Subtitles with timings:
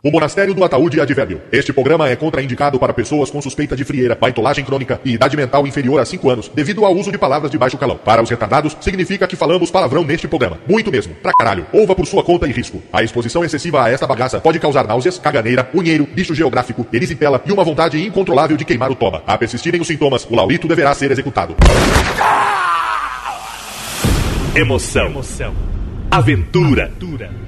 [0.00, 1.42] O Monastério do Ataúde Advérbio.
[1.50, 5.66] Este programa é contraindicado para pessoas com suspeita de frieira, baitolagem crônica e idade mental
[5.66, 7.96] inferior a 5 anos, devido ao uso de palavras de baixo calão.
[7.96, 10.60] Para os retardados, significa que falamos palavrão neste programa.
[10.68, 11.16] Muito mesmo.
[11.16, 11.66] Pra caralho.
[11.72, 12.80] Ouva por sua conta e risco.
[12.92, 17.50] A exposição excessiva a esta bagaça pode causar náuseas, caganeira, unheiro, bicho geográfico, erisipela e
[17.50, 19.24] uma vontade incontrolável de queimar o toba.
[19.26, 21.56] A persistirem os sintomas, o laurito deverá ser executado.
[24.54, 25.06] Emoção.
[25.06, 25.54] Emoção.
[26.08, 26.84] Aventura.
[26.84, 27.47] Aventura.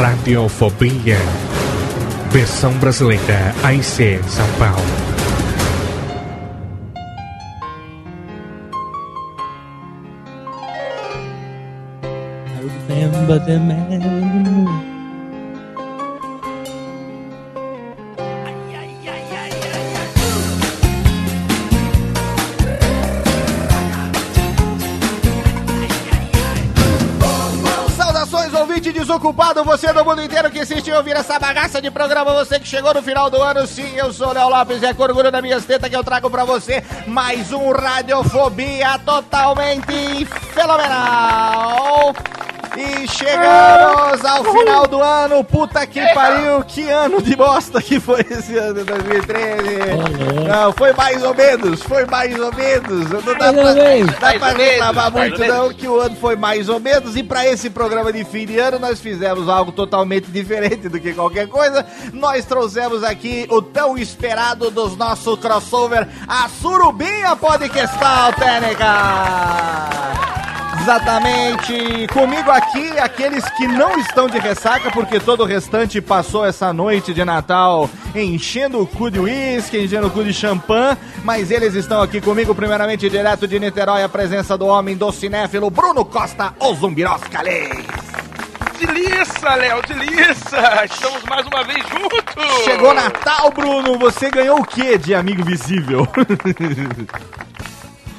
[0.00, 1.18] Radiofobia.
[2.30, 4.82] Versão brasileira AIC São Paulo.
[12.88, 14.21] Remember the man
[29.02, 32.94] desocupado, você do mundo inteiro que assistiu ouvir essa bagaça de programa, você que chegou
[32.94, 35.64] no final do ano, sim, eu sou Léo Lopes e é com orgulho das minhas
[35.64, 40.24] tetas que eu trago pra você mais um Radiofobia totalmente
[40.54, 42.14] fenomenal.
[42.76, 48.24] E chegamos ao final do ano, puta que pariu, que ano de bosta que foi
[48.30, 50.46] esse ano de 2013.
[50.48, 53.10] Não, foi mais ou menos, foi mais ou menos.
[53.10, 53.74] Não dá pra,
[54.20, 57.14] dá pra reclamar muito não, que o ano foi mais ou menos.
[57.14, 61.12] E pra esse programa de fim de ano, nós fizemos algo totalmente diferente do que
[61.12, 61.84] qualquer coisa.
[62.12, 70.41] Nós trouxemos aqui o tão esperado dos nossos crossover, a Surubinha Podcastal Técnica.
[70.82, 72.08] Exatamente.
[72.12, 77.14] Comigo aqui, aqueles que não estão de ressaca, porque todo o restante passou essa noite
[77.14, 82.02] de Natal enchendo o cu de uísque, enchendo o cu de champanhe, mas eles estão
[82.02, 86.74] aqui comigo, primeiramente direto de Niterói, a presença do homem do cinéfilo Bruno Costa, o
[86.74, 87.86] Zumbirosca Leis.
[88.80, 90.84] Delícia, Léo, delícia!
[90.84, 92.64] Estamos mais uma vez juntos!
[92.64, 96.08] Chegou Natal, Bruno, você ganhou o que de amigo visível?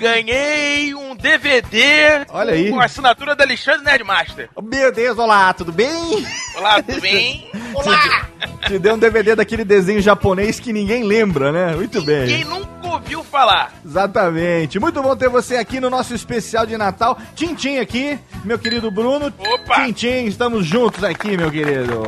[0.03, 2.69] Ganhei um DVD Olha aí.
[2.69, 4.49] com a assinatura da Alexandre Nerdmaster.
[4.61, 6.27] Meu Deus, olá, tudo bem?
[6.57, 7.49] Olá, tudo bem?
[7.73, 8.27] Olá!
[8.67, 11.73] Te deu um DVD daquele desenho japonês que ninguém lembra, né?
[11.73, 12.27] Muito bem.
[12.27, 13.71] Quem nunca ouviu falar?
[13.85, 14.77] Exatamente.
[14.77, 17.17] Muito bom ter você aqui no nosso especial de Natal.
[17.33, 19.33] Tintim aqui, meu querido Bruno.
[19.37, 19.85] Opa!
[19.85, 22.03] Tintim, estamos juntos aqui, meu querido.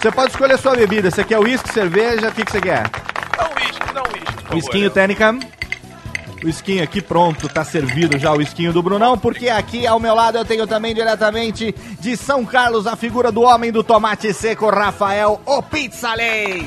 [0.00, 1.10] Você pode escolher a sua bebida.
[1.10, 2.30] Você quer uísque, cerveja?
[2.30, 2.90] O que, que você quer?
[3.38, 4.54] Um uísque, um uísque.
[4.54, 5.40] Whiskinho Léo.
[6.42, 10.14] O esquinho aqui pronto, tá servido já o esquinho do Brunão, porque aqui ao meu
[10.14, 14.70] lado eu tenho também diretamente de São Carlos a figura do homem do tomate seco,
[14.70, 16.66] Rafael, o Pizza Leis.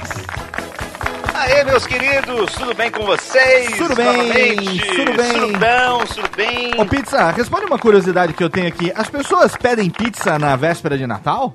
[1.34, 3.76] Aê, meus queridos, tudo bem com vocês?
[3.76, 4.96] Tudo bem, Novamente?
[4.96, 5.32] tudo bem.
[5.32, 6.80] Surubão, tudo bem?
[6.80, 8.94] Ô Pizza, responde uma curiosidade que eu tenho aqui.
[8.96, 11.54] As pessoas pedem pizza na véspera de Natal?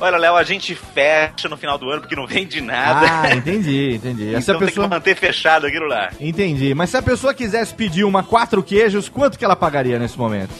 [0.00, 3.06] Olha, Léo, a gente fecha no final do ano porque não vende nada.
[3.10, 4.24] Ah, entendi, entendi.
[4.28, 4.86] então Essa tem pessoa...
[4.88, 6.10] que manter fechado aquilo lá.
[6.20, 6.74] Entendi.
[6.74, 10.50] Mas se a pessoa quisesse pedir uma quatro queijos, quanto que ela pagaria nesse momento?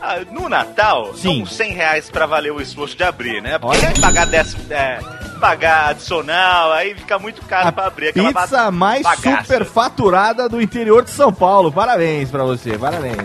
[0.00, 1.44] Ah, no Natal, Sim.
[1.44, 3.58] são 100 reais pra valer o esforço de abrir, né?
[3.58, 4.98] Porque pagar décimo, é,
[5.40, 9.42] pagar adicional, aí fica muito caro pra abrir aquela Pizza mais bagaça.
[9.42, 11.72] superfaturada do interior de São Paulo.
[11.72, 13.16] Parabéns pra você, parabéns.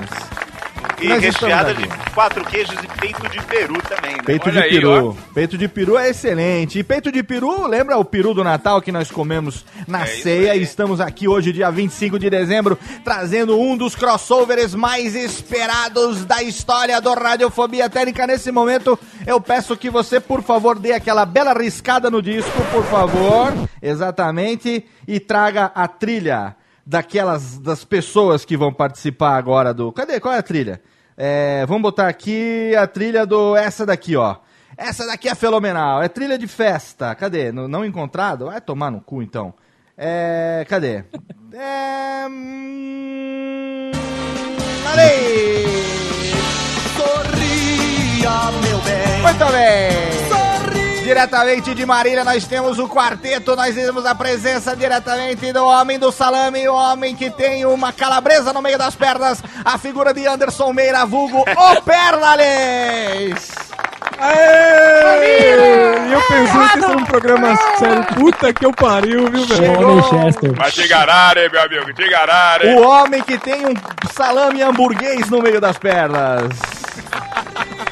[1.02, 4.24] E Nós recheada de quatro queijos e peito de peru também, né?
[4.24, 5.18] Peito Olha de aí, peru.
[5.34, 6.78] Peito de peru é excelente.
[6.78, 10.52] E peito de peru, lembra o peru do Natal que nós comemos na É ceia?
[10.52, 10.62] aí.
[10.62, 17.02] Estamos aqui hoje, dia 25 de dezembro, trazendo um dos crossovers mais esperados da história
[17.02, 18.28] do Radiofobia Técnica.
[18.28, 22.84] Nesse momento, eu peço que você, por favor, dê aquela bela riscada no disco, por
[22.86, 23.52] favor.
[23.82, 24.86] Exatamente.
[25.08, 26.56] E traga a trilha
[26.86, 29.92] daquelas das pessoas que vão participar agora do.
[29.92, 30.20] Cadê?
[30.20, 30.82] Qual é a trilha?
[31.18, 33.56] É, vamos botar aqui a trilha do.
[33.56, 34.38] Essa daqui, ó.
[34.78, 36.02] Essa daqui é fenomenal.
[36.02, 37.14] É trilha de festa.
[37.16, 37.52] Cadê?
[37.52, 38.46] No- não encontrado?
[38.46, 39.54] Vai tomar no cu então.
[39.98, 40.66] É.
[40.68, 41.04] Cadê?
[41.54, 42.28] É.
[42.28, 43.92] hum!
[46.98, 49.22] Sorria, meu bem.
[49.22, 50.91] Muito bem.
[51.04, 53.56] Diretamente de Marília, nós temos o quarteto.
[53.56, 58.54] Nós temos a presença diretamente do homem do salame, o homem que tem uma calabresa
[58.54, 63.52] no meio das pernas, a figura de Anderson Meira, vulgo o Pernales.
[65.24, 68.06] E eu pensei que esse era um programa sério.
[68.14, 69.90] Puta que eu pariu, viu, velho?
[69.90, 70.54] Homem Chester.
[70.56, 72.68] Mas te garare, meu amigo, te garare.
[72.76, 73.74] O homem que tem um
[74.14, 76.44] salame hamburguês no meio das pernas.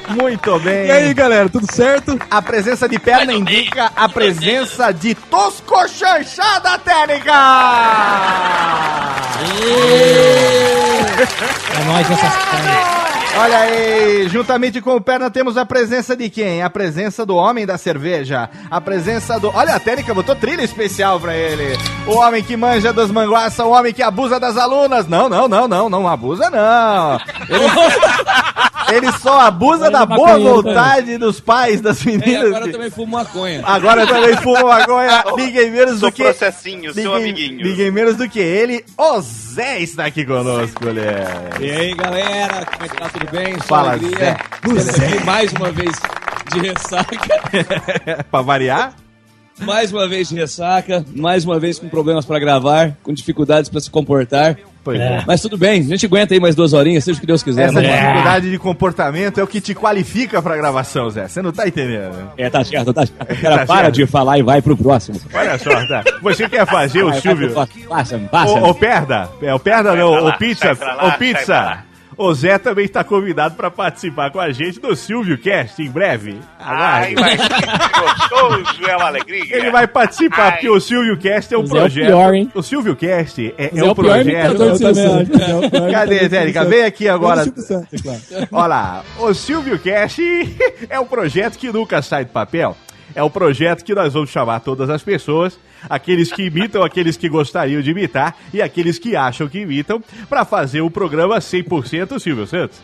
[0.10, 0.88] Muito bem.
[0.88, 2.18] E aí, galera, tudo certo?
[2.30, 7.34] A presença de perna indica a presença de Tosco Chanchada Técnica!
[11.80, 13.00] É nóis essas pernas.
[13.38, 16.62] Olha aí, juntamente com o Perna temos a presença de quem?
[16.62, 18.50] A presença do homem da cerveja.
[18.70, 19.50] A presença do.
[19.56, 21.78] Olha, a Técnica botou trilha especial pra ele.
[22.08, 25.08] O homem que manja das manguaças, o homem que abusa das alunas.
[25.08, 27.18] Não, não, não, não, não abusa não.
[27.48, 27.64] Ele,
[28.92, 32.46] ele só abusa é da boa vontade dos pais das É, meninas.
[32.48, 33.62] agora eu que- também fumo maconha.
[33.66, 35.24] Agora também fuma maconha.
[35.38, 36.24] Ninguém menos Sou do que.
[36.24, 37.66] processinho, seu Ninguém, amiguinho.
[37.66, 41.28] ninguém menos do que ele, o Zé está aqui conosco, mulher.
[41.60, 43.10] E aí, galera, como é que tá?
[43.10, 43.54] Tudo bem?
[43.60, 44.38] Só Fala, alegria.
[44.80, 45.06] Zé.
[45.06, 45.92] Aqui mais uma vez
[46.52, 47.18] de ressaca.
[48.32, 48.94] pra variar?
[49.62, 51.06] Mais uma vez de ressaca.
[51.16, 54.58] Mais uma vez com problemas pra gravar, com dificuldades pra se comportar.
[54.89, 55.24] Pois É.
[55.27, 57.65] Mas tudo bem, a gente aguenta aí mais duas horinhas, seja o que Deus quiser.
[57.69, 57.88] Essa lá.
[57.88, 61.27] dificuldade de comportamento é o que te qualifica pra gravação, Zé.
[61.27, 62.15] Você não tá entendendo?
[62.38, 63.25] É, tá certo, tá certo.
[63.41, 63.95] Cara, Tá para certo.
[63.95, 65.19] de falar e vai pro próximo.
[65.33, 66.03] Olha só, tá.
[66.21, 67.53] Você quer fazer o Silvio?
[67.88, 68.53] Passa, passa.
[68.53, 71.80] Ô, Perda, é o Perda não, o Pizza, pra Pizza.
[72.21, 76.38] O Zé também está convidado para participar com a gente do Silvio Cast em breve.
[76.60, 79.56] Ai, mas que gostoso, é uma alegria.
[79.56, 80.51] Ele vai participar, Ai.
[80.51, 82.06] porque o Silvio Cast é um O Zé é o projeto.
[82.07, 82.51] pior, hein?
[82.54, 84.27] O Silvio Cast é, é é um o pior projeto.
[84.27, 85.92] imitador de Silvio Santos.
[85.94, 86.66] Cadê, Térica?
[86.66, 87.44] Vem aqui agora.
[87.45, 88.48] É.
[88.51, 90.22] Olha lá, o Silvio Cast
[90.89, 92.75] é um projeto que nunca sai do papel.
[93.16, 95.60] É um projeto que nós vamos chamar todas as pessoas,
[95.90, 100.46] aqueles que imitam, aqueles que gostariam de imitar e aqueles que acham que imitam, para
[100.46, 102.80] fazer o programa 100% Silvio Santos.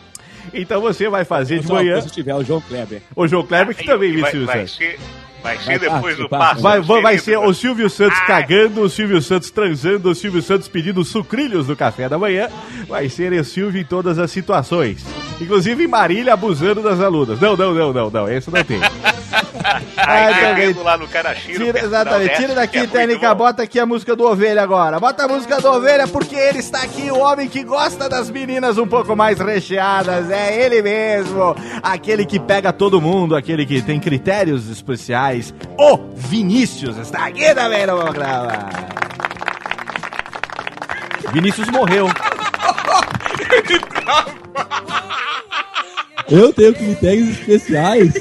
[0.54, 3.02] Então você vai fazer de manhã Se tiver o João Kleber.
[3.14, 4.76] o João Kleber, que também imita o vai, Silvio vai Santos.
[4.76, 4.98] ser,
[5.42, 6.62] vai ser depois do passo.
[6.62, 8.26] Vai, vai, ser o Silvio Santos Ai.
[8.26, 12.48] cagando, o Silvio Santos transando, o Silvio Santos pedindo sucrilhos no café da manhã.
[12.88, 15.04] Vai ser o Silvio em todas as situações.
[15.40, 17.40] Inclusive em Marília abusando das alunas.
[17.40, 18.28] Não, não, não, não, não.
[18.28, 18.80] Esse não tem.
[19.96, 21.64] Ai, Ai, bebendo lá no Carachiro.
[21.64, 25.00] Tira, exatamente, tira daqui, que é técnica, bota aqui a música do Ovelha agora.
[25.00, 28.78] Bota a música do Ovelha porque ele está aqui, o homem que gosta das meninas
[28.78, 30.30] um pouco mais recheadas.
[30.30, 35.52] É ele mesmo, aquele que pega todo mundo, aquele que tem critérios especiais.
[35.78, 38.68] O Vinícius está aqui também no programa.
[41.32, 42.08] Vinícius morreu.
[46.30, 48.14] Eu tenho critérios especiais.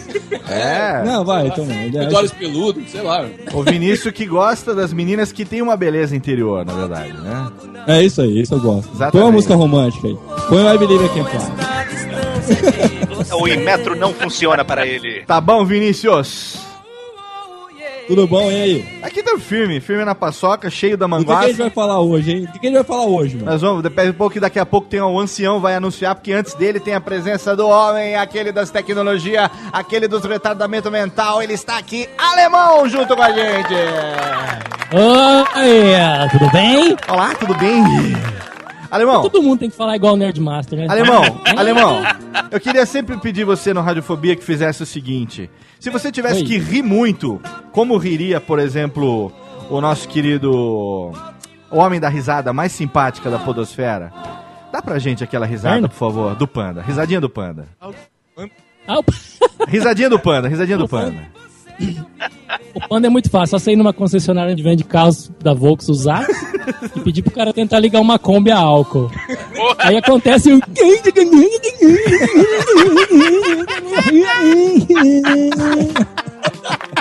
[0.48, 1.04] É.
[1.04, 1.66] Não, vai, então.
[2.08, 3.26] Os olhos peludos, sei lá.
[3.54, 7.52] O Vinícius que gosta das meninas que tem uma beleza interior, na verdade, né?
[7.88, 8.90] É isso aí, isso eu gosto.
[8.90, 9.12] Exatamente.
[9.12, 10.18] Põe uma música romântica aí.
[10.48, 11.42] Põe o I Believe I Can Fly.
[13.40, 15.24] O Inmetro não funciona para ele.
[15.26, 16.65] Tá bom, Vinícius?
[18.08, 19.00] Tudo bom, e aí?
[19.02, 21.48] Aqui tá firme, firme na paçoca, cheio da Do que, que a manguaça.
[21.50, 22.42] gente vai falar hoje, hein?
[22.42, 23.52] Do que, que a gente vai falar hoje, mano?
[23.52, 26.32] Nós vamos, depende um pouco que daqui a pouco tem um ancião vai anunciar, porque
[26.32, 31.54] antes dele tem a presença do homem, aquele das tecnologias, aquele dos retardamento mental, ele
[31.54, 33.74] está aqui, alemão, junto com a gente.
[34.94, 36.96] Oi, tudo bem?
[37.08, 37.84] Olá, tudo bem?
[38.96, 40.88] Alemão, Todo mundo tem que falar igual o Nerdmaster, né?
[40.90, 41.22] alemão,
[41.58, 42.02] alemão,
[42.50, 45.50] eu queria sempre pedir você no Radiofobia que fizesse o seguinte,
[45.80, 46.46] se você tivesse Oi.
[46.46, 47.42] que rir muito,
[47.74, 49.34] como riria, por exemplo,
[49.70, 51.12] o nosso querido,
[51.70, 54.14] homem da risada mais simpática da podosfera,
[54.72, 57.68] dá pra gente aquela risada, por favor, do panda, risadinha do panda.
[59.68, 61.28] Risadinha do panda, risadinha do panda.
[62.74, 65.88] O Panda é muito fácil, só você ir numa concessionária onde vende carros da Volks
[65.90, 66.36] usados
[66.96, 69.10] e pedir pro cara tentar ligar uma Kombi a álcool.
[69.80, 70.60] Aí acontece o.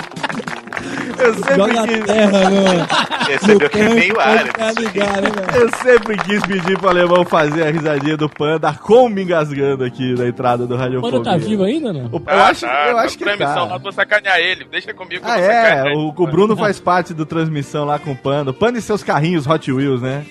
[1.17, 2.05] Eu sempre Joga quis...
[2.05, 2.87] terra, né?
[3.27, 4.15] Recebeu que meio.
[4.15, 5.47] Tá ligado, né?
[5.55, 10.13] Eu sempre quis pedir pro alemão fazer a risadinha do panda como me engasgando aqui
[10.17, 11.19] na entrada do O Radiofobia.
[11.19, 12.05] Panda tá vivo ainda, não?
[12.11, 13.79] O- Eu Ah, acho, tá, eu tá acho que transmissão lá tá.
[13.79, 14.65] pra sacanear ele.
[14.65, 17.97] Deixa comigo que Ah, eu vou é, o, o Bruno faz parte do transmissão lá
[17.99, 18.51] com o Panda.
[18.51, 20.25] O Panda e seus carrinhos Hot Wheels, né?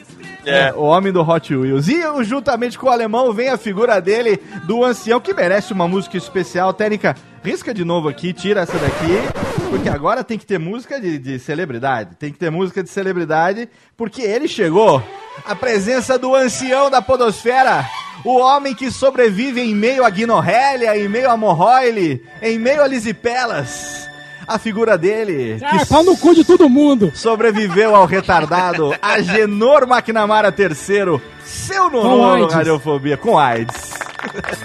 [0.46, 0.72] É.
[0.74, 1.88] O homem do Hot Wheels.
[1.88, 6.18] E juntamente com o alemão vem a figura dele, do ancião, que merece uma música
[6.18, 6.72] especial.
[6.74, 11.18] Técnica, risca de novo aqui, tira essa daqui, porque agora tem que ter música de,
[11.18, 12.16] de celebridade.
[12.16, 15.02] Tem que ter música de celebridade, porque ele chegou.
[15.44, 17.86] A presença do ancião da podosfera.
[18.24, 22.86] O homem que sobrevive em meio a guinorrélia, em meio a morroile, em meio a
[22.86, 24.03] lisipelas.
[24.46, 27.10] A figura dele, que Ah, pau no cu de todo mundo.
[27.14, 32.46] sobreviveu ao retardado Agenor McNamara III, seu nono no.
[32.48, 33.94] Radiofobia, com AIDS.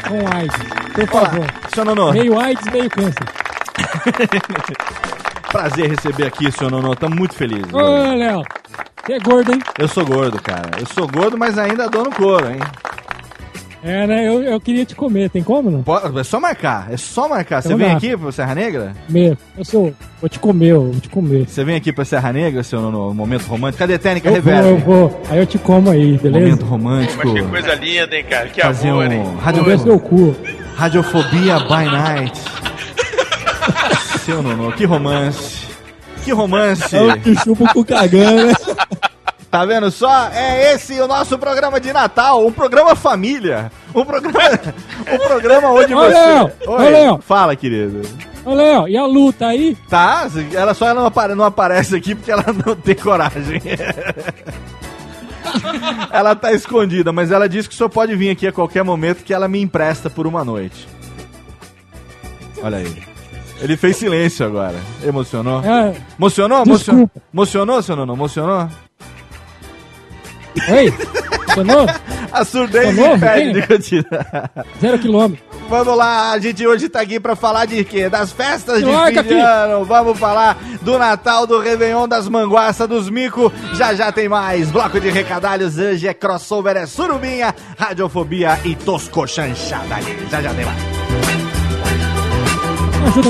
[0.08, 0.56] Com AIDS.
[0.94, 1.46] Por favor.
[1.74, 3.26] Seu nono, Meio AIDS, meio câncer.
[5.52, 7.74] prazer receber aqui, seu nono, estamos muito felizes.
[7.74, 7.78] Ô,
[8.16, 8.44] Léo.
[9.06, 9.60] Você é gordo, hein?
[9.78, 10.70] Eu sou gordo, cara.
[10.80, 12.60] Eu sou gordo, mas ainda dou no couro, hein?
[13.82, 14.28] É, né?
[14.28, 15.30] Eu, eu queria te comer.
[15.30, 15.84] Tem como, não?
[15.84, 17.62] Po- É só marcar, é só marcar.
[17.62, 18.94] Você vem aqui pra Serra Negra?
[19.08, 19.38] Comer.
[19.58, 19.94] Eu sou.
[20.20, 21.46] Vou te comer, eu vou te comer.
[21.48, 23.80] Você vem aqui pra Serra Negra, seu nono, momento romântico?
[23.80, 25.22] Cadê a técnica Eu vou, eu vou.
[25.30, 26.46] Aí eu te como aí, beleza?
[26.46, 27.22] Momento romântico.
[27.26, 28.48] Mas que coisa linda, hein, cara?
[28.50, 29.24] Que Fazer amor, um hein?
[29.42, 30.36] radio- seu cu.
[30.76, 32.40] Radiofobia by night.
[34.26, 35.68] Seu nono, que romance.
[36.24, 36.96] Que romance.
[36.96, 38.54] É o que chupa o cu cagando, né?
[39.52, 40.28] Tá vendo só?
[40.32, 43.72] É esse o nosso programa de Natal, um programa família.
[43.96, 44.40] Um programa,
[45.12, 46.14] um programa onde Ô, você.
[46.14, 46.52] Léo!
[46.68, 47.20] Ô, Léo!
[47.26, 48.02] Fala, querido.
[48.46, 49.76] Ô, Léo, e a luta aí?
[49.90, 53.60] Tá, ela só não, apare- não aparece aqui porque ela não tem coragem.
[56.12, 59.34] ela tá escondida, mas ela disse que senhor pode vir aqui a qualquer momento que
[59.34, 60.88] ela me empresta por uma noite.
[62.62, 63.02] Olha aí.
[63.62, 64.76] Ele fez silêncio agora.
[65.04, 65.62] Emocionou?
[65.66, 66.64] É, Emocionou?
[66.64, 67.20] Desculpa.
[67.34, 68.14] Emocionou, seu nono?
[68.14, 68.70] Emocionou?
[70.70, 70.92] Oi?
[71.46, 71.88] Funcionou?
[72.32, 74.52] A surdez impede de continuar.
[74.80, 75.44] Zero quilômetro.
[75.68, 78.10] Vamos lá, a gente hoje tá aqui pra falar de quê?
[78.10, 79.86] Das festas de Larga fim de ano.
[79.86, 83.52] Vamos falar do Natal, do Réveillon, das manguaças, dos mico.
[83.74, 84.72] Já já tem mais.
[84.72, 90.18] Bloco de recadalhos, hoje é crossover, é surubinha, radiofobia e tosco chanchada ali.
[90.32, 90.80] Já já tem mais.
[93.08, 93.30] Ajuda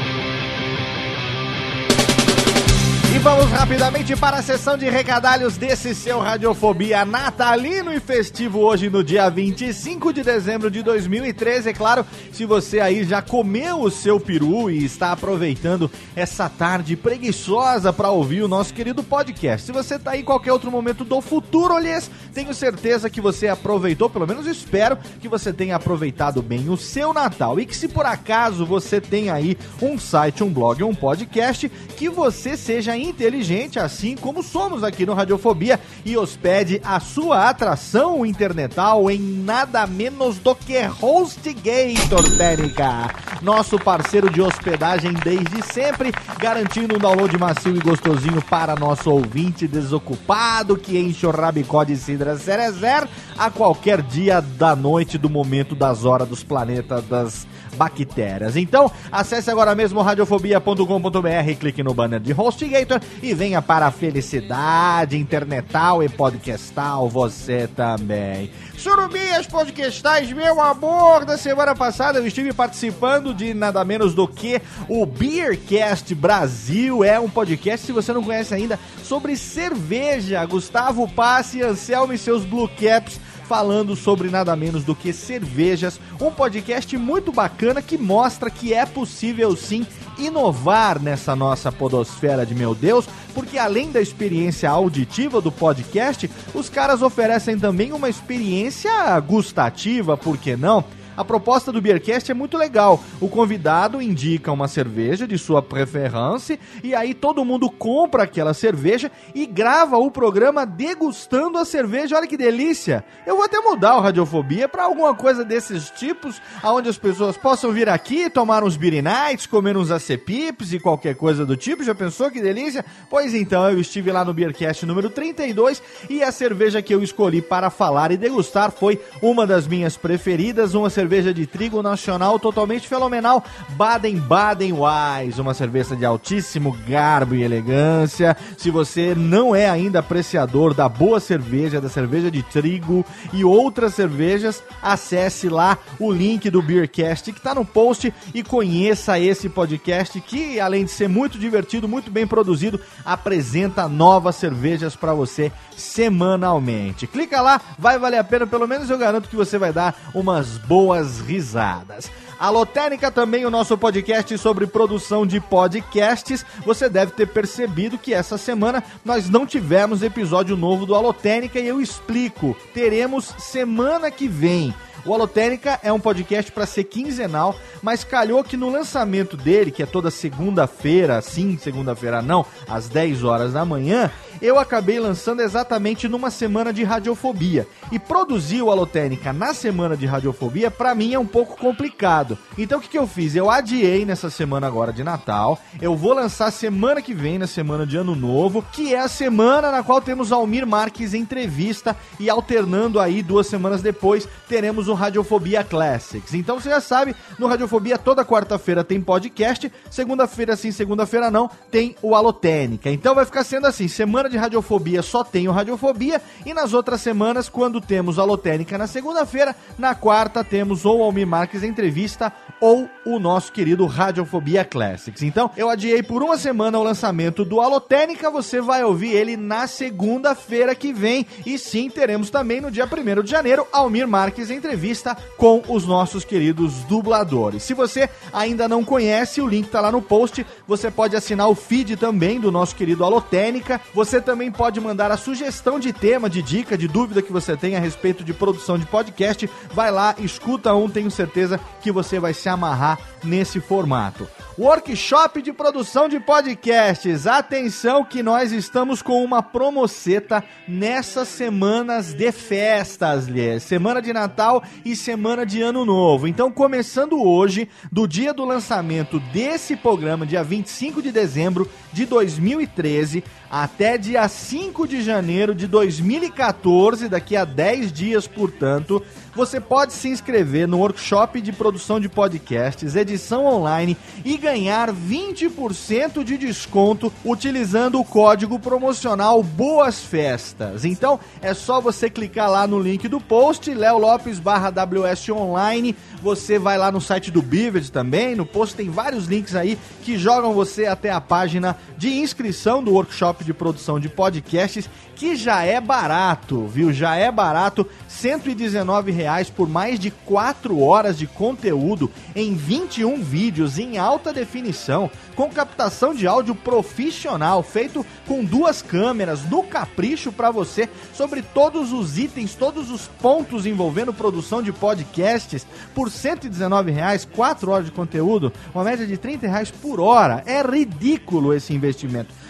[3.13, 8.89] E vamos rapidamente para a sessão de recadalhos desse seu Radiofobia natalino e festivo hoje
[8.89, 11.67] no dia 25 de dezembro de 2013.
[11.67, 16.95] É claro, se você aí já comeu o seu peru e está aproveitando essa tarde
[16.95, 19.65] preguiçosa para ouvir o nosso querido podcast.
[19.65, 23.49] Se você está aí em qualquer outro momento do futuro, aliás, tenho certeza que você
[23.49, 27.89] aproveitou, pelo menos espero que você tenha aproveitado bem o seu Natal e que se
[27.89, 33.79] por acaso você tem aí um site, um blog, um podcast, que você seja inteligente,
[33.79, 40.37] assim como somos aqui no Radiofobia, e hospede a sua atração internetal em nada menos
[40.37, 43.13] do que HostGator, Técnica.
[43.41, 49.67] Nosso parceiro de hospedagem desde sempre, garantindo um download macio e gostosinho para nosso ouvinte
[49.67, 55.75] desocupado que enche o rabicó de Cidra Cerezer a qualquer dia da noite, do momento,
[55.75, 57.47] das horas, dos planetas, das
[57.81, 58.55] bactérias.
[58.55, 65.17] Então, acesse agora mesmo radiofobia.com.br, clique no banner de HostGator e venha para a felicidade
[65.17, 68.51] internetal e podcastal você também.
[68.77, 74.61] Surubinhas podcastais, meu amor, da semana passada eu estive participando de nada menos do que
[74.87, 77.03] o Beercast Brasil.
[77.03, 80.45] É um podcast, se você não conhece ainda, sobre cerveja.
[80.45, 83.19] Gustavo Passe, Anselmo e seus Blue Caps
[83.51, 85.99] falando sobre nada menos do que cervejas.
[86.21, 89.85] Um podcast muito bacana que mostra que é possível sim
[90.17, 96.69] inovar nessa nossa podosfera de meu Deus, porque além da experiência auditiva do podcast, os
[96.69, 100.85] caras oferecem também uma experiência gustativa, por que não?
[101.21, 102.99] A proposta do Beercast é muito legal.
[103.19, 109.11] O convidado indica uma cerveja de sua preferência e aí todo mundo compra aquela cerveja
[109.35, 112.17] e grava o programa degustando a cerveja.
[112.17, 113.05] Olha que delícia!
[113.23, 117.71] Eu vou até mudar o Radiofobia para alguma coisa desses tipos, aonde as pessoas possam
[117.71, 121.83] vir aqui, tomar uns beer nights, comer uns acepipes e qualquer coisa do tipo.
[121.83, 122.83] Já pensou que delícia?
[123.11, 127.43] Pois então, eu estive lá no Beercast número 32 e a cerveja que eu escolhi
[127.43, 132.39] para falar e degustar foi uma das minhas preferidas, uma cerveja cerveja de trigo nacional
[132.39, 138.37] totalmente fenomenal, Baden-Baden Wise, uma cerveja de altíssimo garbo e elegância.
[138.57, 143.93] Se você não é ainda apreciador da boa cerveja, da cerveja de trigo e outras
[143.93, 150.21] cervejas, acesse lá o link do Beercast que está no post e conheça esse podcast
[150.21, 157.05] que, além de ser muito divertido, muito bem produzido, apresenta novas cervejas para você semanalmente.
[157.05, 160.57] Clica lá, vai valer a pena, pelo menos eu garanto que você vai dar umas
[160.57, 162.11] boas risadas.
[162.39, 166.43] A Lotérica também, o nosso podcast sobre produção de podcasts.
[166.65, 171.67] Você deve ter percebido que essa semana nós não tivemos episódio novo do Alotênica e
[171.67, 172.57] eu explico.
[172.73, 174.73] Teremos semana que vem.
[175.05, 179.81] O Alotênica é um podcast para ser quinzenal, mas calhou que no lançamento dele, que
[179.81, 186.07] é toda segunda-feira, sim, segunda-feira não, às 10 horas da manhã, eu acabei lançando exatamente
[186.07, 187.67] numa semana de radiofobia.
[187.91, 192.37] E produzir o Alotênica na semana de radiofobia, para mim é um pouco complicado.
[192.57, 193.35] Então o que, que eu fiz?
[193.35, 195.59] Eu adiei nessa semana agora de Natal.
[195.81, 199.71] Eu vou lançar semana que vem, na semana de Ano Novo, que é a semana
[199.71, 205.63] na qual temos Almir Marques entrevista e alternando aí duas semanas depois teremos o Radiofobia
[205.63, 206.33] Classics.
[206.33, 211.95] Então você já sabe, no Radiofobia toda quarta-feira tem podcast, segunda-feira sim, segunda-feira não, tem
[212.01, 212.89] o Alotênica.
[212.89, 217.01] Então vai ficar sendo assim, semana de Radiofobia só tem o Radiofobia e nas outras
[217.01, 222.89] semanas, quando temos a Alotênica na segunda-feira, na quarta temos ou Almir Marques entrevista ou
[223.05, 225.21] o nosso querido Radiofobia Classics.
[225.23, 229.67] Então, eu adiei por uma semana o lançamento do Alotênica, você vai ouvir ele na
[229.67, 231.25] segunda-feira que vem.
[231.45, 236.23] E sim, teremos também no dia 1 de janeiro Almir Marques entrevista com os nossos
[236.23, 237.63] queridos dubladores.
[237.63, 240.45] Se você ainda não conhece, o link tá lá no post.
[240.67, 243.81] Você pode assinar o feed também do nosso querido Alotênica.
[243.93, 247.75] Você também pode mandar a sugestão de tema, de dica, de dúvida que você tem
[247.75, 249.49] a respeito de produção de podcast.
[249.73, 254.27] Vai lá, escuta um, tenho certeza que você vai se amarrar nesse formato.
[254.57, 257.25] Workshop de produção de podcasts.
[257.25, 263.59] Atenção que nós estamos com uma promoceta nessas semanas de festas, lhe.
[263.59, 266.27] Semana de Natal e semana de Ano Novo.
[266.27, 273.23] Então, começando hoje, do dia do lançamento desse programa, dia 25 de dezembro de 2013,
[273.49, 280.09] até dia 5 de janeiro de 2014, daqui a 10 dias, portanto, você pode se
[280.09, 283.95] inscrever no workshop de produção de podcasts, edição online
[284.25, 290.83] e ganhar 20% de desconto utilizando o código promocional Boas Festas.
[290.83, 295.95] Então é só você clicar lá no link do post, Léo Lopes barra WS Online.
[296.21, 300.17] Você vai lá no site do Bivet também, no post tem vários links aí que
[300.17, 305.61] jogam você até a página de inscrição do workshop de produção de podcasts, que já
[305.63, 306.91] é barato, viu?
[306.91, 313.77] Já é barato, 119 reais por mais de 4 horas de conteúdo em 21 vídeos
[313.77, 320.49] em alta definição, com captação de áudio profissional, feito com duas câmeras, no capricho para
[320.49, 327.25] você, sobre todos os itens, todos os pontos envolvendo produção de podcasts, por 119 reais,
[327.31, 330.41] 4 horas de conteúdo, uma média de 30 reais por hora.
[330.47, 331.90] É ridículo esse investimento.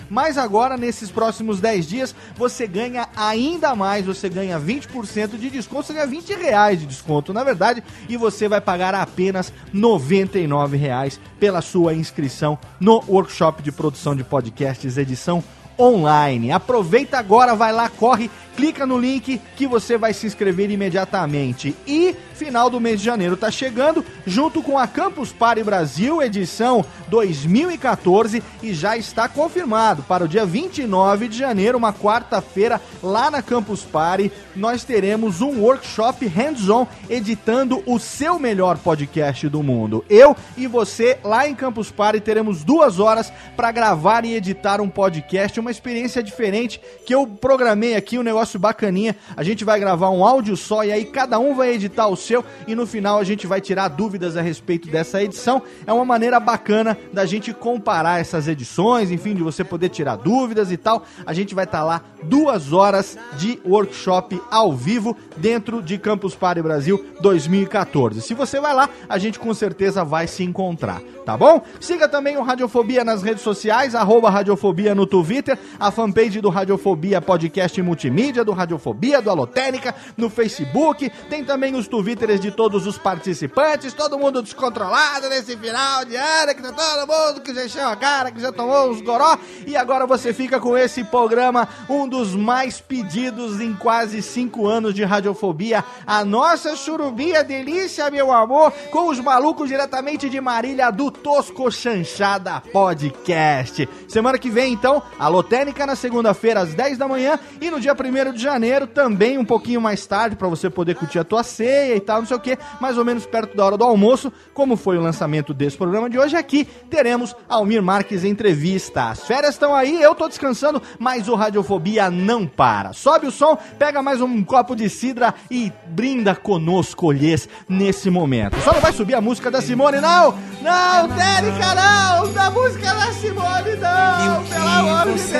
[0.10, 5.88] Mas agora, nesses próximos 10 dias, você ganha ainda mais, você ganha 20% de desconto,
[5.88, 11.20] você ganha 20 reais de desconto, na verdade, e você vai pagar apenas 99 reais
[11.40, 15.44] pela sua inscrição no workshop de produção de podcasts edição
[15.82, 16.52] online.
[16.52, 21.76] Aproveita agora, vai lá, corre, clica no link que você vai se inscrever imediatamente.
[21.88, 26.84] E final do mês de janeiro tá chegando, junto com a Campus Party Brasil, edição
[27.08, 33.44] 2014, e já está confirmado para o dia 29 de janeiro, uma quarta-feira, lá na
[33.44, 40.04] Campus Party, nós teremos um workshop hands-on editando o seu melhor podcast do mundo.
[40.10, 44.90] Eu e você lá em Campus Party teremos duas horas para gravar e editar um
[44.90, 49.16] podcast, uma uma experiência diferente que eu programei aqui, um negócio bacaninha.
[49.36, 52.44] A gente vai gravar um áudio só e aí cada um vai editar o seu
[52.68, 55.62] e no final a gente vai tirar dúvidas a respeito dessa edição.
[55.88, 60.72] É uma maneira bacana da gente comparar essas edições, enfim, de você poder tirar dúvidas
[60.72, 61.06] e tal.
[61.26, 66.62] A gente vai estar lá duas horas de workshop ao vivo dentro de Campus Party
[66.62, 68.22] Brasil 2014.
[68.22, 71.62] Se você vai lá, a gente com certeza vai se encontrar, tá bom?
[71.80, 77.22] Siga também o Radiofobia nas redes sociais, arroba Radiofobia no Twitter, a fanpage do Radiofobia
[77.22, 82.98] Podcast Multimídia, do Radiofobia, do Alotênica, no Facebook, tem também os Twitters de todos os
[82.98, 87.88] participantes, todo mundo descontrolado nesse final de ano, que tá todo mundo que já encheu
[87.88, 92.08] a cara, que já tomou uns goró, e agora você fica com esse programa, um
[92.08, 98.72] dos mais pedidos em quase cinco anos de Radiofobia, a nossa churubia delícia, meu amor,
[98.92, 103.88] com os malucos diretamente de Marília do Tosco Chanchada Podcast.
[104.08, 107.94] Semana que vem, então, a Lotênica na segunda-feira às 10 da manhã e no dia
[107.94, 111.96] 1 de janeiro, também um pouquinho mais tarde, para você poder curtir a tua ceia
[111.96, 114.78] e tal, não sei o que, mais ou menos perto da hora do almoço, como
[114.78, 119.10] foi o lançamento desse programa de hoje aqui, teremos Almir Marques Entrevista.
[119.10, 122.94] As férias estão aí, eu tô descansando, mas o Radiofobia não para.
[122.94, 128.62] Sobe o som, pega mais um copo de cidra e brinda conosco, lhes, nesse momento.
[128.62, 130.36] Só não vai subir a música da Simone, não!
[130.62, 132.32] Não, Térica, não!
[132.32, 134.46] Da música da Simone, não!
[134.46, 135.38] Pelo amor de Deus, O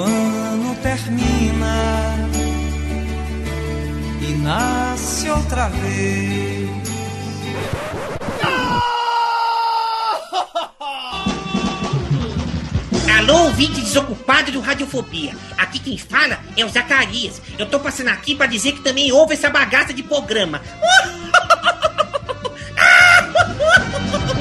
[0.00, 2.16] ano termina
[4.20, 6.68] e nasce outra vez.
[13.16, 15.36] Alô, ouvinte desocupado do Radiofobia.
[15.56, 17.40] Aqui quem fala é o Zacarias.
[17.56, 20.60] Eu tô passando aqui pra dizer que também houve essa bagaça de programa.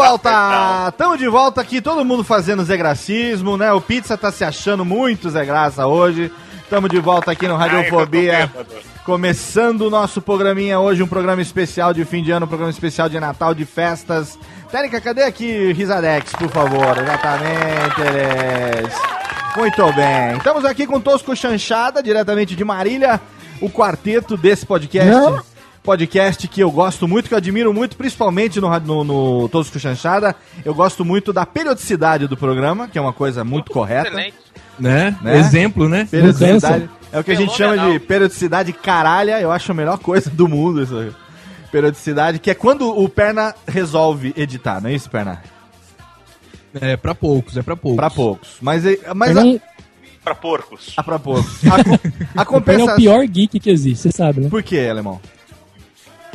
[0.00, 0.92] volta!
[0.96, 3.72] Tamo de volta aqui, todo mundo fazendo Zé Gracismo, né?
[3.72, 6.32] O Pizza tá se achando muito Zé Graça hoje.
[6.68, 8.50] Tamo de volta aqui no Radiofobia.
[9.04, 13.08] Começando o nosso programinha hoje, um programa especial de fim de ano, um programa especial
[13.08, 14.38] de Natal, de festas.
[14.70, 16.96] Técnica, cadê aqui Risadex, por favor?
[16.96, 18.94] Exatamente, eles.
[19.56, 20.36] Muito bem.
[20.36, 23.20] Estamos aqui com Tosco Chanchada, diretamente de Marília,
[23.60, 25.10] o quarteto desse podcast.
[25.10, 25.49] Não.
[25.82, 30.36] Podcast que eu gosto muito, que eu admiro muito, principalmente no, no, no Tosco Chanchada.
[30.64, 34.08] Eu gosto muito da periodicidade do programa, que é uma coisa muito correta.
[34.08, 34.34] Excelente.
[34.78, 35.16] Né?
[35.22, 35.38] Né?
[35.38, 36.06] Exemplo, né?
[36.10, 36.88] Periodicidade.
[37.12, 39.40] É o que a gente chama de periodicidade caralha.
[39.40, 40.96] Eu acho a melhor coisa do mundo isso.
[40.98, 41.12] aí.
[41.72, 45.42] Periodicidade, que é quando o Perna resolve editar, não é isso, Perna?
[46.74, 47.96] É pra poucos, é pra poucos.
[47.96, 48.56] Pra poucos.
[48.60, 49.42] Mas, é- mas a,
[50.22, 50.92] Pra porcos.
[50.96, 51.64] ah, pra poucos.
[51.66, 51.82] A,
[52.44, 54.48] co- a é o pior geek que existe, você sabe, né?
[54.50, 55.20] Por que, alemão?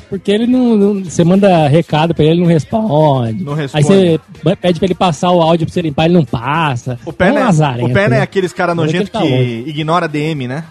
[0.09, 3.43] Porque ele não, não- Você manda recado pra ele, ele não responde.
[3.43, 3.83] Não responde.
[3.93, 6.99] Aí você pede pra ele passar o áudio pra você limpar, ele não passa.
[7.05, 9.63] O Perna, é é, lazarento, o Perna é aqueles caras que nojentos que, tá longe.
[9.67, 10.63] ignora DM, né?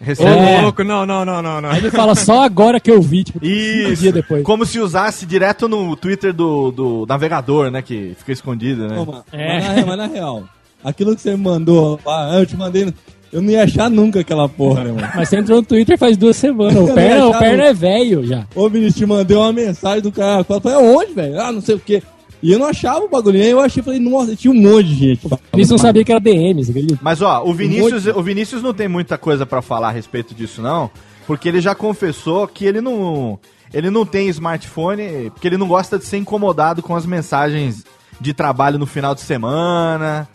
[0.00, 0.30] Recebe.
[0.30, 0.62] É.
[0.62, 1.68] louco, não, não, não, não, não.
[1.70, 3.46] Aí ele fala só agora que eu vi, tipo, cinco
[3.92, 4.00] Isso.
[4.00, 4.42] dias depois.
[4.44, 7.82] Como se usasse direto no Twitter do, do navegador, né?
[7.82, 8.98] Que fica escondido, né?
[8.98, 9.58] Ô, mas, É.
[9.58, 10.44] mas, na, real- mas na real,
[10.82, 12.94] aquilo que você me mandou, ah, eu te mandei, no-
[13.32, 15.08] eu não ia achar nunca aquela porra, né, mano?
[15.14, 16.74] Mas você entrou no Twitter faz duas semanas.
[16.74, 18.46] Eu O não Perna, o Perna é velho já.
[18.54, 21.40] Ô, Vinícius, te mandei uma mensagem do cara, eu falei, aonde, velho?
[21.40, 22.02] Ah, não sei o quê.
[22.42, 24.94] E eu não achava o bagulho, aí eu achei, falei, nossa, tinha um monte de
[24.94, 25.28] gente.
[25.52, 26.98] Eles não sabiam que era DM, você acredita?
[27.02, 30.34] Mas ó, o Vinícius, monte- o Vinícius não tem muita coisa pra falar a respeito
[30.34, 30.90] disso não,
[31.26, 33.38] porque ele já confessou que ele não,
[33.74, 37.84] ele não tem smartphone, porque ele não gosta de ser incomodado com as mensagens
[38.18, 40.26] de trabalho no final de semana,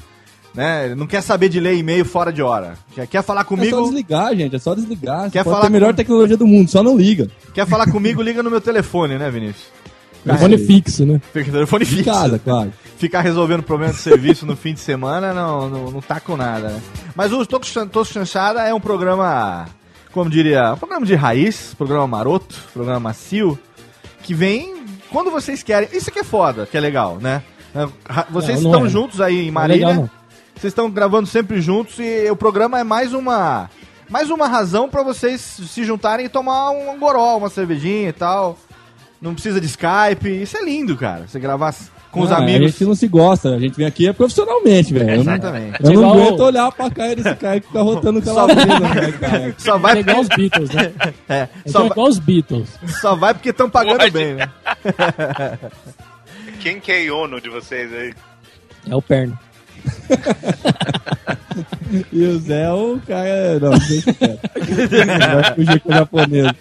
[0.55, 0.85] né?
[0.85, 2.77] Ele não quer saber de ler e-mail fora de hora.
[2.93, 3.81] Quer, quer falar É só comigo?
[3.83, 5.29] desligar, gente, é só desligar.
[5.29, 7.27] Quer falar ter a melhor com- tecnologia do mundo, só não liga.
[7.53, 8.21] Quer falar comigo?
[8.21, 9.67] Liga no meu telefone, né, Vinícius?
[10.25, 11.21] Telefone fixo, né?
[11.31, 12.03] Telefone fixo.
[12.05, 12.73] casa, claro.
[12.97, 16.69] Ficar resolvendo problema de serviço no fim de semana não, não, não tá com nada,
[16.69, 16.81] né?
[17.15, 19.67] Mas o Toco Tosco Chanchada é um programa,
[20.11, 23.59] como diria, um programa de raiz, programa maroto, programa macio,
[24.23, 24.77] que vem
[25.11, 25.89] quando vocês querem.
[25.93, 27.43] Isso que é foda, que é legal, né?
[28.09, 28.89] Ra- Vocês Não, não estão é.
[28.89, 30.09] juntos aí em Não é Marília, legal.
[30.55, 33.69] Vocês estão gravando sempre juntos e o programa é mais uma
[34.09, 38.57] mais uma razão pra vocês se juntarem e tomar um goró, uma cervejinha e tal.
[39.21, 40.43] Não precisa de Skype.
[40.43, 41.25] Isso é lindo, cara.
[41.27, 41.73] Você gravar
[42.11, 42.67] com os Ah, amigos.
[42.67, 45.09] A gente não se gosta, a gente vem aqui é profissionalmente, velho.
[45.09, 45.83] Eu não- Exatamente.
[45.83, 49.55] Eu não aguento olhar pra cara desse cara que fica rotando Só- calabresa, né?
[49.57, 50.93] Só É vai, igual os Beatles, né?
[51.27, 52.69] é, É só, vai, igual os Beatles.
[53.01, 54.11] só vai porque estão pagando Pode.
[54.11, 54.49] bem, né?
[56.61, 58.13] Quem que é Iono de vocês aí?
[58.87, 59.37] É o perno.
[62.11, 63.59] E o Zé é o cara.
[63.59, 64.39] Não, deixa quieto.
[65.41, 66.51] Vai fugir com o japonês.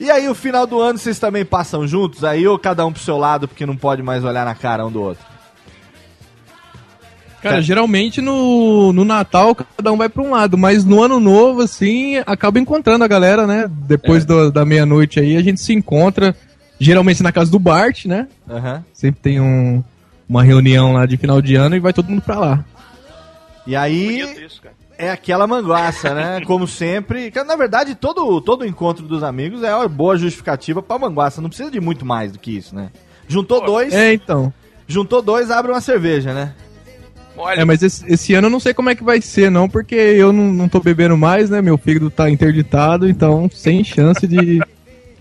[0.00, 2.24] e aí, o final do ano vocês também passam juntos?
[2.24, 4.90] Aí ou cada um pro seu lado porque não pode mais olhar na cara um
[4.90, 5.24] do outro?
[7.42, 11.60] Cara, geralmente no, no Natal cada um vai pra um lado, mas no Ano Novo,
[11.60, 13.66] assim, acaba encontrando a galera, né?
[13.70, 16.34] Depois do- da meia-noite aí, a gente se encontra,
[16.80, 18.28] geralmente na casa do Bart, né?
[18.48, 18.82] Aham.
[18.94, 19.84] Sempre tem um,
[20.28, 22.64] uma reunião lá de final de ano e vai todo mundo pra lá.
[23.66, 24.60] E aí Isso,
[24.98, 26.40] é aquela manguaça, né?
[26.46, 27.30] Como sempre.
[27.30, 31.40] Que, Na verdade, todo, todo encontro dos amigos é uma boa justificativa pra manguaça.
[31.40, 32.90] Não precisa de muito mais do que isso, né?
[33.26, 34.52] Juntou dois, É, então.
[34.86, 36.52] juntou dois, abre uma cerveja, né?
[37.36, 39.68] Olha, É, mas esse, esse ano eu não sei como é que vai ser, não,
[39.68, 41.60] porque eu não, não tô bebendo mais, né?
[41.60, 44.60] Meu fígado tá interditado, então sem chance de,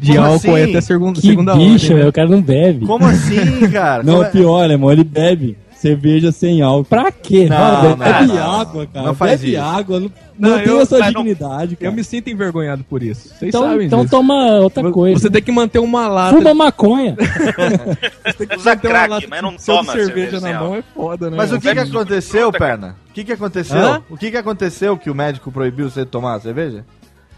[0.04, 0.72] de Como álcool aí assim?
[0.72, 2.04] até segunda, Que segunda bicho, ordem.
[2.04, 2.10] né?
[2.10, 2.86] o cara não bebe.
[2.86, 4.04] Como assim, cara?
[4.04, 6.86] Não, Como é- pior, irmão, ele bebe cerveja sem álcool.
[6.86, 7.48] Pra quê?
[7.50, 7.98] Não, Fala, não.
[7.98, 8.52] Bebe não.
[8.62, 9.06] água, cara.
[9.08, 9.62] Não faz Bebe isso.
[9.62, 10.00] água.
[10.00, 11.92] Não, Não, não tem mas não- dignidade, cara.
[11.92, 13.30] Eu me sinto envergonhado por isso.
[13.30, 14.12] Vocês Então, sabem então disso.
[14.12, 15.20] toma outra coisa.
[15.20, 16.36] Você tem que manter uma lata.
[16.38, 17.16] Fuma maconha.
[18.58, 20.78] Usa manter uma crack, lata mas não toma cerveja cerveja na mão álcool.
[20.80, 21.38] é foda, né?
[21.38, 22.96] Mas o que, que aconteceu, perna?
[23.10, 23.78] O que, que aconteceu?
[23.78, 24.02] Hã?
[24.10, 26.86] O que, que aconteceu que o médico proibiu você de tomar a cerveja?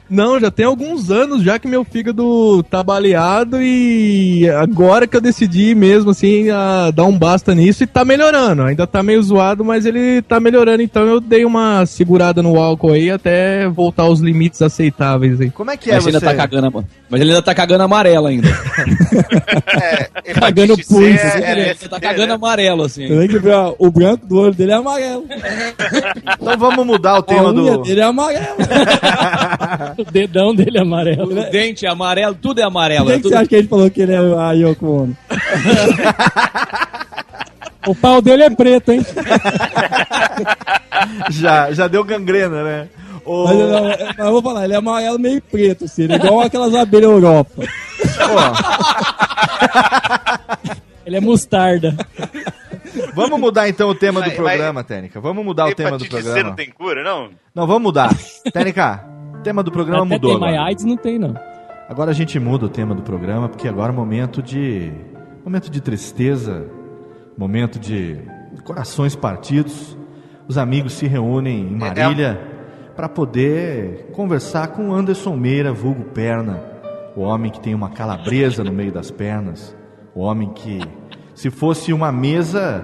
[0.10, 5.22] Não, já tem alguns anos já que meu fígado tá baleado e agora que eu
[5.22, 8.62] decidi mesmo assim a dar um basta nisso e tá melhorando.
[8.64, 12.92] Ainda tá meio zoado, mas ele tá melhorando, então eu dei uma segurada no álcool
[12.92, 15.50] aí até voltar aos limites aceitáveis aí.
[15.50, 16.10] Como é que é Mas você?
[16.10, 18.48] ele ainda tá cagando, mas ele ainda tá cagando amarelo ainda.
[19.76, 22.34] É, Cagando pus, é- ele, é ele tá cagando né?
[22.34, 23.08] amarelo, assim.
[23.08, 25.26] Você tem que ver, ó, o branco do olho dele é amarelo.
[26.40, 27.84] Então vamos mudar o A tema unha do.
[27.84, 28.56] dele é amarela.
[29.98, 31.32] O dedão dele é amarelo.
[31.32, 33.06] O dente é amarelo, tudo é amarelo.
[33.06, 34.52] Por é que, que tudo- você acha que a gente falou que ele é a
[34.54, 35.18] Yoko Ono?
[37.88, 39.06] O pau dele é preto, hein?
[41.30, 42.88] Já, já deu gangrena, né?
[43.24, 43.44] O...
[43.46, 46.42] Mas, não, mas eu vou falar, ele é amarelo meio preto, assim, ele é igual
[46.42, 47.62] aquelas abelhas Europa.
[51.06, 51.96] Ele é mostarda.
[53.14, 55.20] Vamos mudar então o tema do Mas- programa, Tênica.
[55.22, 56.44] Vamos mudar o tema do programa.
[56.50, 57.30] não tem cura, não?
[57.54, 58.10] Não, vamos mudar.
[58.52, 59.04] Tênica,
[59.46, 60.68] tema do programa Até mudou tem, mas agora.
[60.68, 61.36] AIDS não tem, não.
[61.88, 64.92] Agora a gente muda o tema do programa, porque agora é momento de.
[65.44, 66.66] Momento de tristeza,
[67.38, 68.18] momento de
[68.64, 69.96] corações partidos.
[70.48, 72.42] Os amigos se reúnem em Marília
[72.96, 76.64] para poder conversar com Anderson Meira, vulgo Perna,
[77.16, 79.76] o homem que tem uma calabresa no meio das pernas,
[80.16, 80.80] o homem que,
[81.36, 82.84] se fosse uma mesa,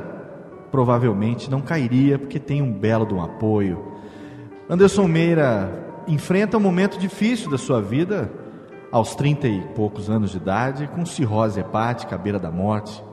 [0.71, 3.83] provavelmente não cairia, porque tem um belo de um apoio.
[4.69, 8.31] Anderson Meira enfrenta um momento difícil da sua vida,
[8.91, 13.03] aos 30 e poucos anos de idade, com cirrose hepática à beira da morte.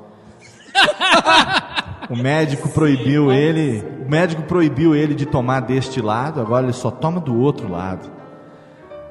[2.11, 6.91] O médico proibiu ele, o médico proibiu ele de tomar deste lado, agora ele só
[6.91, 8.11] toma do outro lado.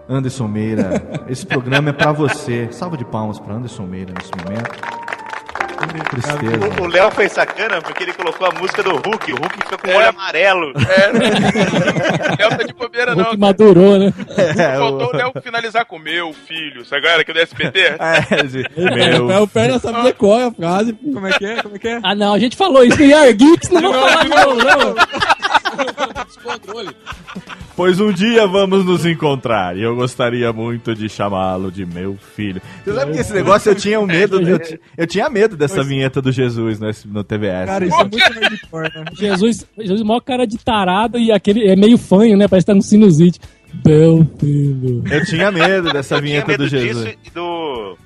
[0.09, 2.69] Anderson Meira, esse programa é pra você.
[2.71, 5.06] Salva de palmas pra Anderson Meira nesse momento.
[5.88, 6.82] Tristeza.
[6.82, 9.32] O- O Léo foi sacana porque ele colocou a música do Hulk.
[9.34, 10.73] O Hulk fica com o olho amarelo.
[10.78, 11.10] É,
[12.34, 13.26] o Léo tá de bobeira, O não.
[13.32, 14.13] que madurou, né?
[14.38, 16.82] É, Faltou o- o Léo finalizar com meu filho.
[16.82, 17.97] Essa galera aqui do SBT.
[18.00, 18.65] É, de-
[19.28, 19.43] Meu.
[19.43, 20.93] O Perna sabe decorar a frase.
[20.93, 21.62] Como é que é?
[21.62, 22.00] Como é que é?
[22.04, 24.95] Ah, não, a gente falou isso no Yar Geeks, não falar de novo, não.
[26.25, 26.89] Descontrole.
[27.75, 32.59] Pois um dia vamos nos encontrar e eu gostaria muito de chamá-lo de meu filho.
[32.83, 34.59] Você sabe que esse negócio eu tinha um medo, eu,
[34.97, 37.65] eu tinha medo dessa vinheta do Jesus no, no TVS.
[37.67, 39.05] Cara, isso é muito né?
[39.13, 42.47] Jesus, Jesus, maior cara de tarado e aquele é meio fanho, né?
[42.47, 43.39] Parece que tá no sinusite.
[43.85, 45.03] Meu filho.
[45.11, 47.05] Eu tinha medo dessa Eu tinha vinheta medo do Jesus.
[47.05, 47.97] disso e do.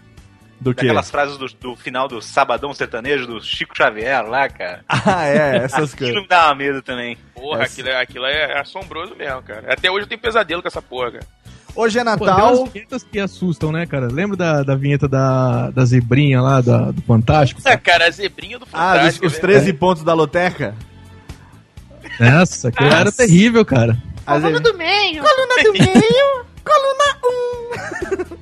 [0.62, 0.84] Do quê?
[0.86, 4.86] Daquelas frases do, do final do Sabadão Sertanejo do Chico Xavier lá, cara.
[4.88, 6.22] Ah, é, essas Aquilo coisas.
[6.22, 7.18] me dava medo também.
[7.34, 9.74] Porra, Essa- aquilo, é, aquilo é assombroso mesmo, cara.
[9.74, 11.26] Até hoje eu tenho pesadelo com essa porra, cara.
[11.76, 12.56] Hoje é Pô, tem Natal.
[12.60, 14.08] umas vinhetas que assustam, né, cara?
[14.12, 17.62] Lembra da, da vinheta da, da zebrinha lá, da, do Fantástico?
[17.66, 19.26] É, cara, a zebrinha do Ah, os, Fantástico.
[19.26, 19.40] os né?
[19.40, 20.76] 13 pontos da loteca?
[22.20, 23.98] Nossa, aquilo era terrível, cara.
[24.28, 25.24] As- do meio.
[25.24, 28.41] Coluna do meio, coluna 1.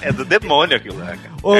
[0.00, 1.32] É do demônio aquilo lá, cara.
[1.42, 1.54] Ô,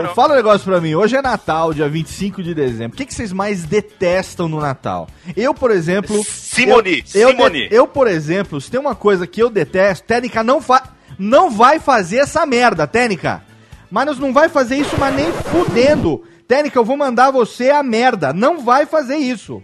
[0.00, 0.94] É, fala um negócio pra mim.
[0.94, 2.94] Hoje é Natal, dia 25 de dezembro.
[2.94, 5.08] O que, que vocês mais detestam no Natal?
[5.36, 6.22] Eu, por exemplo.
[6.24, 7.68] Simone, eu, eu, Simone.
[7.70, 10.82] eu, por exemplo, se tem uma coisa que eu detesto, Técnica não, fa
[11.18, 13.42] não vai fazer essa merda, Técnica.
[13.90, 16.22] Mas não vai fazer isso, mas nem fudendo.
[16.46, 18.32] Técnica, eu vou mandar você a merda.
[18.32, 19.62] Não vai fazer isso.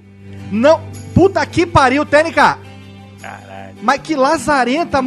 [0.50, 0.81] Não.
[1.14, 2.57] Puta que pariu, Técnica.
[3.20, 3.74] Caralho.
[3.83, 5.05] Mas que lazarenta.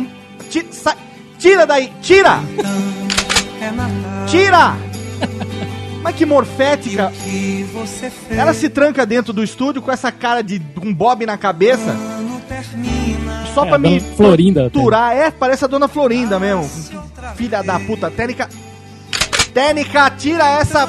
[0.50, 0.96] Ti- sa-
[1.38, 1.92] Tira daí.
[2.02, 2.40] Tira.
[4.28, 4.76] Tira.
[6.02, 7.12] Mas que morfética.
[8.30, 11.96] Ela se tranca dentro do estúdio com essa cara de um bob na cabeça.
[13.54, 15.14] Só É, pra me Florinda, torturar.
[15.16, 16.70] É, parece a dona Florinda mesmo.
[17.36, 18.12] Filha da puta.
[18.12, 18.50] Técnica.
[19.54, 20.88] Técnica, tira essa.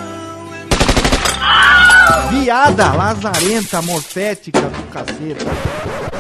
[2.31, 5.47] Viada, lazarenta, morfética do caceta.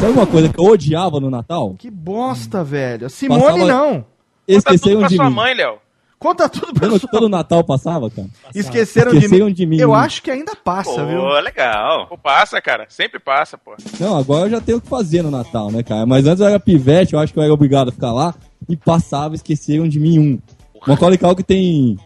[0.00, 1.74] Sabe uma coisa que eu odiava no Natal?
[1.78, 3.10] Que bosta, velho.
[3.10, 4.04] Simone Passava- não.
[4.46, 5.34] Esqueceram pra de sua mim.
[5.36, 5.78] mãe, Léo.
[6.18, 8.26] Conta tudo pra Lembra sua que todo Natal passava, cara?
[8.54, 9.76] Esqueceram, Esqueceram de, de mim.
[9.76, 9.82] mim.
[9.82, 11.28] Eu acho que ainda passa, Pô, viu?
[11.40, 12.06] legal.
[12.06, 12.86] Pô, passa, cara.
[12.88, 13.74] Sempre passa, pô.
[14.00, 16.06] Não, agora eu já tenho o que fazer no Natal, né, cara?
[16.06, 18.34] Mas antes eu era pivete, eu acho que eu era obrigado a ficar lá
[18.66, 20.38] e passava, esqueceram de mim um.
[20.86, 21.98] Macaulay Culkin tem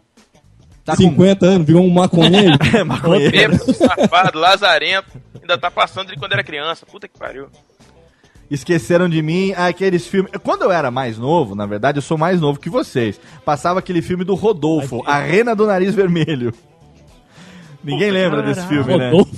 [0.85, 2.57] Tá 50 anos, virou um maconheiro.
[2.87, 3.31] Maconheiro.
[3.31, 5.09] Bêbado, safado, lazarento.
[5.40, 6.85] Ainda tá passando de quando era criança.
[6.85, 7.46] Puta que pariu.
[8.50, 10.32] Esqueceram de mim aqueles filmes.
[10.42, 13.20] Quando eu era mais novo, na verdade, eu sou mais novo que vocês.
[13.44, 16.52] Passava aquele filme do Rodolfo, A Rena do Nariz Vermelho.
[17.82, 19.10] Ninguém lembra desse filme, né?
[19.10, 19.32] Rodolfo.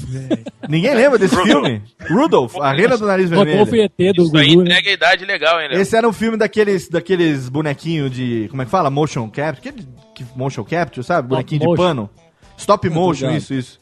[0.68, 1.82] Ninguém lembra desse filme?
[2.10, 3.92] Rudolph, A Rena do Nariz Rodolfo Vermelho.
[3.98, 4.70] e ET do Isso aí Gugu, né?
[4.70, 5.80] entrega a idade legal, hein, Léo?
[5.80, 8.48] Esse era um filme daqueles, daqueles bonequinhos de.
[8.50, 8.90] Como é que fala?
[8.90, 9.72] Motion capture?
[9.72, 11.28] Que, que motion capture, sabe?
[11.28, 11.82] Bonequinho de motion.
[11.82, 12.10] pano.
[12.56, 13.38] Stop motion, ligado.
[13.42, 13.80] isso, isso.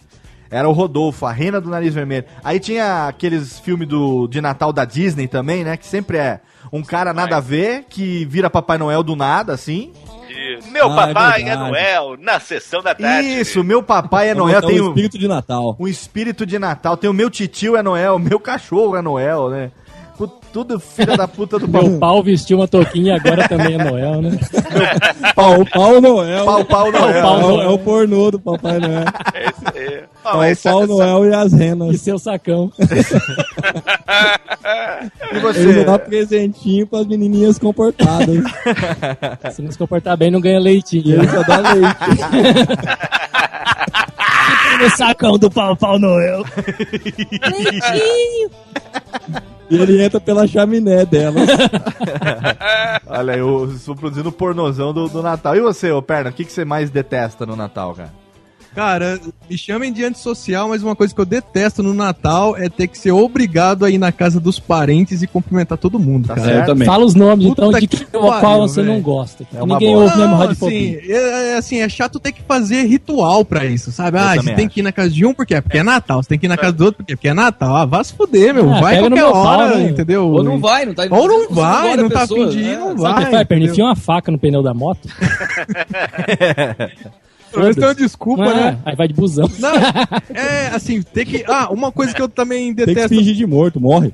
[0.51, 2.25] Era o Rodolfo, a rena do nariz vermelho.
[2.43, 5.77] Aí tinha aqueles filmes do, de Natal da Disney também, né?
[5.77, 6.41] Que sempre é
[6.73, 9.93] um cara nada a ver, que vira Papai Noel do nada, assim.
[10.29, 10.71] Isso.
[10.71, 11.71] Meu Ah, é papai é, verdade.
[11.71, 13.29] Noel, na sessão da tarde.
[13.41, 15.77] Isso, meu papai é Noel, tem o um, espírito de Natal.
[15.79, 16.97] um espírito de Natal.
[16.97, 19.71] Tem o meu titio é Noel, meu cachorro é Noel, né?
[20.53, 24.21] Tudo filha da puta do Meu pau vestiu uma touquinha e agora também é Noel,
[24.21, 24.31] né?
[25.35, 26.45] Pau, pau Noel.
[26.45, 27.17] Pau, pau Noel.
[27.17, 29.05] É o- É o pornô do Papai Noel.
[29.33, 30.03] É isso aí.
[30.25, 32.01] Ó, É o mas pau Noel e as E renas.
[32.01, 32.73] seu sacão.
[35.33, 35.85] E Ele você?
[35.85, 38.43] dá presentinho pras menininhas comportadas.
[39.55, 41.15] Se não se comportar bem, não ganha E leitinho.
[41.15, 41.97] ele só dá leite.
[44.83, 46.45] no sacão do pau, pau Noel.
[49.71, 51.41] E ele entra pela chaminé dela.
[53.07, 55.57] Olha, eu estou produzindo o pornozão do, do Natal.
[55.57, 58.20] E você, ô Perna, o que, que você mais detesta no Natal, cara?
[58.75, 62.87] Cara, me chamem de antissocial, mas uma coisa que eu detesto no Natal é ter
[62.87, 66.47] que ser obrigado a ir na casa dos parentes e cumprimentar todo mundo, Tá cara.
[66.47, 66.61] certo?
[66.61, 66.87] Eu também.
[66.87, 68.95] Fala os nomes, Puta então, de que qual pariu, você velho.
[68.95, 69.45] não gosta.
[69.53, 70.99] É Ninguém ouve mesmo radiofobia.
[70.99, 74.19] assim, é, é, assim, é chato ter que fazer ritual pra isso, sabe?
[74.19, 74.75] Eu ah, você tem acho.
[74.75, 76.23] que ir na casa de um porque é, porque é Natal.
[76.23, 77.75] Você tem que ir na casa do outro porque, porque é Natal.
[77.77, 78.73] Ah, vá se fuder, meu.
[78.73, 79.89] Ah, vai qualquer meu pau, hora, né?
[79.91, 80.29] entendeu?
[80.29, 82.77] Ou não vai, não tá Ou não vai, não tá pessoa, afim de ir, né?
[82.77, 83.31] não Sabe o vai.
[83.31, 83.73] que entendeu?
[83.73, 85.09] Enfia uma faca no pneu da moto.
[87.51, 88.55] Pelo menos tem uma desculpa, é?
[88.55, 88.79] né?
[88.85, 89.51] Aí vai de busão.
[89.59, 89.73] Não,
[90.35, 91.45] é assim, tem que.
[91.49, 93.17] Ah, uma coisa que eu também Tem que detesto.
[93.17, 94.13] fingir de morto, morre.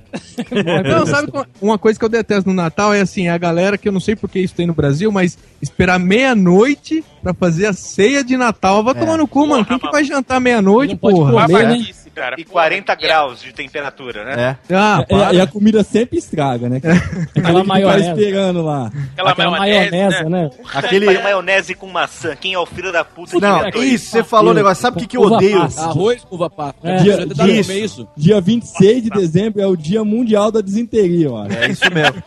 [0.88, 3.92] Não, sabe uma coisa que eu detesto no Natal é assim, a galera que eu
[3.92, 8.37] não sei porque isso tem no Brasil, mas esperar meia-noite pra fazer a ceia de
[8.37, 8.83] Natal.
[8.83, 8.99] Vai É.
[8.99, 9.64] tomar no cu, mano.
[9.64, 11.46] Quem que vai jantar meia-noite, porra?
[11.46, 11.87] comer, né?
[12.16, 12.35] Cara.
[12.38, 14.57] E Porra, 40 graus de temperatura, né?
[14.70, 14.74] É.
[14.74, 15.35] Ah, E, para.
[15.35, 16.81] e a comida sempre estraga, né?
[17.37, 18.09] Aquela Tá maionese.
[18.09, 18.90] esperando lá.
[19.12, 20.29] Aquela, Aquela maionese, maionese, né?
[20.44, 20.50] né?
[20.72, 21.05] Aquele.
[21.09, 22.35] Aquele maionese com maçã.
[22.35, 24.81] Quem é o filho da puta que Não, inventou isso, você falou o negócio.
[24.81, 25.61] Sabe o que, que eu odeio?
[25.61, 25.83] passa.
[25.85, 26.74] Arroz com uva passa.
[26.83, 26.96] É.
[26.96, 27.68] Dia, tá Isso.
[27.68, 28.09] comer isso?
[28.16, 31.44] Dia 26 de dezembro é o Dia Mundial da Desinteria, ó.
[31.46, 32.22] É isso mesmo.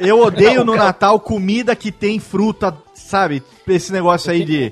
[0.00, 3.40] Eu odeio no Natal comida que tem fruta, sabe?
[3.68, 4.70] Esse negócio aí de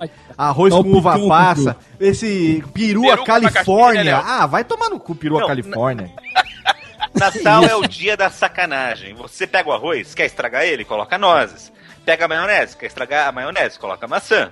[0.48, 4.04] arroz um com uva passa, esse perua Peru com Califórnia.
[4.04, 4.22] né?
[4.24, 6.10] Ah, vai tomar no cu, perua Não, Califórnia.
[7.14, 9.14] Natal é o dia da sacanagem.
[9.14, 10.84] Você pega o arroz, quer estragar ele?
[10.84, 11.72] Coloca nozes.
[12.04, 13.78] Pega a maionese, quer estragar a maionese?
[13.78, 14.50] Coloca maçã.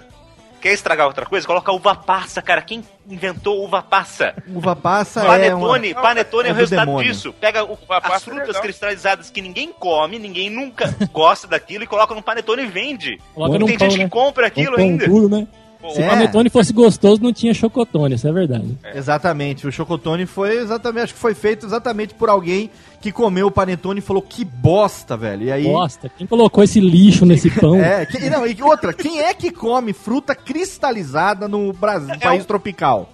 [0.61, 1.47] Quer estragar outra coisa?
[1.47, 2.61] Coloca uva passa, cara.
[2.61, 4.35] Quem inventou uva passa?
[4.49, 6.03] Uva passa é Panetone, uma...
[6.03, 7.13] panetone é, é o do resultado demônio.
[7.13, 7.33] disso.
[7.33, 8.63] Pega o- Uva as é frutas legal.
[8.63, 13.21] cristalizadas que ninguém come, ninguém nunca gosta daquilo e coloca no panetone e vende.
[13.35, 14.05] Coloca tem pão, gente né?
[14.05, 15.07] que compra Um aquilo pão ainda.
[15.07, 15.47] duro, né?
[15.95, 16.09] Se o É.
[16.09, 18.77] panetone fosse gostoso, não tinha chocotone, isso é verdade.
[18.95, 22.69] Exatamente, o chocotone foi exatamente, acho que foi feito exatamente por alguém
[23.01, 25.45] que comeu o panetone e falou que bosta, velho.
[25.45, 27.77] E aí Bosta, quem colocou esse lixo nesse pão?
[27.81, 32.45] É, que- não, e outra, quem é que come fruta cristalizada no Brasil, É país
[32.45, 33.09] tropical?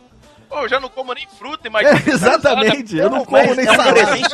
[0.49, 2.01] Pô, eu já não como nem fruta, imagina.
[2.07, 3.93] É, exatamente, eu não como Mas nem é um salada.
[4.07, 4.29] presente,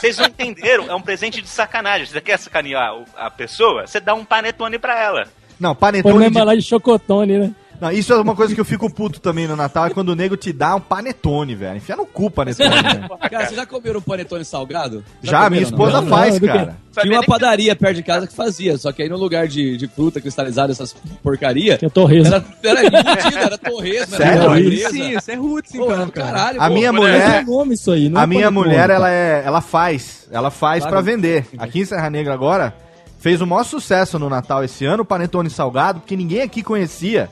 [0.00, 2.06] vocês não entenderam, é um presente de sacanagem.
[2.06, 3.86] Você quer sacanear o- a pessoa?
[3.86, 5.26] Você dá um panetone pra ela.
[5.60, 7.52] Não, Põe panetone mesmo de, lá de chocotone, né?
[7.80, 10.14] Não, isso é uma coisa que eu fico puto também no Natal, é quando o
[10.14, 11.76] nego te dá um panetone, velho.
[11.76, 12.70] Enfia no cu o panetone.
[12.70, 13.08] né?
[13.30, 15.04] Cara, vocês já comeram um panetone salgado?
[15.22, 16.08] Já, minha comeram, esposa não?
[16.08, 16.52] faz, Não, do quê?
[16.52, 16.76] cara.
[17.00, 19.88] Tinha uma padaria perto de casa que fazia, só que aí no lugar de, de
[19.88, 21.76] fruta cristalizada, essas porcaria.
[21.76, 22.32] Que é torresmo.
[22.34, 24.42] Era, era embutido, era torresmo, Sério?
[24.42, 24.90] era Isso?
[24.90, 28.20] Sim, isso é roots, então, caralho, A pô, minha mulher, É nome isso aí, não
[28.20, 28.94] a é minha panetone, mulher, cara.
[28.94, 30.92] ela é, ela faz, ela faz Claro.
[30.96, 31.46] pra vender.
[31.58, 32.72] Aqui em Serra Negra agora
[33.18, 37.28] fez o maior sucesso no Natal esse ano, o panetone salgado, porque ninguém aqui conhecia.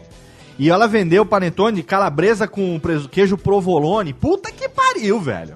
[0.58, 2.80] E ela vendeu panetone de calabresa com
[3.10, 4.12] queijo provolone.
[4.12, 5.54] Puta que pariu, velho.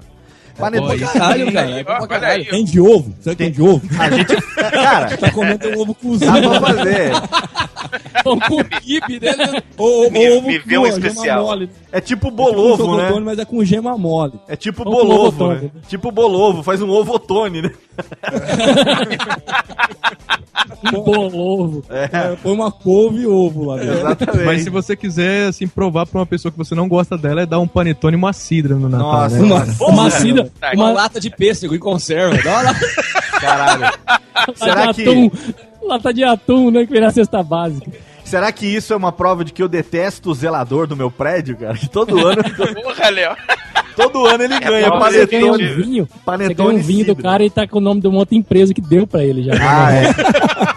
[0.57, 1.69] Panetone caralho, cara.
[1.69, 2.45] É bom pra Olha caralho.
[2.49, 3.13] Tem de ovo?
[3.21, 3.81] Será que tem de ovo?
[3.99, 4.41] A gente,
[4.71, 6.31] cara, Tá comendo um ovo cozido.
[6.31, 7.11] dá pra fazer.
[8.23, 9.63] Pão com kibe dele.
[9.77, 11.45] Ou, ovo me vê um cru, ó, gema especial.
[11.45, 11.69] mole.
[11.91, 13.19] É tipo É bolovo, tipo um né?
[13.23, 14.33] mas é com gema mole.
[14.47, 15.59] É tipo Ou bolovo, né?
[15.63, 15.69] né?
[15.87, 17.71] Tipo bolovo, faz um ovotone, né?
[20.93, 21.83] Um bolovo.
[21.89, 23.93] É, põe uma couve e ovo lá dentro.
[23.99, 24.45] Exatamente.
[24.45, 27.45] Mas se você quiser, assim, provar pra uma pessoa que você não gosta dela, é
[27.45, 29.47] dar um panetone e uma cidra no Natal, Nossa, né?
[29.47, 29.83] nossa.
[29.85, 30.46] Uma cidra.
[30.73, 32.37] Uma Uma lata de pêssego em conserva.
[32.43, 32.79] Dá uma lata.
[33.39, 33.93] Caralho.
[34.55, 35.31] Será lata que, de atum.
[35.87, 36.85] Lata de atum, né?
[36.85, 37.91] Que vem na cesta básica.
[38.25, 41.55] será que isso é uma prova de que eu detesto o zelador do meu prédio,
[41.57, 41.75] cara?
[41.77, 42.43] Que todo ano,
[42.83, 43.35] Porra, Léo.
[43.95, 45.67] todo ano ele ganha bom, Você ganha um panetone.
[45.83, 46.05] vinho.
[46.05, 48.35] Você ganha Panetone um vinho do cara e tá com o nome de uma outra
[48.35, 49.53] empresa que deu pra ele já.
[49.53, 50.07] Ah, é.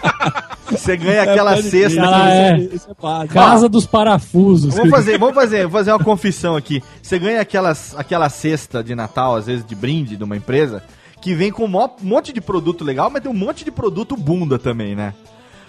[0.71, 2.01] Você ganha aquela pode cesta.
[2.03, 2.57] Ah, é.
[2.57, 3.27] Isso é, é.
[3.27, 4.73] Casa dos parafusos.
[4.73, 6.83] Vamos fazer, vamos fazer, vou fazer uma confissão aqui.
[7.01, 10.83] Você ganha aquelas, aquela cesta de Natal, às vezes de brinde de uma empresa,
[11.21, 14.57] que vem com um monte de produto legal, mas tem um monte de produto bunda
[14.57, 15.13] também, né?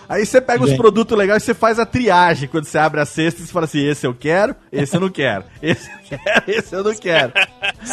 [0.08, 0.78] Aí você pega os Vem.
[0.78, 3.64] produtos legais e você faz a triagem quando você abre a cesta e você fala
[3.64, 7.32] assim: esse eu quero, esse eu não quero, esse eu quero, esse eu não quero.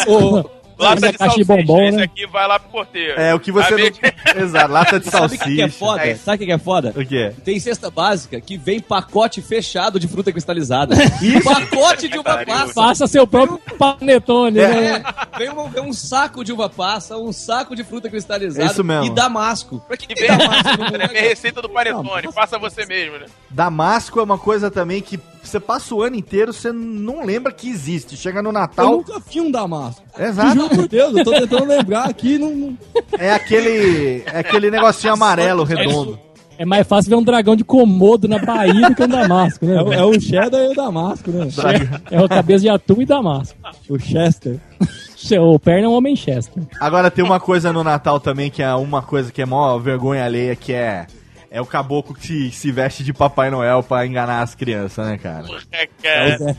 [0.08, 0.44] Ô,
[0.80, 2.04] Lata Essa de caixa de salsicha, bombom, esse né?
[2.04, 3.20] aqui vai lá pro porteiro.
[3.20, 3.80] É, o que você não.
[4.44, 5.70] Exato, lata de Sabe o que, que é salsicha.
[5.78, 6.08] foda?
[6.08, 6.16] É.
[6.16, 6.94] Sabe o que que é foda?
[6.96, 7.34] O quê?
[7.44, 10.96] Tem cesta básica que vem pacote fechado de fruta cristalizada.
[11.44, 12.74] Pacote de uva passa.
[12.74, 15.04] Faça seu próprio panetone, né?
[15.04, 18.72] É, vem, um, vem um saco de uva passa, um saco de fruta cristalizada É
[18.72, 19.06] isso mesmo.
[19.06, 19.84] e damasco.
[19.88, 22.32] Pra que que vem damasco é né, minha receita do panetone.
[22.32, 23.26] Faça você mesmo, né?
[23.50, 25.20] Damasco é uma coisa também que
[25.50, 28.16] você passa o ano inteiro, você não lembra que existe.
[28.16, 28.92] Chega no Eu Natal.
[28.92, 30.02] nunca vi um Damasco.
[30.18, 30.54] Exato.
[30.56, 32.38] Juro por Deus, eu tô tentando lembrar aqui.
[32.38, 32.78] Não,
[33.18, 34.24] É aquele.
[34.26, 36.20] É aquele negocinho amarelo redondo.
[36.58, 39.76] É mais fácil ver um dragão de Komodo na Bahia do que um Damasco, né?
[39.78, 41.48] É, o- é o cheddar e o Damasco, né?
[42.12, 43.58] É o cabeça de atum e Damasco.
[43.90, 44.60] O Chester.
[45.42, 46.62] O perna é um homem Chester.
[46.80, 50.26] Agora tem uma coisa no Natal também que é uma coisa que é mó vergonha
[50.26, 51.08] alheia, que é.
[51.52, 55.18] É o caboclo que se, se veste de Papai Noel pra enganar as crianças, né,
[55.18, 55.46] cara?
[55.72, 56.36] É, É cara.
[56.36, 56.56] o Zé.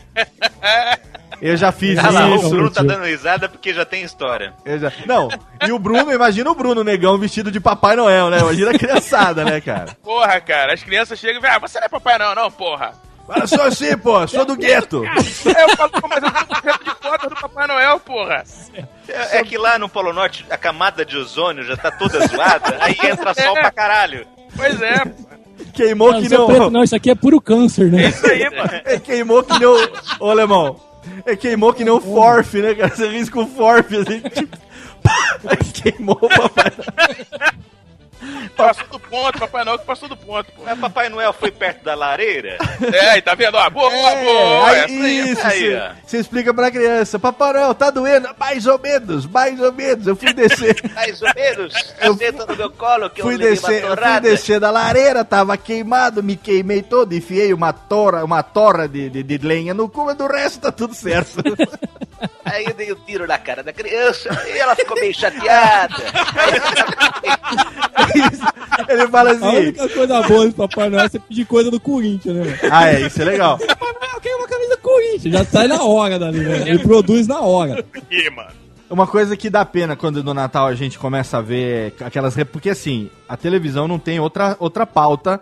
[1.41, 2.51] Eu já fiz Ah lá, o isso.
[2.51, 4.53] Bruno tá dando risada porque já tem história.
[4.64, 5.28] Eu já- Não,
[5.66, 8.41] e o Bruno, imagina o Bruno negão vestido de Papai Noel, né?
[8.41, 9.97] Imagina a criançada, né, cara?
[10.03, 10.74] Porra, cara.
[10.74, 12.93] As crianças chegam e falam, ah, você não é papai não, não, porra.
[13.26, 15.03] Fala, sou assim, pô, sou do gueto.
[15.07, 18.43] É, eu falo, pô, mas eu tô com de foto do Papai Noel, porra.
[19.09, 22.76] É, é que lá no Polo Norte a camada de ozônio já tá toda zoada,
[22.80, 24.26] aí entra sol pra caralho.
[24.57, 25.31] Pois é, pô.
[25.73, 26.47] Queimou Não, que isso é não.
[26.47, 28.09] preto, não, isso aqui é puro câncer, né?
[28.09, 28.71] Isso aí, mano.
[28.85, 29.77] É queimou que nem o.
[30.19, 30.81] Ô, alemão.
[31.25, 32.95] É queimou que nem o Forf, né, cara?
[32.95, 34.57] Você risca o Forf, assim, tipo.
[35.73, 36.73] Queimou o papai.
[38.57, 40.62] Passou do ponto, Papai Noel que passou do ponto, pô.
[40.64, 42.59] Mas Papai Noel foi perto da lareira?
[42.93, 43.57] É, e tá vendo?
[43.57, 44.71] Ó, boa, boa, boa.
[44.71, 45.31] aí, essa aí.
[45.31, 45.91] isso, Aí, você, ó.
[46.05, 47.18] você explica pra criança.
[47.18, 48.29] Papai Noel, tá doendo?
[48.39, 50.07] Mais ou menos, mais ou menos.
[50.07, 50.77] Eu fui descer.
[50.95, 51.73] Mais ou menos.
[52.18, 55.57] Senta no meu colo que Fui eu descer, uma eu fui descer da lareira, tava
[55.57, 60.05] queimado, me queimei todo, enfiei uma tora, uma torra de, de, de lenha no cu,
[60.07, 61.43] mas do resto tá tudo certo.
[62.45, 65.95] Aí eu dei um tiro na cara da criança e ela ficou meio chateada.
[68.89, 69.47] Ele fala A assim.
[69.59, 72.59] única coisa boa do Papai Noel é você pedir coisa do Corinthians, né, mano?
[72.71, 73.59] Ah, é, isso é legal.
[73.61, 75.35] Eu quero uma camisa do Corinthians.
[75.35, 76.62] Já sai na hora dali, né?
[76.68, 77.85] Ele produz na hora.
[78.11, 78.51] Ih, mano.
[78.89, 82.35] Uma coisa que dá pena quando no Natal a gente começa a ver aquelas.
[82.51, 85.41] Porque assim, a televisão não tem outra, outra pauta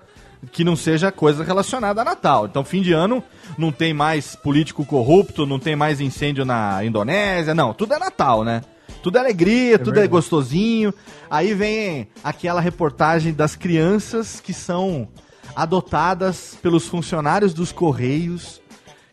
[0.53, 2.47] que não seja coisa relacionada a Natal.
[2.47, 3.22] Então, fim de ano,
[3.57, 7.74] não tem mais político corrupto, não tem mais incêndio na Indonésia, não.
[7.74, 8.62] Tudo é Natal, né?
[9.03, 10.93] Tudo é alegria, tudo é gostosinho.
[11.30, 15.09] Aí vem aquela reportagem das crianças que são
[15.55, 18.61] adotadas pelos funcionários dos Correios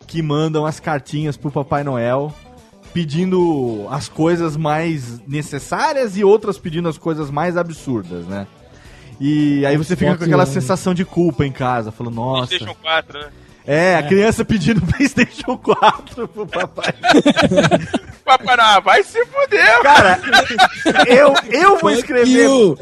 [0.07, 2.33] que mandam as cartinhas pro Papai Noel
[2.93, 8.47] pedindo as coisas mais necessárias e outras pedindo as coisas mais absurdas, né?
[9.19, 12.47] E aí você fica com aquela sensação de culpa em casa, falando, nossa.
[12.47, 13.25] PlayStation 4, né?
[13.67, 16.93] É, a criança pedindo PlayStation 4 pro papai.
[18.25, 20.19] Papai Noel, vai se fuder, Cara,
[21.07, 22.43] eu, eu vou escrever.
[22.45, 22.77] Eu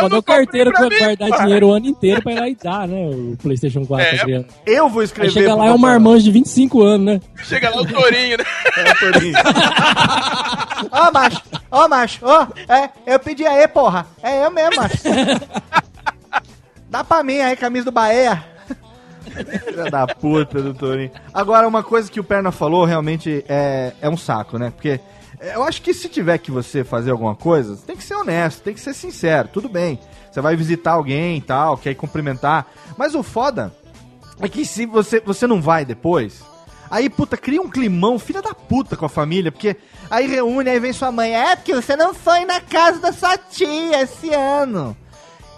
[0.00, 1.40] vou dar carteira pra pra mim, guardar pai.
[1.44, 3.10] dinheiro o ano inteiro pra ir lá e dar, né?
[3.10, 4.46] O PlayStation 4 É, pra criança.
[4.64, 5.32] Eu vou Aí escrever.
[5.32, 7.20] chega pro lá é um papai marmanjo de 25 anos, né?
[7.44, 8.44] Chega lá o tourinho, né?
[8.78, 9.34] É o Torinho.
[10.92, 14.06] Ó, macho, ó, macho, ó, é, eu pedi aí, porra.
[14.22, 14.96] É eu mesmo, macho.
[16.88, 18.44] Dá pra mim aí, camisa do Bahia.
[19.64, 21.12] Filha da puta do Torinho.
[21.32, 24.70] Agora, uma coisa que o Perna falou realmente é, é um saco, né?
[24.70, 25.00] Porque
[25.40, 28.74] eu acho que se tiver que você fazer alguma coisa, tem que ser honesto, tem
[28.74, 29.98] que ser sincero, tudo bem.
[30.30, 32.66] Você vai visitar alguém e tal, quer cumprimentar.
[32.96, 33.72] Mas o foda
[34.40, 36.42] é que se você, você não vai depois,
[36.90, 39.76] aí, puta, cria um climão, filha da puta com a família, porque
[40.10, 43.38] aí reúne, aí vem sua mãe, é porque você não foi na casa da sua
[43.38, 44.96] tia esse ano.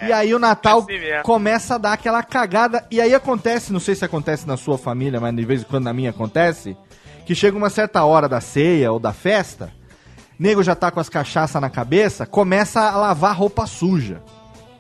[0.01, 3.95] E aí o Natal assim começa a dar aquela cagada, e aí acontece, não sei
[3.95, 6.77] se acontece na sua família, mas de vez em quando na minha acontece,
[7.25, 9.73] que chega uma certa hora da ceia ou da festa,
[10.39, 14.21] nego já tá com as cachaças na cabeça, começa a lavar roupa suja.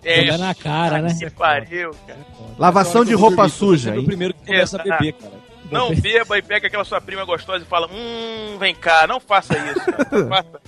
[0.04, 1.14] É, Jogar na cara, né?
[1.14, 2.18] Que pariu, cara.
[2.58, 3.94] Lavação de roupa suja.
[3.94, 5.41] É o primeiro que começa a beber, cara.
[5.72, 9.54] Não beba e pega aquela sua prima gostosa e fala: Hum, vem cá, não faça
[9.58, 9.80] isso.
[9.84, 10.60] cara, não faça.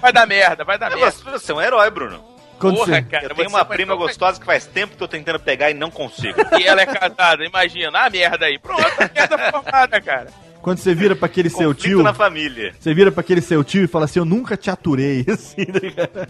[0.00, 1.10] Vai dar merda, vai dar É, merda.
[1.10, 2.22] Você você é um herói, Bruno.
[2.60, 3.26] Porra, você- cara.
[3.26, 5.90] Eu tenho uma prima gostosa que faz tempo que eu tô tentando pegar e não
[5.90, 6.38] consigo.
[6.58, 7.90] E ela é casada, imagina.
[7.98, 8.58] Ah, merda aí.
[8.58, 10.28] Pronto, a merda formada, cara.
[10.62, 12.02] Quando você vira pra aquele seu tio.
[12.02, 12.72] na família.
[12.78, 15.24] Você vira pra aquele seu tio e fala assim: Eu nunca te aturei.
[15.28, 16.28] Assim, né, cara?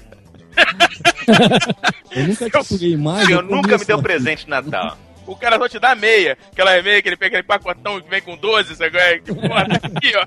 [2.11, 3.29] Eu nunca te aturei mais.
[3.29, 4.97] Eu eu nunca me deu presente de Natal.
[5.27, 6.37] O cara só te dá meia.
[6.53, 8.99] Aquela meia que ele pega aquele pacotão que vem com 12, sabe?
[8.99, 9.19] é?
[9.19, 10.27] Que porra, tá aqui, ó.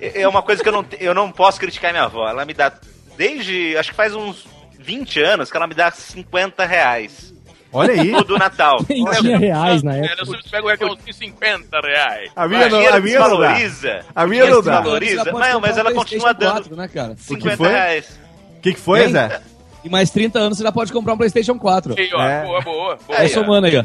[0.00, 2.28] É uma coisa que eu não, eu não posso criticar minha avó.
[2.28, 2.72] Ela me dá,
[3.16, 4.46] desde, acho que faz uns
[4.78, 7.34] 20 anos, que ela me dá 50 reais.
[7.72, 8.10] Olha aí.
[8.10, 8.78] Todo Natal.
[8.88, 10.24] Nem tinha reais na É, época.
[10.24, 12.30] você pega o real de 50 reais.
[12.34, 13.48] A minha não, a minha não dá.
[13.52, 14.04] desvaloriza.
[14.14, 14.80] A minha não dá.
[14.80, 15.24] Desvaloriza.
[15.24, 17.14] Não, mas ela continua dando 4, né, cara?
[17.16, 17.68] 50 foi?
[17.68, 18.18] reais.
[18.56, 19.08] O que, que foi?
[19.08, 19.40] Zé?
[19.82, 21.94] E mais 30 anos você já pode comprar um PlayStation 4.
[21.98, 22.44] Aí, ó, É.
[22.44, 22.96] boa, boa.
[23.06, 23.18] boa.
[23.18, 23.84] Vai somando aí, ó.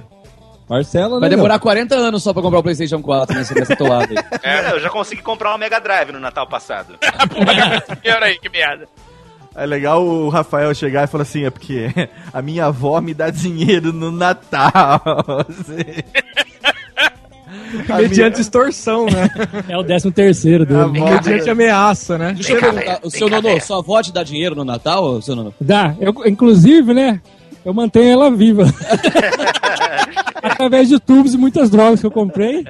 [0.68, 1.36] Parcela, Vai né?
[1.36, 4.18] demorar 40 anos só pra comprar o PlayStation 4 nessa, nessa toada aí.
[4.42, 6.98] É, eu já consegui comprar uma Mega Drive no Natal passado.
[8.02, 8.88] Dinheiro aí, que merda.
[9.56, 11.88] É legal o Rafael chegar e falar assim: É porque
[12.34, 15.02] a minha avó me dá dinheiro no Natal.
[17.98, 19.30] Mediante extorsão, né?
[19.68, 21.06] É o 13 terceiro minha- dele.
[21.12, 22.34] Mediante ameaça, né?
[22.34, 25.54] Deixa eu perguntar, o seu Nono, sua avó te dá dinheiro no Natal, seu Nono?
[25.60, 25.96] Dá.
[26.00, 27.22] Eu, inclusive, né?
[27.66, 28.64] Eu mantenho ela viva.
[30.42, 32.64] Através de tubos e muitas drogas que eu comprei.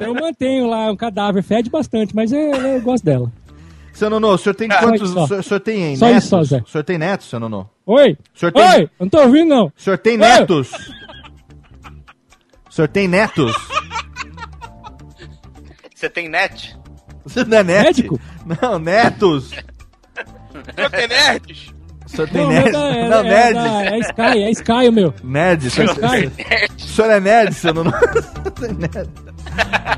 [0.00, 1.42] Eu mantenho lá um cadáver.
[1.42, 3.30] Fede bastante, mas eu, eu gosto dela.
[3.92, 5.02] Seu Nono, o senhor tem Só quantos.
[5.02, 5.24] isso, só.
[5.24, 6.22] O senhor, o senhor tem Só netos?
[6.24, 6.62] isso, só, Zé.
[6.66, 7.70] O senhor tem netos, seu Nono?
[7.86, 8.18] Oi?
[8.34, 8.90] O senhor tem, Oi?
[9.00, 9.66] Não tô ouvindo, não.
[9.66, 10.18] o senhor tem Oi?
[10.18, 10.70] netos?
[12.76, 13.56] O senhor tem netos?
[15.94, 16.76] Você tem net?
[17.24, 17.86] Você não é net?
[17.86, 18.20] Médico?
[18.60, 19.50] Não, netos.
[20.76, 21.72] Eu tenho nerds.
[22.04, 22.72] O senhor tem Não, nerd?
[22.72, 23.56] meu é, Não, é, nerd.
[23.56, 25.14] É, é Sky, é Sky o meu.
[25.24, 25.68] Nerd.
[25.68, 26.30] O senhor, Sky.
[26.76, 27.72] o senhor é nerd, seu?
[28.60, 29.08] Tem nerd.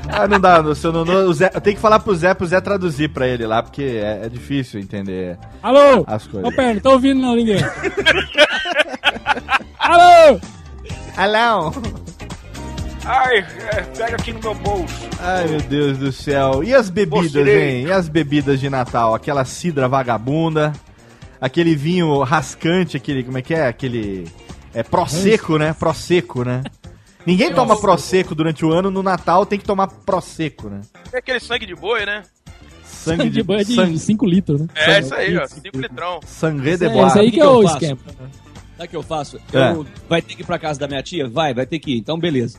[0.07, 1.11] Ah, não dá, o seu Nono.
[1.27, 3.83] O Zé, eu tenho que falar pro Zé, pro Zé traduzir pra ele lá, porque
[3.83, 6.05] é, é difícil entender Alô?
[6.07, 6.49] as coisas.
[6.49, 7.59] Ô, Perna, tô ouvindo não, ninguém.
[9.77, 10.39] Alô?
[11.17, 11.73] Alão!
[13.11, 15.09] Ai, é, pega aqui no meu bolso.
[15.19, 16.63] Ai, meu Deus do céu.
[16.63, 17.85] E as bebidas, hein?
[17.87, 19.15] E as bebidas de Natal?
[19.15, 20.73] Aquela cidra vagabunda,
[21.41, 23.23] aquele vinho rascante, aquele.
[23.23, 23.67] Como é que é?
[23.67, 24.27] Aquele.
[24.75, 25.73] É prosecco, né?
[25.73, 26.61] Prosecco, né?
[27.25, 30.81] Ninguém toma prosecco durante o ano, no Natal tem que tomar prosecco, né?
[31.11, 32.23] É aquele sangue de boi, né?
[32.83, 34.67] Sangue de banho de sangue, 5 litros, né?
[34.75, 35.47] É isso aí, ó.
[35.47, 36.19] 5 litrão.
[36.25, 37.07] sangue de É, bois.
[37.09, 37.73] isso aí que é que eu o faço?
[37.75, 37.99] esquema.
[38.77, 39.39] Sabe o que eu faço?
[39.53, 39.71] É.
[39.71, 41.27] Eu, vai ter que ir pra casa da minha tia?
[41.27, 41.97] Vai, vai ter que ir.
[41.99, 42.57] Então, beleza.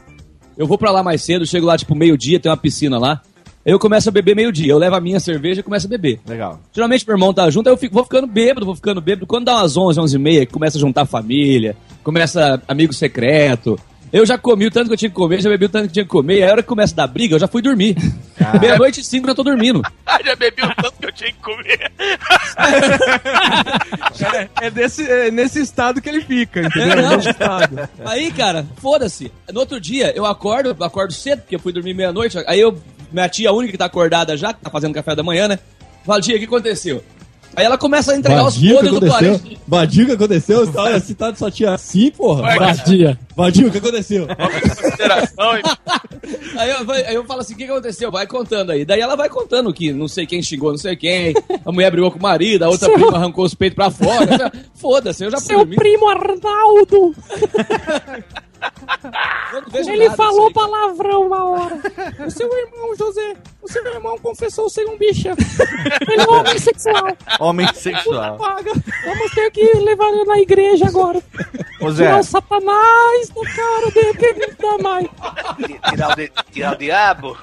[0.61, 3.23] Eu vou pra lá mais cedo, chego lá, tipo, meio-dia, tem uma piscina lá.
[3.65, 4.71] Eu começo a beber meio-dia.
[4.71, 6.21] Eu levo a minha cerveja e começo a beber.
[6.29, 6.61] Legal.
[6.71, 9.27] Geralmente meu irmão tá junto, aí eu fico, vou ficando bêbado, vou ficando bêbado.
[9.27, 13.81] Quando dá umas 11, 11 e meia, começa a juntar família, começa amigo secreto.
[14.13, 15.93] Eu já comi o tanto que eu tinha que comer, já bebi o tanto que
[15.93, 16.43] tinha que comer.
[16.43, 17.97] Aí a hora que começa a dar briga, eu já fui dormir.
[18.61, 19.83] Meia-noite e cinco eu já tô dormindo.
[20.05, 21.93] Ah, já bebi o tanto que eu tinha que comer.
[24.61, 26.93] É, é desse, é nesse estado que ele fica, entendeu?
[26.93, 27.17] É, não.
[27.17, 27.89] nesse estado.
[28.05, 29.31] Aí, cara, foda-se.
[29.53, 32.37] No outro dia, eu acordo, eu acordo cedo, porque eu fui dormir meia-noite.
[32.47, 32.77] Aí eu,
[33.13, 35.59] minha tia, a única que tá acordada já, que tá fazendo café da manhã, né?
[36.05, 37.05] Fala, tia, o que aconteceu?
[37.57, 39.59] Aí ela começa a entregar os Vadio, o que podres do parente.
[39.67, 40.67] Vadio, o que aconteceu?
[40.67, 42.43] Você tá citado sua tia assim, porra?
[42.57, 43.19] Vadia.
[43.37, 44.27] Vadio, o que aconteceu?
[46.57, 48.11] Aí eu, aí eu falo assim, o que aconteceu?
[48.11, 48.85] Vai contando aí.
[48.85, 51.35] Daí ela vai contando que não sei quem xingou não sei quem,
[51.65, 54.53] a mulher brigou com o marido, a outra Seu- prima arrancou os peitos pra fora.
[54.75, 57.15] Foda-se, eu já Seu primo Arnaldo.
[59.75, 61.79] Ele falou palavrão uma hora.
[62.27, 65.35] O seu irmão, José, o seu irmão confessou ser um bicha.
[66.09, 67.17] Ele é um homossexual.
[67.41, 68.37] Homem sexual.
[68.37, 68.73] Paga.
[69.05, 71.21] Vamos ter que levar ele na igreja agora.
[71.81, 72.05] Ô, Zé.
[72.07, 75.07] Tirar o satanás da cara dele que ele não dá mais.
[75.91, 77.37] Tirar o, de- tirar o diabo?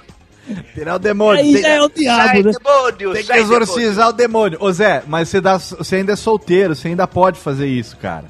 [0.73, 1.41] Tirar o demônio.
[1.43, 2.51] Aí já é o diabo, Sai, né?
[2.53, 3.13] demônio!
[3.13, 4.57] Tem que exorcizar o demônio.
[4.61, 8.25] Ô Zé, mas você, dá, você ainda é solteiro, você ainda pode fazer isso, cara.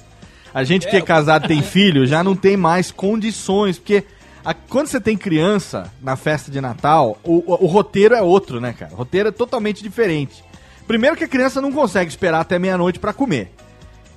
[0.57, 4.03] A gente que é casado e tem filho já não tem mais condições, porque
[4.43, 8.59] a- quando você tem criança na festa de Natal, o, o- o roteiro é outro,
[8.59, 8.91] né, cara?
[8.93, 10.43] O roteiro é totalmente diferente.
[10.87, 13.51] Primeiro que a criança não consegue esperar até meia-noite pra comer.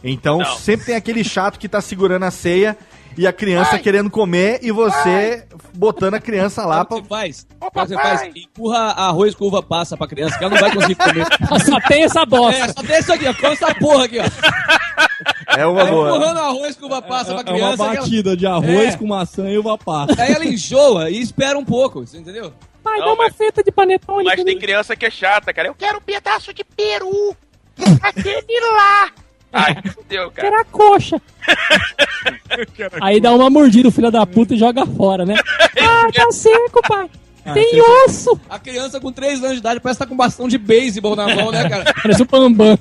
[0.02, 0.56] Então Não.
[0.56, 2.74] sempre tem aquele chato que tá segurando a ceia
[3.18, 6.96] e a criança querendo comer e você botando a criança lá pra.
[6.96, 7.36] que você faz?
[7.36, 8.22] Sabe o que você faz?
[8.36, 11.26] Empurra arroz com uva passa pra criança, que ela não vai conseguir comer.
[11.64, 12.64] Só tem essa bosta.
[12.64, 13.34] É, só tem isso aqui, ó.
[13.34, 15.58] Come essa porra aqui, ó.
[15.58, 16.08] É uma boa.
[16.10, 17.76] empurrando arroz com uva passa pra É uma criança.
[17.76, 18.96] que ela- batida de arroz É.
[18.96, 20.20] com maçã e uva passa.
[20.22, 22.52] Aí ela enjoa e espera um pouco, você entendeu?
[22.82, 24.24] Pai, Não, dá uma mas- feta de panetone.
[24.24, 25.68] Mas pra tem criança que é chata, cara.
[25.68, 27.36] Eu quero Quero um pedaço de peru.
[28.02, 29.10] Aquele lá.
[29.52, 30.48] Ai, fudeu, cara.
[30.48, 31.20] Quero a coxa.
[33.00, 35.34] Aí dá uma mordida o filho da puta e joga fora, né?
[35.82, 37.08] Ah, tá seco, pai.
[37.54, 38.38] Tem osso.
[38.48, 41.34] A criança com 3 anos de idade parece estar com um bastão de beisebol na
[41.34, 41.92] mão, né, cara?
[42.02, 42.78] Parece o Bambam.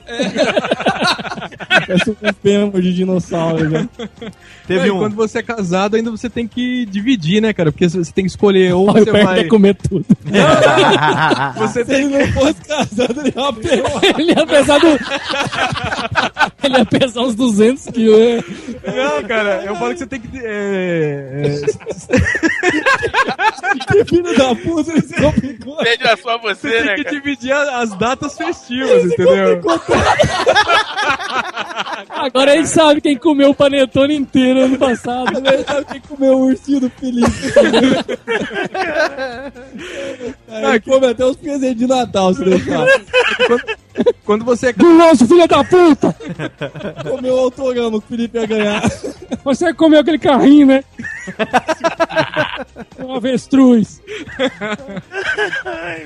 [1.70, 3.70] Parece um fêmur de dinossauro.
[3.70, 3.88] Já.
[4.68, 5.00] Teve E um.
[5.00, 7.72] Quando você é casado, ainda você tem que dividir, né, cara?
[7.72, 9.44] Porque você tem que escolher ou Olha, você vai.
[9.46, 10.06] comer tudo.
[11.58, 14.20] Você Se ele não fosse casado, ele ia pelar.
[14.20, 14.88] Ele ia pesar do...
[16.64, 18.20] Ele ia pesar uns 200 quilos.
[18.20, 18.44] né?
[18.86, 20.40] Não, cara, eu falo que você tem que.
[20.44, 21.56] É,
[23.92, 25.78] Que filho da puta, ele se complicou.
[25.84, 27.16] Veja só você, você né, tem que cara?
[27.16, 29.62] dividir as datas festivas, entendeu?
[32.10, 35.38] Agora a gente sabe quem comeu o panetone inteiro ano passado.
[35.38, 37.30] Ele sabe quem comeu o ursinho do Felipe.
[40.52, 42.86] Aí come até os presentes de Natal, se deixar.
[44.24, 46.16] Quando você é Do nosso filho da puta!
[47.10, 48.82] Comeu o autograma que o Felipe ia ganhar.
[49.44, 50.84] Você comeu aquele carrinho, né?
[53.00, 54.02] Um avestruz.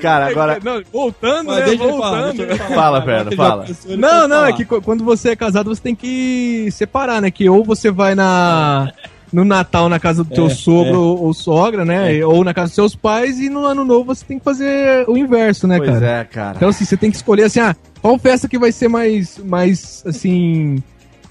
[0.00, 0.58] Cara, agora.
[0.62, 1.64] Não, voltando, Mas né?
[1.66, 2.56] deixa ele falar, Voltando.
[2.56, 2.74] falar.
[2.74, 3.64] Fala, que já fala.
[3.64, 4.52] pensou, Não, não, é falar.
[4.56, 7.30] que qu- quando você é casado, você tem que separar, né?
[7.30, 8.92] Que ou você vai na.
[9.34, 10.96] No Natal na casa do teu É, sogro é.
[10.96, 12.18] ou, sogra, né?
[12.18, 12.24] É.
[12.24, 15.16] Ou na casa dos seus pais, e no ano novo você tem que fazer o
[15.16, 16.06] inverso, né, Pois cara?
[16.06, 16.56] é, cara.
[16.56, 20.04] Então, assim, você tem que escolher assim, ah, qual festa que vai ser mais, mais
[20.06, 20.80] assim.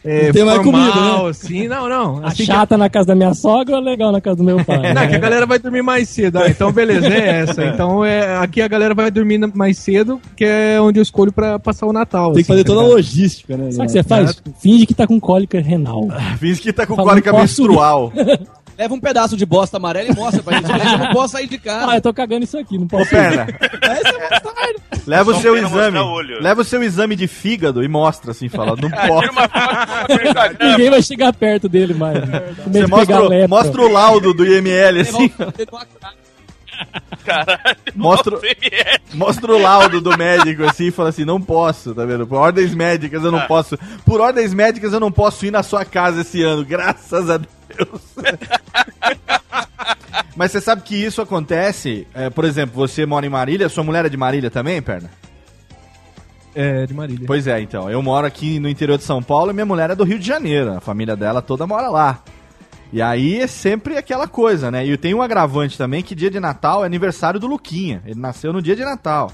[0.06, 1.30] É, Tem mais formal, comida, né?
[1.30, 2.18] assim, não, não.
[2.24, 4.64] A Assim, que- chata na casa da minha sogra ou legal na casa do meu
[4.64, 4.74] pai?
[4.94, 6.40] Não, que a galera vai dormir mais cedo.
[6.40, 7.64] Ah, então, beleza, é essa.
[7.66, 11.58] Então, é, aqui a galera vai dormir mais cedo, que é onde eu escolho pra
[11.58, 12.34] passar o Natal.
[12.34, 13.72] Tem que assim, fazer tá toda a logística, né?
[13.72, 14.42] Sabe o que você faz?
[14.60, 16.08] Finge que tá com cólica renal.
[16.38, 18.12] Finge que tá com Fala, cólica menstrual.
[18.78, 20.72] Leva um pedaço de bosta amarela e mostra pra gente.
[20.72, 21.96] A gente não pode sair de Ah, casa.
[21.96, 23.10] eu tô cagando isso aqui, não Ô, posso.
[23.12, 23.48] Perna,
[25.06, 25.98] leva o seu exame.
[26.00, 26.16] o.
[26.42, 28.76] Leva o seu exame de fígado e mostra, assim, fala.
[28.76, 28.90] Não
[30.18, 30.58] verdade.
[30.64, 32.18] Ninguém vai chegar perto dele mais.
[32.68, 35.32] Você mostra, mostra o laudo do IML, assim.
[37.24, 37.60] Caralho.
[37.96, 38.40] Mostra,
[39.14, 42.26] mostra o laudo do médico, assim, e fala assim, não posso, tá vendo?
[42.26, 43.46] Por ordens médicas eu não Ah.
[43.48, 43.78] posso.
[44.06, 47.54] Por ordens médicas eu não posso ir na sua casa esse ano, graças a Deus.
[50.36, 54.06] Mas você sabe que isso acontece, é, por exemplo, você mora em Marília, sua mulher
[54.06, 55.10] é de Marília também, Perna?
[56.56, 57.26] É, de Marília.
[57.26, 57.90] Pois é, então.
[57.90, 60.26] Eu moro aqui no interior de São Paulo e minha mulher é do Rio de
[60.26, 60.74] Janeiro.
[60.74, 62.24] A família dela toda mora lá.
[62.92, 64.86] E aí é sempre aquela coisa, né?
[64.86, 68.04] E tem um agravante também que dia de Natal é aniversário do Luquinha.
[68.06, 69.32] Ele nasceu no dia de Natal.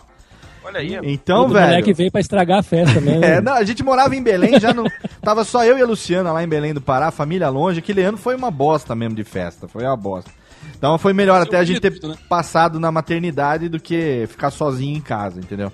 [0.64, 1.00] Olha aí.
[1.04, 1.66] Então, o velho.
[1.68, 3.24] moleque veio pra estragar a festa mesmo.
[3.26, 4.86] É, não, a gente morava em Belém, já não.
[5.22, 7.80] Tava só eu e a Luciana lá em Belém do Pará, família longe.
[7.80, 9.68] Aquele ano foi uma bosta mesmo de festa.
[9.68, 10.30] Foi uma bosta.
[10.78, 12.16] Então foi melhor até a gente ter né?
[12.28, 15.72] passado na maternidade do que ficar sozinho em casa, entendeu?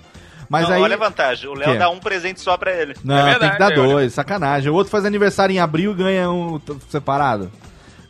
[0.48, 0.82] Mas Não, aí.
[0.84, 2.94] Olha a vantagem, o Léo dá um presente só pra ele.
[3.04, 3.94] Não, É tem que verdade, dar né, olha.
[3.94, 4.70] dois, sacanagem.
[4.72, 7.52] O outro faz aniversário em abril e ganha um separado.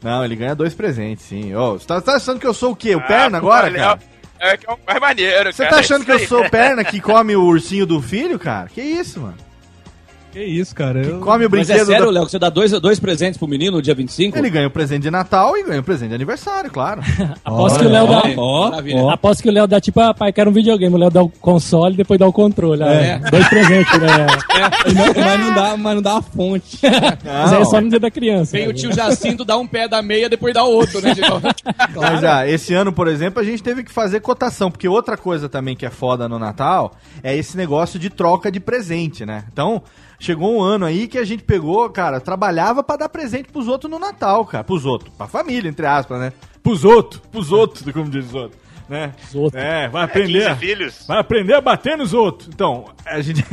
[0.04, 1.56] Não, ele ganha dois presentes, sim.
[1.56, 2.94] Ô, você tá, tá achando que eu sou o quê?
[2.96, 4.00] O perna Ah, agora, olha, cara?
[4.46, 5.76] É que é o mais maneiro, Você cara.
[5.76, 8.68] tá achando que eu sou perna que come o ursinho do filho, cara?
[8.70, 9.38] Que isso, mano?
[10.36, 11.02] Que isso, cara.
[11.02, 11.22] Eu...
[11.22, 13.48] Come o Mas brinquedo é sério, da- Léo, que você dá dois, dois presentes pro
[13.48, 14.38] menino no dia 25?
[14.38, 17.00] Ele ganha o presente de Natal e ganha o presente de aniversário, claro.
[17.46, 18.24] Aposto que o Léo dá.
[18.36, 19.14] Ó, maravilha.
[19.14, 20.94] Aposto que o Léo dá tipo, ah, pai, quero um videogame.
[20.94, 22.84] O Léo dá o console e depois dá o controle.
[22.84, 23.20] Ah, É.
[23.20, 24.28] Dois presentes, né?
[24.94, 26.80] Não, mas, não dá, mas não dá a fonte.
[27.24, 28.52] Mas aí é só no dia da criança.
[28.52, 31.16] Vem o tio Jacinto dá um pé da meia, depois dá o outro, né?
[31.16, 31.40] Tipo,
[31.96, 35.48] Mas ah, esse ano, por exemplo, a gente teve que fazer cotação, porque outra coisa
[35.48, 39.46] também que é foda no Natal é esse negócio de troca de presente, né?
[39.52, 39.82] Então,
[40.20, 43.90] chegou um ano aí que a gente pegou, cara, trabalhava pra dar presente pros outros
[43.90, 44.64] no Natal, cara.
[44.64, 45.14] Pros outros.
[45.16, 46.34] Pra família, entre aspas, né?
[46.62, 47.22] Pros outros.
[47.32, 48.65] Pros outros, como diz os outros.
[48.88, 49.12] Né?
[49.54, 50.48] É, vai aprender.
[50.50, 51.06] 15 filhos.
[51.08, 52.50] Vai aprender a bater nos outros.
[52.54, 53.44] Então, a gente.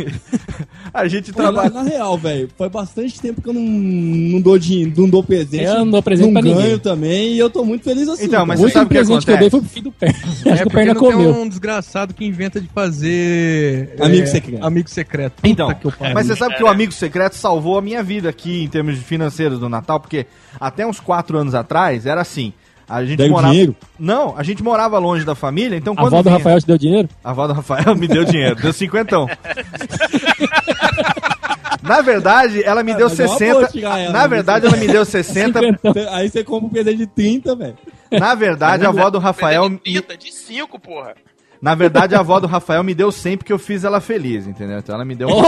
[0.93, 1.71] a gente Pô, trabalha.
[1.71, 5.65] na real, velho, faz bastante tempo que eu não, não dou dinheiro, não dou presente.
[5.65, 6.79] Eu não dou presente não pra ganho ninguém.
[6.79, 8.25] também e eu tô muito feliz assim.
[8.27, 10.19] Então, mas você sabe o que presente que eu dei foi pro filho do Perna.
[10.23, 11.31] Acho que o É, Perna não tem comeu.
[11.35, 13.95] um desgraçado que inventa de fazer...
[14.01, 14.65] Amigo é, secreto.
[14.67, 15.33] Amigo secreto.
[15.37, 16.15] Puta Então, que eu pariu.
[16.15, 19.03] mas você sabe que o amigo secreto salvou a minha vida aqui em termos de
[19.03, 20.27] financeiros do Natal, porque
[20.61, 22.53] até uns quatro anos atrás era assim.
[22.95, 23.53] A gente Deu morava.
[23.53, 23.75] dinheiro?
[23.99, 26.13] Não, a gente morava longe da família, então A quando.
[26.13, 27.09] avó do vinha- Rafael te deu dinheiro?
[27.25, 29.27] A avó do Rafael me deu dinheiro, deu cinquentão.
[31.83, 33.53] Na verdade, ela me deu é uma 60.
[33.55, 34.29] boa tirar ela, Na né?
[34.29, 35.59] verdade, ela me deu 60.
[36.13, 37.77] Aí você compra um presente de 30, velho.
[38.11, 39.69] Na verdade, a avó do Rafael.
[39.69, 41.15] De 30, de 5, porra.
[41.63, 44.79] Na verdade, a avó do Rafael me deu 100 porque eu fiz ela feliz, entendeu?
[44.79, 45.39] Então ela me deu um.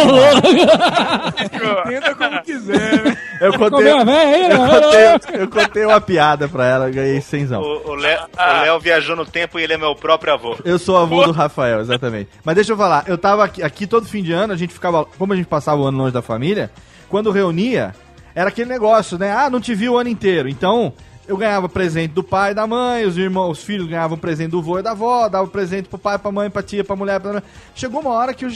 [1.86, 3.18] Entenda como quiser, né?
[3.40, 4.48] Eu contei, eu, né?
[4.56, 7.54] contei, eu contei uma piada pra ela, ganhei 100.
[7.54, 10.56] O, o Léo o Léo viajou no tempo e ele é meu próprio avô.
[10.64, 12.30] Eu sou avô do Rafael, exatamente.
[12.44, 15.04] Mas deixa eu falar, eu tava aqui, aqui todo fim de ano, a gente ficava.
[15.04, 16.70] Como a gente passava o ano longe da família,
[17.08, 17.92] quando reunia,
[18.36, 19.32] era aquele negócio, né?
[19.32, 20.48] Ah, não te vi o ano inteiro.
[20.48, 20.92] Então,
[21.26, 24.62] eu ganhava presente do pai e da mãe, os irmãos, os filhos ganhavam presente do
[24.62, 27.20] vô e da avó, dava presente pro pai, pra mãe, pra tia, pra mulher.
[27.20, 27.42] Pra...
[27.74, 28.50] Chegou uma hora que eu,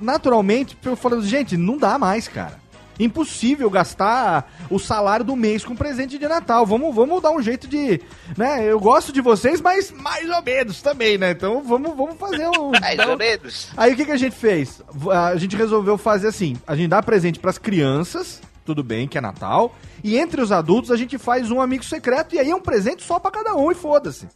[0.00, 2.66] naturalmente, eu falei, gente, não dá mais, cara.
[2.98, 6.64] Impossível gastar o salário do mês com presente de Natal.
[6.64, 8.00] Vamos, vamos dar um jeito de.
[8.38, 8.64] Né?
[8.64, 11.32] Eu gosto de vocês, mas mais ou menos também, né?
[11.32, 12.70] Então vamos, vamos fazer um.
[12.80, 13.68] Mais ou menos.
[13.76, 14.80] Aí o que, que a gente fez?
[15.12, 19.20] A gente resolveu fazer assim: a gente dá presente pras crianças, tudo bem, que é
[19.20, 22.60] Natal, e entre os adultos a gente faz um amigo secreto, e aí é um
[22.60, 24.28] presente só pra cada um, e foda-se.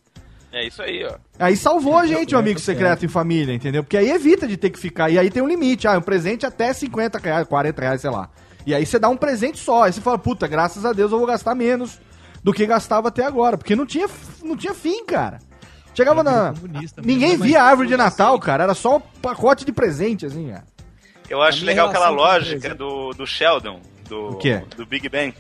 [0.52, 1.16] É isso aí, ó.
[1.38, 3.84] Aí salvou a gente o amigo secreto em família, entendeu?
[3.84, 5.08] Porque aí evita de ter que ficar.
[5.08, 5.86] E aí tem um limite.
[5.86, 8.28] Ah, um presente até 50 reais, 40 reais, sei lá.
[8.66, 9.84] E aí você dá um presente só.
[9.84, 12.00] Aí você fala, puta, graças a Deus eu vou gastar menos
[12.42, 13.56] do que gastava até agora.
[13.56, 14.08] Porque não tinha,
[14.42, 15.38] não tinha fim, cara.
[15.94, 16.52] Chegava na.
[17.02, 18.64] Ninguém via árvore de Natal, cara.
[18.64, 20.64] Era só um pacote de presente, assim, cara.
[21.28, 23.80] Eu acho A legal aquela lógica do, do Sheldon,
[24.10, 24.36] do,
[24.76, 25.34] do Big Bang,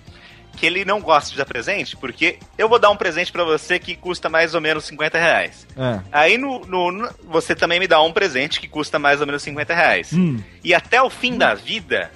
[0.56, 3.78] que ele não gosta de dar presente, porque eu vou dar um presente pra você
[3.78, 5.66] que custa mais ou menos 50 reais.
[5.76, 6.00] É.
[6.10, 9.42] Aí no, no- no- você também me dá um presente que custa mais ou menos
[9.42, 10.12] 50 reais.
[10.12, 10.38] Hum.
[10.64, 12.10] E até o fim da vida,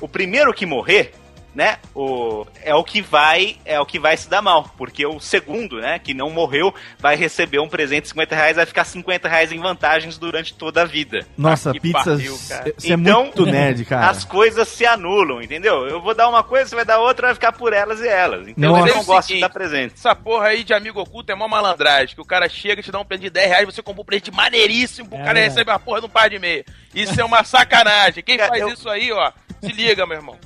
[0.00, 1.14] o primeiro que morrer,
[1.54, 5.20] né, o, é o que vai é o que vai se dar mal, porque o
[5.20, 9.28] segundo, né, que não morreu, vai receber um presente de 50 reais, vai ficar 50
[9.28, 11.26] reais em vantagens durante toda a vida.
[11.38, 12.04] Nossa, Ah, que pizzas.
[12.04, 12.74] pariu, cara.
[12.76, 14.08] Você é Então, muito nerd, cara.
[14.10, 15.86] As coisas se anulam, entendeu?
[15.86, 18.48] Eu vou dar uma coisa, você vai dar outra, vai ficar por elas e elas.
[18.48, 18.88] Então Nossa.
[18.88, 19.94] eu não É o gosto de dar presente.
[19.94, 22.14] Essa porra aí de amigo oculto é mó malandragem.
[22.14, 24.30] Que o cara chega, te dá um presente de 10 reais, você compra um presente
[24.32, 25.48] maneiríssimo, o É cara verdade.
[25.48, 26.64] recebe a porra de um par de meia.
[26.94, 28.22] Isso é uma sacanagem.
[28.24, 30.36] Quem faz isso aí, ó, se liga, meu irmão.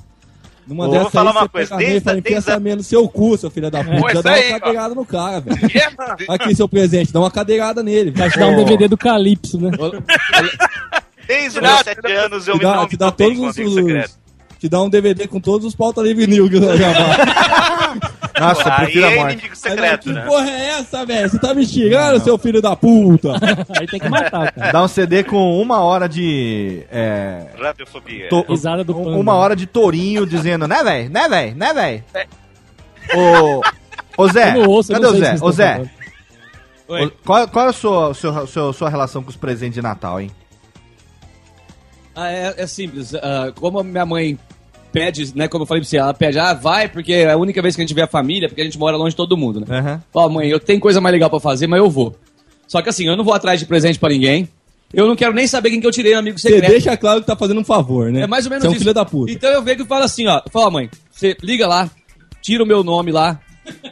[0.69, 2.83] Numa Eu vou dessa falar aí, uma você coisa, desde- desde essa a- meia no
[2.83, 3.97] seu cu, seu filho da puta.
[3.99, 4.59] Pois Já dá aí, uma ó.
[4.59, 5.57] cadeirada no cara, velho.
[5.75, 6.33] É.
[6.33, 8.11] Aqui, seu presente, dá uma cadeirada nele.
[8.11, 9.71] Vai te dar um DVD do Calypso, né?
[11.27, 14.11] Desde os meus 7 anos eu me dá, não te dá todos os, secreto.
[14.59, 16.87] Te dá um DVD com todos os pauta livre vinil que eu já
[18.39, 19.33] Nossa, prefiro a é morte.
[19.33, 20.21] inimigo secreto, Que né?
[20.25, 21.29] porra é essa, velho?
[21.29, 23.33] Você tá me xingando, seu filho da puta?
[23.79, 24.71] Aí tem que matar, cara.
[24.71, 26.83] Dá um CD com uma hora de.
[26.91, 28.29] É, Radiofobia.
[28.29, 29.17] to- Risada do um- panda.
[29.17, 31.09] uma hora de tourinho dizendo, né, velho?
[31.09, 31.55] Né, velho?
[31.55, 32.03] Né, velho?
[33.15, 33.61] Ô,
[34.23, 35.35] ô Zé, ouço, cadê o Zé?
[35.41, 35.89] Ô Zé,
[36.87, 40.19] ô, qual, qual é a sua, sua, sua, sua relação com os presentes de Natal,
[40.21, 40.31] hein?
[42.15, 43.13] Ah, é, é simples.
[43.15, 44.37] Ah, como a minha mãe
[44.91, 45.47] pede, né?
[45.47, 47.81] Como eu falei pra você, ela pede, ah, vai, porque é a única vez que
[47.81, 49.65] a gente vê a família, porque a gente mora longe de todo mundo, né?
[49.69, 50.03] Aham.
[50.13, 52.15] Ó, mãe, eu tenho coisa mais legal pra fazer, mas eu vou.
[52.67, 54.47] Só que assim, eu não vou atrás de presente pra ninguém.
[54.93, 56.71] Eu não quero nem saber quem que eu tirei amigo Você secreto.
[56.71, 58.21] deixa claro que tá fazendo um favor, né?
[58.21, 58.81] É mais ou menos Você é um isso.
[58.81, 59.31] filho da puta.
[59.31, 60.41] Então eu vejo e falo assim, ó.
[60.51, 61.89] Fala, mãe, você liga lá,
[62.41, 63.39] tira o meu nome lá,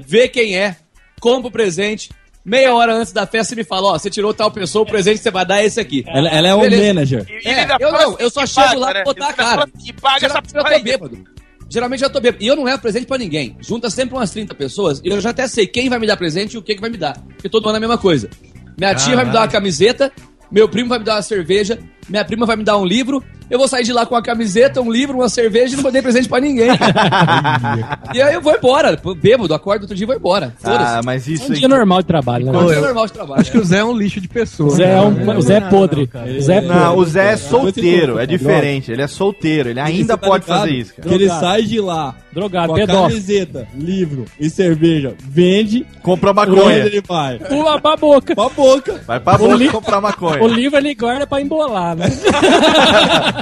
[0.05, 0.75] vê quem é,
[1.19, 2.09] compra o presente.
[2.47, 5.17] Meia hora antes da festa, você me fala, ó, você tirou tal pessoa, o presente
[5.17, 6.05] que você vai dar é esse aqui.
[6.07, 6.87] Ela, ela é um Beleza.
[6.93, 7.25] manager.
[7.29, 8.93] E, É, ele ainda eu não, eu só chego paga, lá né?
[8.93, 9.69] pra botar a cara.
[9.85, 10.81] E paga essa eu porra tô aí.
[10.81, 11.23] bêbado.
[11.69, 12.41] Geralmente eu tô bêbado.
[12.41, 13.57] E eu não levo presente pra ninguém.
[13.59, 16.53] Junta sempre umas 30 pessoas e eu já até sei quem vai me dar presente
[16.53, 17.21] e o que, que vai me dar.
[17.21, 18.29] Porque todo ano é a mesma coisa.
[18.77, 20.09] Minha tia vai me dar uma camiseta,
[20.49, 21.77] meu primo vai me dar uma cerveja,
[22.07, 24.81] minha prima vai me dar um livro, eu vou sair de lá com uma camiseta,
[24.81, 26.69] um livro, uma cerveja e não vou dar presente pra ninguém.
[28.13, 28.99] e aí eu vou embora.
[29.21, 30.53] Bêbado, acordo outro dia e vou embora.
[30.63, 31.59] Ah, mas É isso um aí.
[31.59, 32.57] dia normal de trabalho, né?
[32.57, 33.41] É um dia normal de trabalho.
[33.41, 34.69] Acho que o Zé é um lixo de pessoa.
[34.69, 35.35] O Zé é, um, né?
[35.35, 36.09] o Zé é podre.
[36.37, 36.77] O Zé é podre.
[36.77, 38.91] Não, o Zé é solteiro, é diferente.
[38.91, 41.07] Ele é solteiro, ele ainda tá pode ligado fazer isso, cara.
[41.07, 43.07] Que ele sai de lá Drogado, com a pedófilo.
[43.09, 46.75] camiseta, livro e cerveja, vende, Compra maconha.
[46.85, 47.39] ele vai?
[47.39, 48.35] Pula pra boca.
[48.35, 49.01] Pra boca.
[49.07, 50.43] Vai pra O boca li- comprar maconha.
[50.43, 52.05] O livro ele guarda pra embolar, né?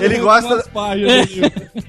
[0.00, 0.64] Ele gosta.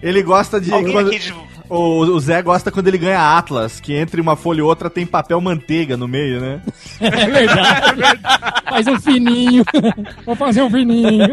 [0.01, 0.69] Ele gosta de.
[0.69, 1.33] Quando- de-
[1.69, 5.05] o, o Zé gosta quando ele ganha Atlas, que entre uma folha e outra tem
[5.05, 6.61] papel manteiga no meio, né?
[6.99, 8.21] É verdade.
[8.69, 9.63] Faz um fininho.
[10.25, 11.27] Vou fazer um fininho.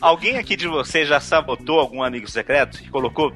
[0.00, 3.32] Alguém aqui de vocês já sabotou algum amigo secreto e colocou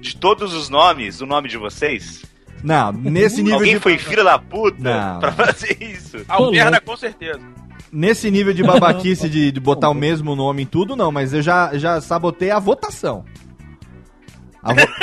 [0.00, 2.24] de todos os nomes o nome de vocês?
[2.64, 3.80] Não, nesse nível Alguém de.
[3.80, 5.20] foi filho da puta Não.
[5.20, 6.16] pra fazer isso?
[6.26, 7.38] Alberna, com certeza.
[7.92, 11.42] Nesse nível de babaquice de, de botar o mesmo nome em tudo, não, mas eu
[11.42, 13.24] já, já sabotei a votação.
[14.62, 14.80] A vo-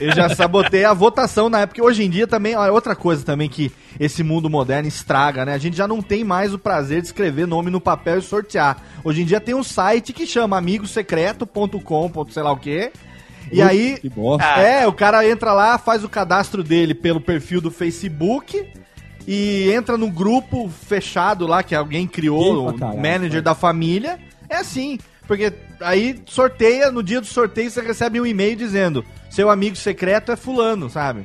[0.00, 1.84] Eu já sabotei a votação na época.
[1.84, 5.52] Hoje em dia também, ó, é outra coisa também que esse mundo moderno estraga, né?
[5.52, 8.82] A gente já não tem mais o prazer de escrever nome no papel e sortear.
[9.04, 12.92] Hoje em dia tem um site que chama amigosecreto.com, ponto sei lá o quê.
[13.52, 14.42] E Ui, aí, que bosta.
[14.58, 18.66] é, o cara entra lá, faz o cadastro dele pelo perfil do Facebook
[19.32, 24.18] e entra no grupo fechado lá que alguém criou, o manager da família.
[24.48, 29.48] É assim, porque aí sorteia, no dia do sorteio você recebe um e-mail dizendo: seu
[29.48, 31.24] amigo secreto é fulano, sabe?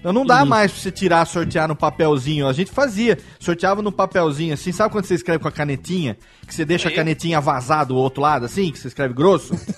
[0.00, 2.48] Então não dá mais pra você tirar, sortear no papelzinho.
[2.48, 4.72] A gente fazia, sorteava no papelzinho assim.
[4.72, 6.16] Sabe quando você escreve com a canetinha?
[6.48, 8.72] Que você deixa a canetinha vazar do outro lado, assim?
[8.72, 9.54] Que você escreve grosso?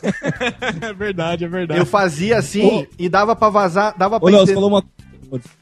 [0.80, 1.78] É verdade, é verdade.
[1.80, 4.84] Eu fazia assim e dava pra vazar, dava pra Ô, Léo, você entender- falou uma.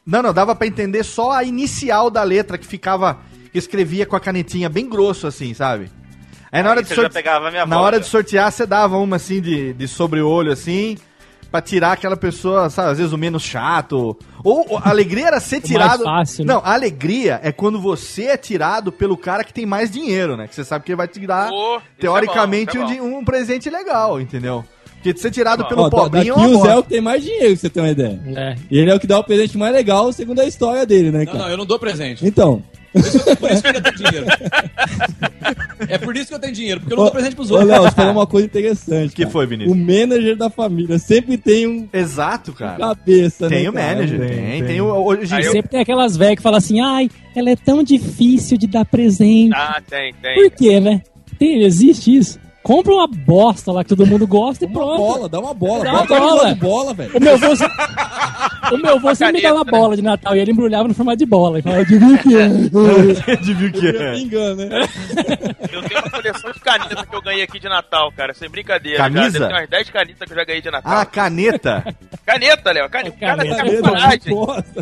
[0.05, 3.19] Não, não, dava pra entender só a inicial da letra que ficava
[3.51, 5.89] que escrevia com a canetinha bem grosso assim, sabe?
[6.51, 8.97] Aí na hora Aí de sorte- pegava a minha Na hora de sortear, você dava
[8.97, 10.97] uma assim de, de sobre-olho assim,
[11.49, 14.17] pra tirar aquela pessoa, sabe, às vezes o menos chato.
[14.43, 16.03] Ou ou a alegria era ser tirado.
[16.03, 16.53] mais fácil, né?
[16.53, 20.47] Não, a alegria é quando você é tirado pelo cara que tem mais dinheiro, né?
[20.47, 23.01] Que você sabe que ele vai te dar isso teoricamente é bom, um, é di-
[23.01, 24.65] um presente legal, entendeu?
[25.01, 27.23] Porque ser tirado Ó, pelo Ó, pobrinho daqui o Zé é o que tem mais
[27.23, 28.19] dinheiro, pra você ter uma ideia.
[28.35, 28.55] É.
[28.69, 31.19] E ele é o que dá o presente mais legal, segundo a história dele, né,
[31.19, 31.37] Não, cara?
[31.39, 32.25] não, eu não dou presente.
[32.25, 32.61] Então.
[32.93, 34.25] Por isso que eu tenho dinheiro.
[35.87, 37.53] É por isso que eu tenho dinheiro, porque eu não Ô, dou presente pros Ô,
[37.53, 37.69] outros.
[37.71, 39.15] Léo, você falou uma coisa interessante.
[39.15, 39.31] Que cara.
[39.31, 39.73] foi, Vinícius?
[39.75, 42.77] O manager da família sempre tem um Exato, cara.
[42.77, 43.55] cabeça, né?
[43.57, 43.95] Tem o cara?
[43.95, 44.85] manager, tem, tem, o.
[44.87, 48.57] Hoje, Aí eu- Sempre tem aquelas velhas que falam assim, ai, ela é tão difícil
[48.57, 49.53] de dar presente.
[49.55, 50.35] Ah, tem, tem.
[50.35, 51.01] Por quê, né?
[51.39, 52.39] Tem, existe isso.
[52.63, 54.97] Compra uma bosta lá que todo mundo gosta e Uma pronto.
[54.97, 55.83] bola, dá uma bola.
[55.83, 56.55] Dá uma bola.
[56.55, 57.17] bola, velho.
[57.17, 57.65] O meu avô, se-
[58.71, 59.71] o meu avô sempre me dava né?
[59.71, 61.57] bola de Natal e ele embrulhava no formato de bola.
[61.57, 62.45] E falava, adivinha o que é?
[63.33, 64.15] Adivinha o que é?
[64.19, 64.87] Engano, né?
[65.71, 68.33] Eu tenho uma coleção de canetas que eu ganhei aqui de Natal, cara.
[68.35, 68.97] Sem brincadeira.
[68.99, 69.39] Camisa?
[69.39, 70.91] Deve ter umas 10 canetas que eu já ganhei de Natal.
[70.97, 71.95] Ah, caneta.
[72.25, 72.89] Caneta, Léo.
[72.89, 73.15] Caneta.
[73.15, 73.63] O cara Caneta.
[73.63, 74.33] tem a coragem.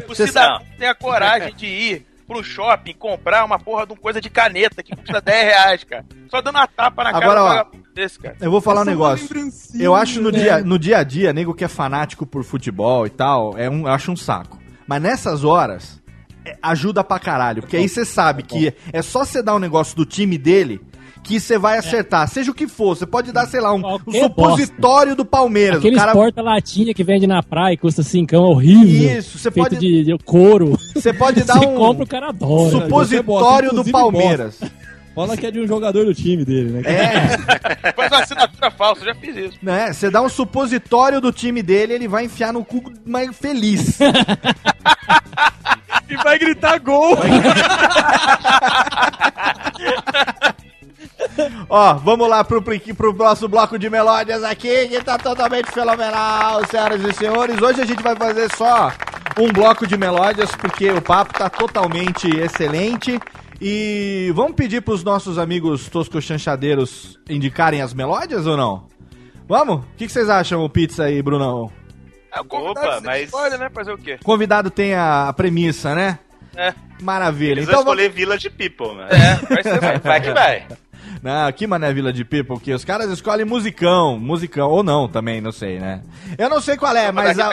[0.09, 4.21] O cidadão tem a coragem de ir pro shopping comprar uma porra de uma coisa
[4.21, 6.05] de caneta que custa 10 reais, cara.
[6.29, 8.37] Só dando uma tapa na Agora, cara ó, desse, cara.
[8.39, 9.81] Eu vou falar um Essa é uma negócio.
[9.81, 10.37] Eu acho no né?
[10.37, 13.87] dia, no dia a dia, nego que é fanático por futebol e tal, é um,
[13.87, 14.59] eu acho um saco.
[14.87, 15.99] Mas nessas horas,
[16.45, 17.63] é, ajuda pra caralho.
[17.63, 20.79] Porque aí você sabe que é só você dar um negócio do time dele
[21.23, 22.27] que você vai acertar.
[22.27, 25.79] Seja o que for, você pode dar, sei lá, um, um supositório do Palmeiras.
[25.79, 29.17] Aqueles cara, porta-latinha que vende na praia e custa cincão, é horrível.
[29.19, 30.77] Isso, você pode- de, de couro.
[30.93, 32.71] você pode dar um compra, o cara adora.
[32.71, 34.59] supositório do Palmeiras.
[35.15, 36.81] Fala que é de um jogador do time dele, né?
[36.85, 39.57] É, Faz uma assinatura falsa, eu já fiz isso.
[39.61, 39.91] né?
[39.91, 43.99] Você dá um supositório do time dele, ele vai enfiar no cu mais feliz.
[46.11, 47.15] E vai gritar gol.
[51.69, 57.03] Ó, vamos lá pro, pro, próximo bloco de melódias aqui, que tá totalmente fenomenal, senhoras
[57.03, 57.61] e senhores.
[57.61, 58.91] Hoje a gente vai fazer só
[59.39, 63.19] um bloco de melódias, porque o papo tá totalmente excelente.
[63.61, 68.87] E vamos pedir pros nossos amigos toscos chanchadeiros indicarem as melódias ou não?
[69.47, 69.77] Vamos?
[69.77, 71.71] O que, que vocês acham, o Pizza e Brunão?
[72.33, 73.69] É, Opa, mas- escolhe, né?
[73.73, 74.17] Fazer o quê?
[74.23, 76.19] Convidado tem a, premissa, né?
[76.55, 76.73] É.
[77.01, 77.53] Maravilha.
[77.53, 78.03] Eles então vão vamos...
[78.03, 79.07] escolher Village People, né?
[79.11, 80.67] É, vai ser Vai, vai que vai.
[81.21, 85.41] Não, que mané Vila de People, que os caras escolhem musicão, musicão, ou não também,
[85.41, 86.01] não sei, né?
[86.37, 87.49] Eu não sei qual é, mas a,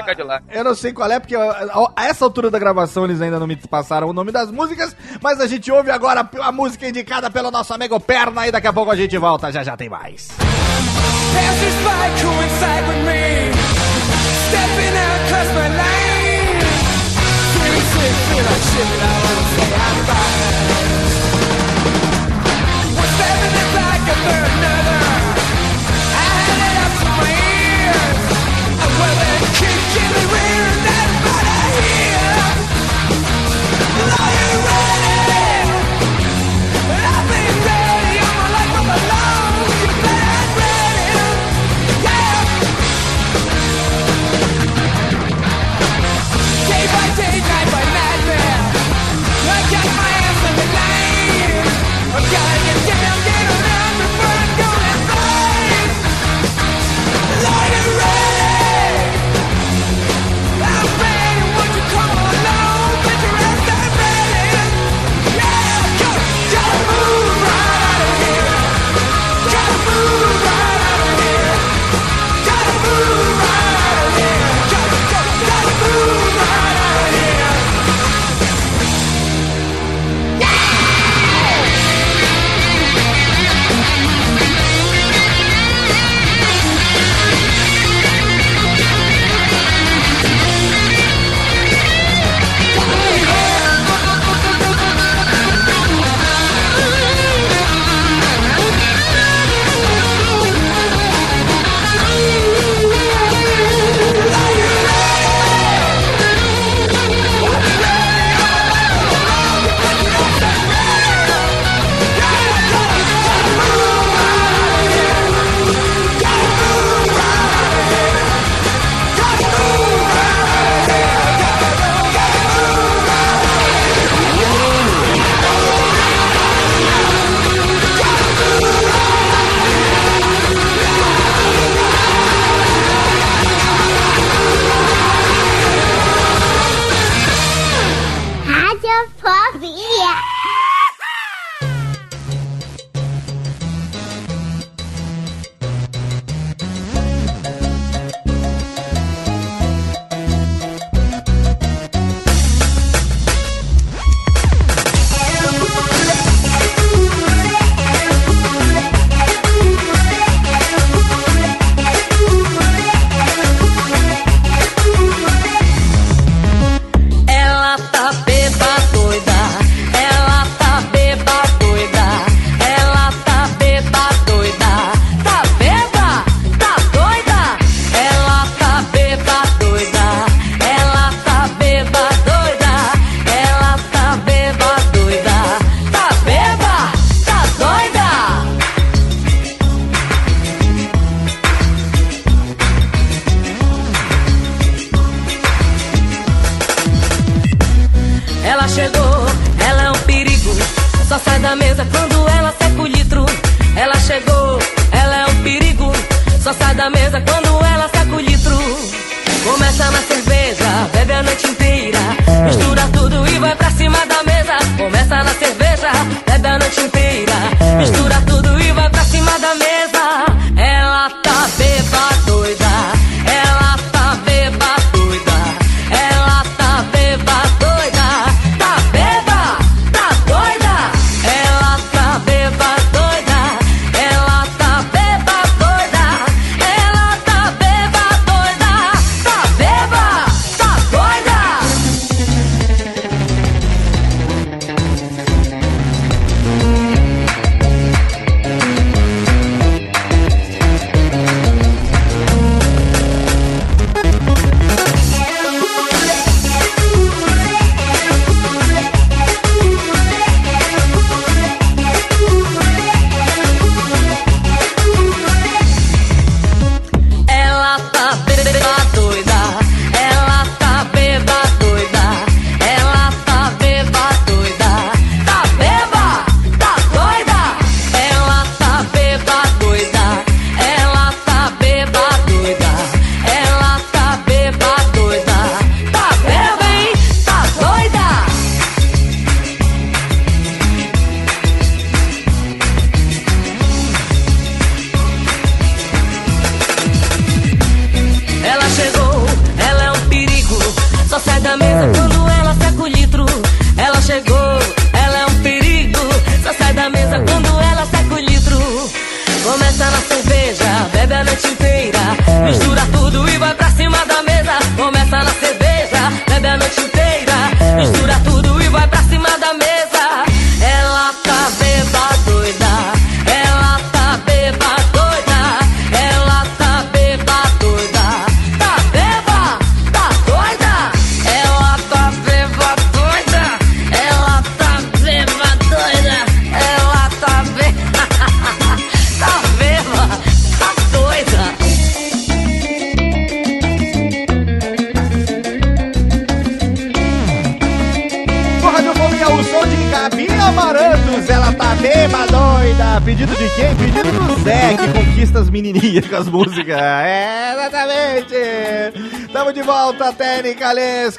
[0.53, 3.47] eu não sei qual é, porque a, a- essa altura da gravação eles ainda não
[3.47, 7.51] me passaram o nome das músicas, mas a gente ouve agora a música indicada pelo
[7.51, 10.29] nosso amigo Perna e daqui a pouco a gente volta, já já tem mais.
[24.09, 25.06] Another.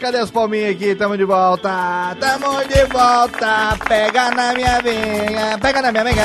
[0.08, 0.95] Cadê as palminhas aqui?
[0.95, 2.16] Tamo de volta.
[2.18, 3.78] Tamo de volta.
[3.89, 6.24] Pega na minha venha, pega na minha venha.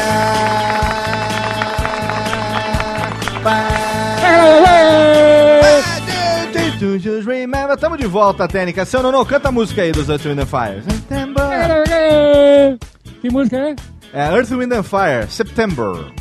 [7.00, 7.76] Just remember.
[7.76, 8.84] Tamo de volta, Técnica.
[8.84, 10.80] Seu Nono, canta a música aí dos Earth, Wind and Fire.
[10.88, 12.78] September.
[13.20, 13.74] Que música é?
[14.12, 16.12] É Earth, Wind and Fire, September.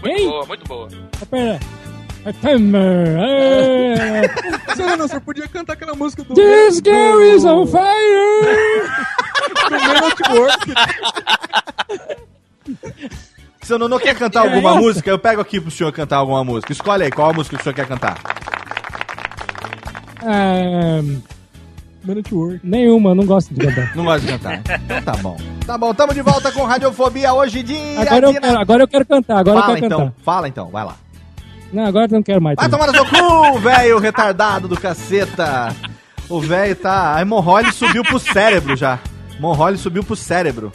[0.00, 0.88] Muito boa, muito boa.
[1.28, 1.58] Pera.
[2.32, 3.16] September.
[3.18, 4.28] É.
[4.74, 6.34] Você não, você podia cantar aquela música do.
[6.34, 7.78] This girl is on fire.
[9.68, 10.74] do Man at Work.
[13.62, 14.80] Seu Nono quer cantar É alguma essa?
[14.80, 15.10] música?
[15.10, 16.72] Eu pego aqui pro senhor cantar alguma música.
[16.72, 18.18] Escolhe aí, qual a música que o senhor quer cantar?
[20.22, 21.00] Ah,
[22.04, 22.60] Man at Work.
[22.62, 23.96] Nenhuma, não gosto de cantar.
[23.96, 24.62] Não gosta de cantar.
[24.84, 25.36] Então tá bom.
[25.66, 29.06] Tá bom, tamo de volta com Radiofobia hoje dia Agora eu quero, agora eu quero
[29.06, 30.14] cantar, agora Fala eu quero então, cantar.
[30.24, 30.96] fala então, vai lá.
[31.72, 32.56] Não, agora eu não quero mais.
[32.56, 35.74] Vai tomar no seu cu, velho retardado do caceta.
[36.28, 37.16] O velho tá.
[37.16, 38.98] A hemorroide subiu pro cérebro já.
[39.36, 40.72] Hemorroide subiu pro cérebro.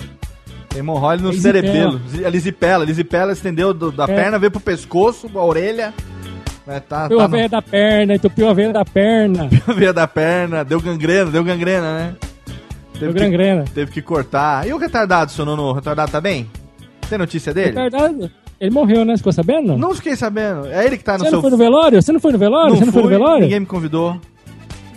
[0.75, 1.61] Hemorroide no Lisipela.
[1.61, 2.01] cerebelo.
[2.25, 2.83] A lisipela.
[2.83, 4.07] A lisipela estendeu do- da É.
[4.07, 5.93] perna, veio pro pescoço, a orelha.
[6.65, 9.49] É, tá, Entupiu tá a veia da perna, entupiu a veia da perna.
[9.67, 12.15] no veio da perna, deu gangrena, deu gangrena, né?
[12.97, 13.63] Teve Deu gangrena.
[13.63, 14.65] Que, teve que cortar.
[14.65, 15.63] E o retardado, seu nono?
[15.63, 16.49] O retardado tá bem?
[17.09, 17.71] Tem notícia dele?
[17.79, 18.31] Retardado.
[18.63, 19.17] Ele morreu, né?
[19.17, 19.77] Ficou sabendo?
[19.77, 20.67] Não fiquei sabendo.
[20.67, 21.33] É ele que tá no Você seu.
[21.33, 22.01] não foi no velório?
[22.01, 22.77] Você não foi no velório?
[22.77, 23.41] Você não foi no velório?
[23.41, 24.17] Ninguém me convidou.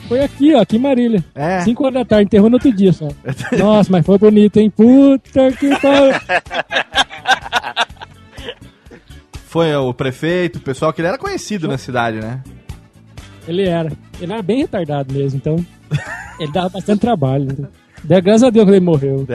[0.07, 1.25] Foi aqui, ó, aqui em Marília.
[1.35, 1.63] É.
[1.63, 3.09] 5 horas da tarde, enterrou no outro dia só.
[3.59, 4.71] Nossa, mas foi bonito, hein?
[4.71, 6.15] Puta que pariu.
[9.49, 12.43] Foi o prefeito, o pessoal que ele era conhecido na cidade, né?
[13.49, 13.91] Ele era.
[14.21, 15.57] Ele era bem retardado mesmo, então.
[16.39, 17.49] Ele dava bastante trabalho.
[17.51, 17.69] Então.
[18.07, 19.27] Deu graças a Deus que ele morreu.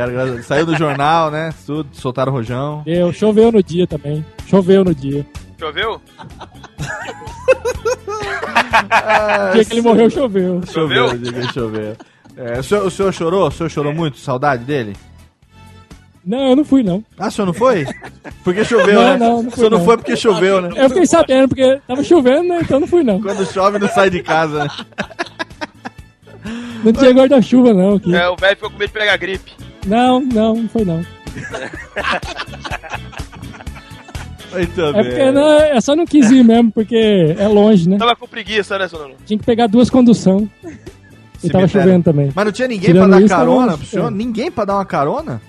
[0.43, 1.53] Saiu do jornal, né?
[1.65, 2.81] Tudo, soltaram o rojão.
[2.85, 4.25] Deu, choveu no dia também.
[4.47, 5.25] Choveu no dia.
[5.59, 6.01] Choveu?
[8.89, 10.61] Ah, O dia que ele morreu, choveu.
[10.71, 11.05] Choveu?
[11.07, 11.95] o ele choveu.
[12.37, 13.47] É, o, senhor, o senhor chorou?
[13.47, 14.17] O senhor chorou muito?
[14.17, 14.95] Saudade dele?
[16.25, 17.03] Não, eu não fui, não.
[17.17, 17.85] Ah, o senhor não foi?
[18.43, 19.17] Porque choveu, Não, né?
[19.17, 19.85] não, não o fui, senhor não não.
[19.85, 20.69] foi porque choveu, né?
[20.75, 22.59] Eu fiquei sabendo, porque tava chovendo, né?
[22.61, 23.19] Então não fui, não.
[23.21, 24.69] Quando chove, não sai de casa, né?
[26.83, 27.95] Não tinha guarda-chuva, não.
[27.95, 28.15] Aqui.
[28.15, 29.51] É, o velho ficou com medo de pegar gripe.
[29.85, 31.03] Não, não, não foi não.
[34.53, 37.97] É porque não, é só não quis ir mesmo, porque é longe, né?
[37.97, 39.13] Tava com preguiça, né, Sonoro?
[39.25, 40.49] Tinha que pegar duas condução.
[41.43, 42.31] E tava chovendo também.
[42.35, 44.07] Mas não tinha ninguém Tirando pra dar isso, carona tava- pro senhor?
[44.07, 44.11] é.
[44.11, 45.41] Ninguém pra dar uma carona?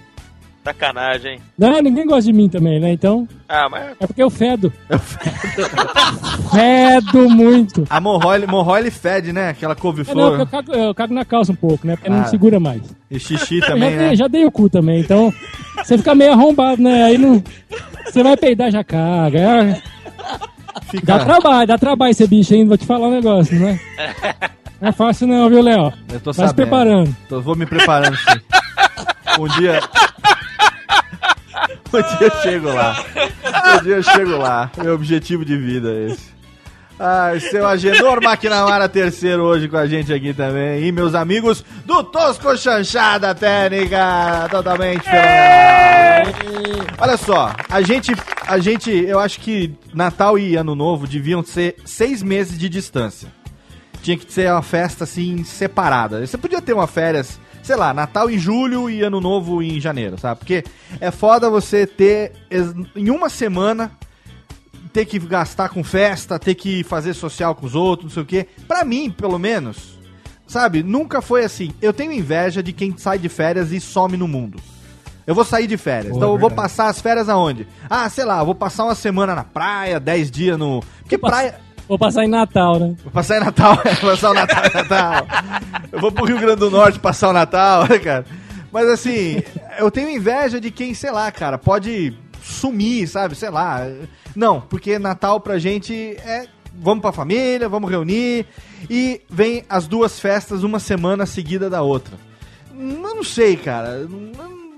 [0.65, 1.41] Sacanagem, hein?
[1.59, 2.93] Não, ninguém gosta de mim também, né?
[2.93, 3.97] Então, Ah, mas.
[3.99, 4.73] é porque eu fedo.
[6.53, 7.85] fedo muito.
[7.91, 9.49] A Monroy, Monroy fede, né?
[9.51, 10.37] Aquela É, não, couve-flor.
[10.39, 11.97] porque eu cago, eu cago na calça um pouco, né?
[11.97, 12.17] Porque Ah.
[12.17, 12.83] não segura mais.
[13.11, 14.07] E xixi Eu também, já, né?
[14.09, 15.33] dei, já dei o cu também, então
[15.79, 17.05] você fica meio arrombado, né?
[17.05, 17.43] Aí não.
[18.05, 19.39] Você vai peidar, já caga.
[19.39, 19.83] É-
[21.05, 23.81] Dá trabalho, dá trabalho esse bicho ainda, vou te falar um negócio, né?
[24.81, 25.93] Não é fácil não, viu, Léo?
[26.13, 26.55] Eu tô Vai se sabendo.
[26.55, 27.17] preparando.
[27.29, 28.41] Tô- vou me preparando, sim.
[29.41, 29.81] Um dia...
[31.93, 33.05] Um dia eu chego lá.
[33.75, 34.71] Um dia eu chego lá.
[34.83, 36.33] Meu objetivo de vida é esse.
[36.99, 40.85] Ai, seu Agenor Maquinamara terceiro hoje com a gente aqui também.
[40.85, 44.49] E meus amigos do Tosco Chanchada Técnica.
[44.51, 45.93] Totalmente fenomenal.
[46.99, 48.13] Olha só, a gente,
[48.47, 53.29] a gente, eu acho que Natal e Ano Novo deviam ser seis meses de distância.
[54.03, 56.25] Tinha que ser uma festa assim separada.
[56.25, 60.19] Você podia ter uma férias, sei lá, Natal em julho e Ano Novo em janeiro,
[60.19, 60.41] sabe?
[60.41, 60.65] Porque
[61.01, 62.33] é foda você ter
[62.97, 63.93] em uma semana
[64.93, 68.27] ter que gastar com festa, ter que fazer social com os outros, não sei o
[68.27, 68.47] quê.
[68.69, 69.99] Pra mim, pelo menos,
[70.47, 71.73] sabe, nunca foi assim.
[71.81, 74.59] Eu tenho inveja de quem sai de férias e some no mundo.
[75.27, 76.11] Eu vou sair de férias.
[76.11, 76.69] Pô, então eu vou verdade.
[76.69, 77.67] passar as férias aonde?
[77.89, 80.83] Ah, sei lá, vou passar uma semana na praia, 10 dias no.
[81.01, 81.59] Porque praia.
[81.93, 82.95] Vou passar em Natal, né?
[83.03, 85.27] Vou passar em Natal, passar o Natal em Natal.
[85.93, 88.25] Eu vou pro Rio Grande do Norte passar o Natal, né, cara?
[88.73, 89.43] Mas assim,
[89.79, 93.35] eu tenho inveja de quem, sei lá, cara, pode sumir, sabe?
[93.35, 93.87] Sei lá.
[94.35, 95.93] Não, porque Natal pra gente
[96.25, 96.47] é.
[96.75, 98.47] Vamos pra família, vamos reunir.
[98.89, 102.15] E vem as duas festas uma semana seguida da outra.
[102.75, 103.99] Hum, Eu não sei, cara.
[104.09, 104.73] Não-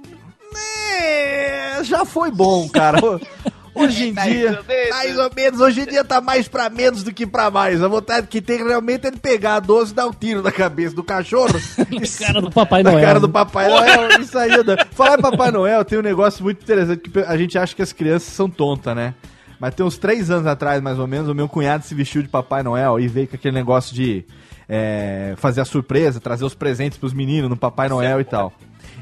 [1.00, 2.98] É, já foi bom, cara.
[3.74, 4.60] Hoje em dia,
[4.90, 7.82] mais ou menos, hoje em dia tá mais pra menos do que pra mais.
[7.82, 10.52] A vontade que tem realmente é de pegar a 12 e dar um tiro na
[10.52, 11.54] cabeça do cachorro.
[12.18, 13.04] cara do Papai Na Noel.
[13.04, 14.20] cara do Papai Noel.
[14.20, 17.58] Isso aí, é Falar em Papai Noel, tem um negócio muito interessante que a gente
[17.58, 19.14] acha que as crianças são tontas, né?
[19.58, 22.28] Mas tem uns três anos atrás, mais ou menos, o meu cunhado se vestiu de
[22.28, 24.24] Papai Noel e veio com aquele negócio de
[24.68, 28.52] é, fazer a surpresa, trazer os presentes pros meninos no Papai Noel e tal.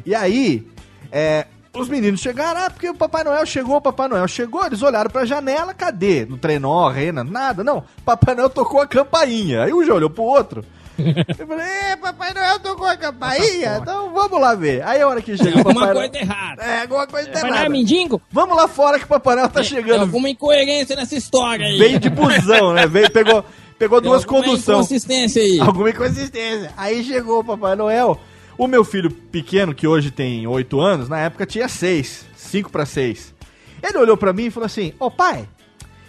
[0.05, 0.67] E aí,
[1.11, 4.83] é, os meninos chegaram, ah, porque o Papai Noel chegou, o Papai Noel chegou, eles
[4.83, 6.25] olharam pra janela, cadê?
[6.27, 7.83] No trenó, rena, nada, não.
[8.05, 9.63] Papai Noel tocou a campainha.
[9.65, 10.65] Aí um já olhou pro outro.
[10.99, 13.79] Eu falei, "É, Papai Noel tocou a campainha?
[13.81, 14.83] Então vamos lá ver.
[14.85, 16.11] Aí a hora que chega o Alguma Papai Noel...
[16.11, 16.63] coisa errada.
[16.63, 17.55] É, alguma coisa Papai errada.
[17.57, 18.23] Noel é mendigo?
[18.31, 20.03] Vamos lá fora que o Papai Noel tá Tem chegando.
[20.03, 21.79] alguma incoerência nessa história aí.
[21.79, 22.87] Veio de busão, né?
[22.87, 23.43] Veio, pegou,
[23.79, 24.75] pegou Tem duas alguma condução.
[24.75, 25.59] inconsistência aí.
[25.61, 26.71] Alguma inconsistência.
[26.77, 28.21] Aí chegou o Papai Noel.
[28.57, 32.27] O meu filho pequeno, que hoje tem 8 anos, na época tinha 6.
[32.37, 33.35] 5 para 6.
[33.83, 35.49] Ele olhou pra mim e falou assim: Ô pai,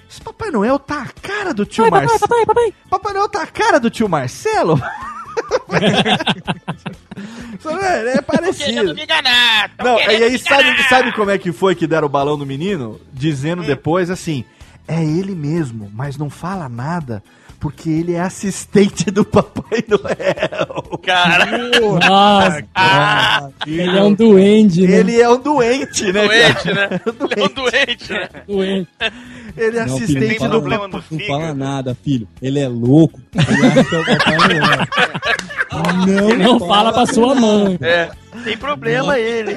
[0.09, 2.29] esse Papai Noel tá a cara do tio Papai, Marcelo.
[2.29, 4.79] papai, papai, Papai Noel tá a cara do tio Marcelo?
[7.59, 8.93] Falei, é parecido.
[9.83, 13.01] Não e aí sabe, sabe como é que foi que deram o balão no menino?
[13.11, 14.45] Dizendo depois assim:
[14.87, 17.23] é ele mesmo, mas não fala nada,
[17.63, 20.99] porque ele é assistente do Papai Noel.
[21.01, 21.45] Cara,
[22.09, 24.97] Nossa, ele é um duende, né?
[24.97, 26.27] Ele é um doente, né?
[26.27, 26.89] doente, cara?
[26.89, 26.99] né?
[27.37, 28.29] É um doente, né?
[28.45, 28.89] Doente.
[29.55, 32.27] Ele é Não, filho, assistente não do fala, problema no Não fala nada, filho.
[32.41, 33.21] Ele é louco.
[33.33, 34.87] Ele é o Papai Noel.
[36.05, 37.79] Não, Não fala pra sua mãe.
[37.81, 38.11] É.
[38.43, 39.55] Tem problema ele.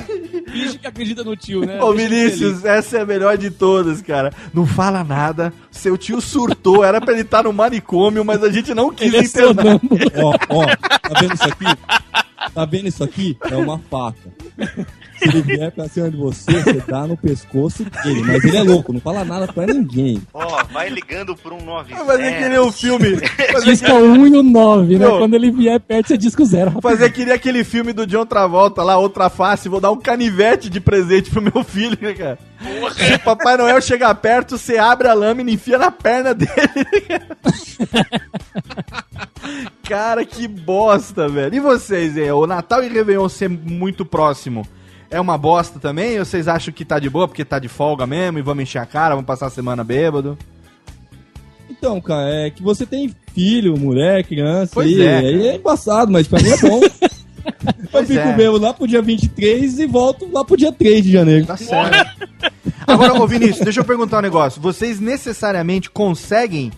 [0.51, 1.81] Finge que acredita no tio, né?
[1.83, 4.33] Ô Deixa Vinícius, essa é a melhor de todas, cara.
[4.53, 5.53] Não fala nada.
[5.71, 6.85] Seu tio surtou.
[6.85, 9.81] Era pra ele estar no manicômio, mas a gente não quis Ele é internar.
[10.23, 11.65] Ó, ó, tá vendo isso aqui?
[12.55, 13.37] Tá vendo isso aqui?
[13.51, 14.19] É uma faca.
[15.19, 18.23] Se ele vier pra cima de você, você dá no pescoço dele.
[18.23, 20.23] Mas ele é louco, não fala nada pra ninguém.
[20.33, 22.05] Ó, vai ligando pro um 90.
[22.05, 23.17] Fazer que nem o filme.
[23.65, 25.07] Disca 1 e o 9, né?
[25.07, 25.19] Não.
[25.19, 26.81] Quando ele vier perto, você disca o 0.
[26.81, 30.69] Fazer que nem aquele filme do John Travolta lá, Outra Face, vou dar um canivete
[30.69, 32.39] de presente pro meu filho, né, cara?
[32.95, 36.51] Se o Papai Noel chegar perto, você abre a lâmina e enfia na perna dele,
[36.57, 37.27] né, cara?
[39.89, 41.55] Cara, que bosta, velho.
[41.55, 42.33] E vocês, hein?
[42.33, 44.67] O Natal e Réveillon ser muito próximo
[45.11, 46.19] é uma bosta também?
[46.19, 48.79] Ou vocês acham que tá de boa porque tá de folga mesmo e vamos encher
[48.79, 50.37] a cara, vamos passar a semana bêbado?
[51.71, 56.11] Então, cara, é que você tem filho, mulher, criança, Pois aí, é, aí é embaçado,
[56.11, 56.81] mas pra mim é bom.
[57.93, 58.37] Eu fico é.
[58.37, 61.47] mesmo lá pro dia 23 e volto lá pro dia 3 de janeiro.
[61.47, 62.29] Tá certo.
[62.87, 64.61] Agora, ô Vinícius, deixa eu perguntar um negócio.
[64.61, 66.73] Vocês necessariamente conseguem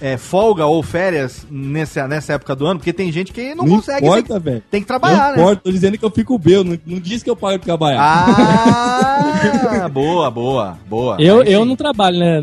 [0.00, 2.78] é, folga ou férias nessa, nessa época do ano?
[2.80, 4.06] Porque tem gente que não, Não consegue.
[4.06, 5.42] importa, tem, tem que trabalhar, não né?
[5.42, 8.00] importa, tô dizendo que eu fico bem, não, não diz que eu paro de trabalhar.
[8.02, 11.16] Ah, boa, boa, boa.
[11.18, 11.68] Eu, Aí eu sim.
[11.68, 12.40] não trabalho, né?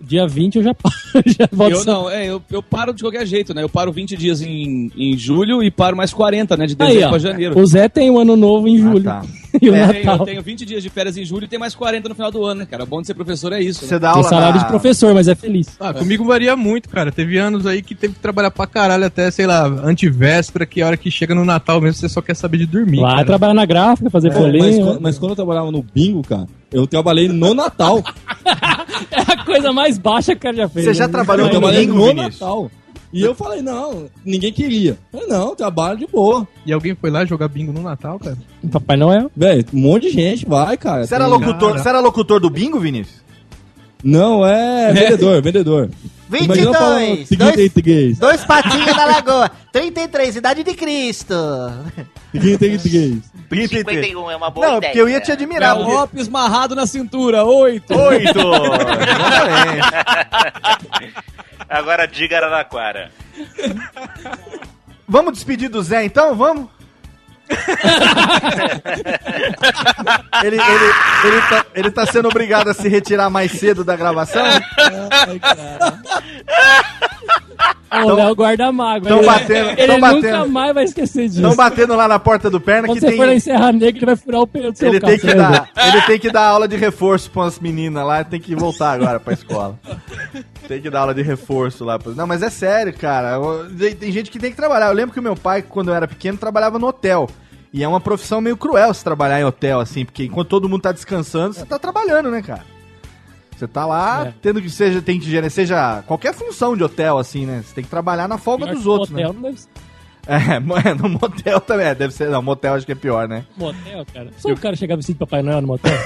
[0.00, 0.94] Dia 20 eu já paro.
[1.26, 3.62] Já Eu não, é, eu, eu paro de qualquer jeito, né?
[3.62, 6.66] Eu paro 20 dias em, em julho e paro mais 40, né?
[6.66, 7.58] De Aí, dezembro ó, pra janeiro.
[7.58, 9.04] o Zé tem o ano novo em julho.
[9.04, 9.22] tá.
[9.62, 10.18] E o É, eu tenho- Natal.
[10.18, 12.44] eu tenho 20 dias de férias em julho e tem mais 40 no final do
[12.44, 12.82] ano, né, cara?
[12.82, 13.84] O bom de ser professor é isso.
[13.86, 14.00] Você né?
[14.00, 15.76] dá Tem aula salário na- de professor, mas é feliz.
[15.78, 17.12] Ah, comigo varia muito, cara.
[17.12, 20.86] Teve anos aí que teve que trabalhar pra caralho até, sei lá, antivéspera, que a
[20.86, 23.00] hora que chega no Natal mesmo você só quer saber de dormir.
[23.00, 23.24] Lá cara.
[23.26, 24.84] trabalhar na gráfica, fazer É, mas, folhinha.
[24.84, 28.02] quando- mas quando eu trabalhava no bingo, cara, eu trabalhei no Natal.
[29.10, 30.86] É a coisa mais baixa que ela já fez.
[30.86, 31.12] Você já né?
[31.12, 32.40] trabalhou eu no bingo, no Vinícius?
[32.40, 32.70] Natal.
[33.14, 34.98] E eu falei, não, ninguém queria.
[35.12, 36.46] Eu falei, não, trabalho de boa.
[36.66, 38.36] E alguém foi lá jogar bingo no Natal, cara?
[38.72, 39.30] Papai Noel.
[39.36, 41.06] Velho, um monte de gente vai, cara.
[41.06, 43.22] Você era, Tem- locutor, você era locutor do bingo, Vinícius?
[44.02, 45.90] Não, é vendedor, vendedor.
[46.28, 48.18] Imagina eu falando 22, seguinte dois- português.
[48.18, 49.50] Dois patinhos na lagoa.
[49.72, 51.34] 33, idade de Cristo.
[52.32, 53.18] Seguinte português.
[53.50, 54.90] 51 é uma boa Não, ideia.
[54.92, 55.76] porque eu ia te admirar.
[55.76, 57.94] Porque- Lopes marrado na cintura, oito.
[57.94, 58.40] Oito!
[59.06, 59.84] Exatamente.
[61.68, 63.10] Agora diga Araraquara.
[65.06, 66.34] Vamos despedir do Zé então?
[66.34, 66.68] Vamos?
[70.42, 74.46] ele, ele, ele, tá, ele tá sendo obrigado a se retirar mais cedo da gravação?
[78.04, 79.08] o Léo guarda mágoa.
[79.08, 80.48] tão Ele- batendo- Ele nunca batendo.
[80.48, 81.40] mais vai esquecer disso.
[81.40, 83.16] Estão batendo lá na porta do perna Quando que você tem.
[83.16, 85.10] for na Serra Negra, ele vai furar o pneu do seu Ele carro.
[85.12, 88.40] tem, que dar, ele tem que dar aula de reforço para as meninas lá, tem
[88.40, 89.78] que voltar agora pra escola.
[90.66, 91.98] Tem que dar aula de reforço lá.
[92.16, 93.38] Não, mas é sério, cara.
[93.98, 94.86] Tem gente que tem que trabalhar.
[94.88, 97.28] Eu lembro que o meu pai, quando eu era pequeno, trabalhava no hotel.
[97.72, 100.82] E é uma profissão meio cruel se trabalhar em hotel, assim, porque enquanto todo mundo
[100.82, 102.62] tá descansando, você tá trabalhando, né, cara?
[103.64, 104.34] Você tá lá, É.
[104.42, 107.62] tendo que seja, tem que gerir, seja qualquer função de hotel, assim, né?
[107.64, 109.34] Você tem que trabalhar na folga Pior dos outros, motel né?
[109.34, 109.68] não deve ser.
[110.26, 110.56] É,
[110.90, 112.28] é, no motel também, é, deve ser.
[112.28, 113.44] Não, motel acho que é pior, né?
[113.56, 114.28] Motel, cara.
[114.36, 115.92] Só o cara chegar vestido de Papai Noel no motel?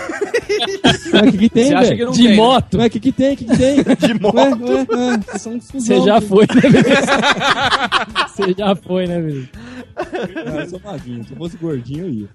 [1.12, 2.10] Mas o que, que tem, velho?
[2.12, 2.36] De tem, né?
[2.36, 2.78] moto?
[2.78, 3.34] Ué, o que, que tem?
[3.34, 3.76] O que, que tem?
[3.96, 4.36] De moto.
[4.36, 6.62] Ué, ué, ué, são uns Você já foi, né?
[8.28, 9.48] Você já foi, né?
[9.96, 11.24] Ah, eu sou magrinho.
[11.24, 12.28] Se eu fosse gordinho, eu ia.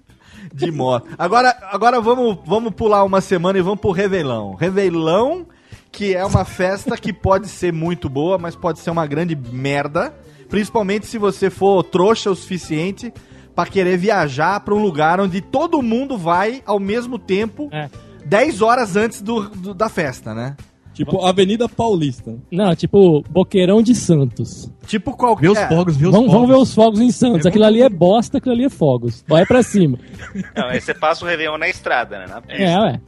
[0.52, 1.08] De moto.
[1.18, 4.54] Agora, agora vamos, vamos pular uma semana e vamos pro Réveillon.
[4.54, 5.44] Réveillon,
[5.92, 10.12] que é uma festa que pode ser muito boa, mas pode ser uma grande merda.
[10.48, 13.12] Principalmente se você for trouxa o suficiente
[13.54, 17.88] pra querer viajar pra um lugar onde todo mundo vai ao mesmo tempo, É.
[18.26, 20.56] 10 horas antes do, do- da festa, né?
[20.94, 22.34] Tipo, Avenida Paulista.
[22.50, 24.70] Não, tipo, Boqueirão de Santos.
[24.86, 25.42] Tipo qualquer.
[25.42, 26.32] Vê os fogos, vê os Vamos, fogos.
[26.32, 27.44] vamos ver os fogos em Santos.
[27.46, 29.24] Aquilo ali é bosta, aquilo ali é fogos.
[29.28, 29.98] Vai pra cima.
[30.56, 32.26] Não, aí você passa o Réveillon na estrada, né?
[32.28, 32.62] Na pista.
[32.62, 33.00] É, ué.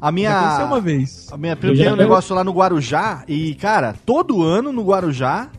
[0.00, 0.30] A minha.
[0.30, 1.28] Já aconteceu uma vez.
[1.32, 5.50] A minha prima tem um negócio lá no Guarujá e, cara, todo ano no Guarujá.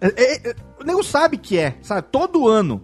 [0.00, 2.06] é- é- é- o nego sabe que é, sabe?
[2.10, 2.80] Todo ano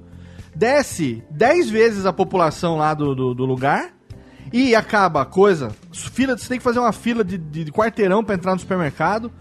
[0.55, 3.94] desce 10 vezes a população lá do, do, do lugar
[4.57, 5.73] e acaba a coisa.
[5.93, 9.33] Fila, você tem que fazer uma fila de, de, de quarteirão pra entrar no supermercado.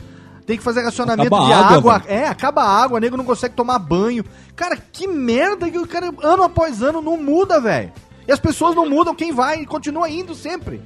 [0.47, 2.11] Tem que fazer racionamento Acaba de água, água.
[2.11, 4.25] é, acaba a água, o nego não consegue tomar banho.
[4.55, 7.93] Cara, que merda que o cara, ano após ano, não muda, velho.
[8.27, 10.81] E as pessoas não mudam, quem vai continua indo sempre.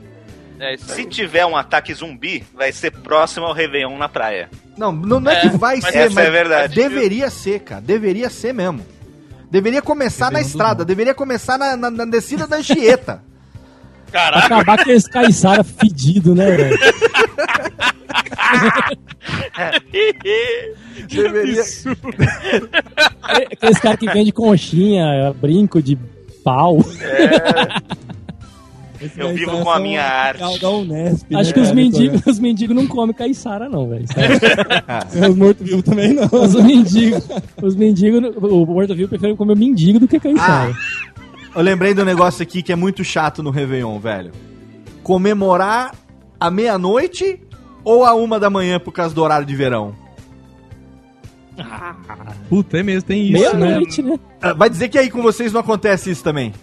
[0.60, 4.50] É isso Se tiver um ataque zumbi, vai ser próximo ao Réveillon na praia.
[4.78, 6.76] Não, não, não é, É, que vai mas ser, essa mas é verdade.
[6.76, 7.82] deveria ser, cara.
[7.82, 8.86] Deveria ser mesmo.
[9.50, 13.24] Deveria começar na estrada, deveria começar na, na- na descida da Anchieta.
[14.12, 16.78] Caraca, acabar com esse caiçara fedido, né, velho?
[21.08, 21.64] deveria...
[23.52, 25.98] Aqueles caras que vendem conchinha, brinco de
[26.44, 26.80] pau.
[29.00, 30.66] Esse Eu vivo é com a minha arte.
[30.66, 34.06] Unesp, Acho né, que os mendigos, os mendigos não comem caiçara, não, velho.
[35.30, 36.28] Os mortos-vivos também não.
[36.32, 37.28] Os mendigos,
[37.62, 40.74] os mendigos, o morto-vivo prefere comer mendigo do que caiçara.
[41.58, 44.32] Eu lembrei do negócio aqui que é muito chato no Réveillon, velho.
[45.04, 45.96] Comemorar
[46.40, 47.40] à meia-noite
[47.84, 49.96] ou à uma da manhã por causa do horário de verão?
[52.50, 53.66] Puta, é mesmo, tem isso, né?
[53.66, 54.20] Meia-noite, né?
[54.42, 56.54] Ah, Vai dizer que aí com vocês não acontece isso também.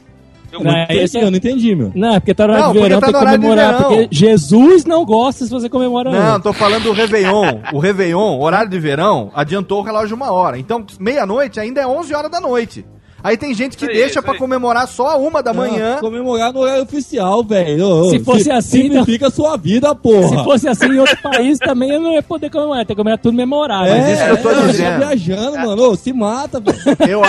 [0.53, 1.91] eu Não, esse é- Eu não entendi, meu.
[1.95, 3.47] Não, é porque tá no horário Não, de verão, tá tem no que horário de
[3.49, 3.75] comemorar.
[3.79, 3.89] verão.
[3.91, 6.43] Porque Jesus não gosta se você comemora Não, antes.
[6.45, 7.61] tô falando do Réveillon.
[7.73, 10.57] O Réveillon, horário de verão, adiantou o relógio uma hora.
[10.57, 12.87] Então, meia-noite ainda é 11 horas da noite.
[13.25, 14.37] Aí tem gente que aí, deixa aí.
[14.39, 15.95] comemorar só a uma da manhã.
[15.97, 18.11] Ah, comemorar no horário oficial, velho.
[18.11, 20.29] Se fosse si- assim, Simplifica a sua vida, porra.
[20.29, 22.85] Se fosse assim em outro país também, eu não ia poder comemorar.
[22.85, 23.95] Tem que comemorar tudo memorável.
[23.95, 25.01] É, isso que eu tô é, dizendo.
[25.01, 25.83] tá viajando, mano.
[25.91, 26.77] Ô, se mata, velho.
[27.09, 27.23] Eu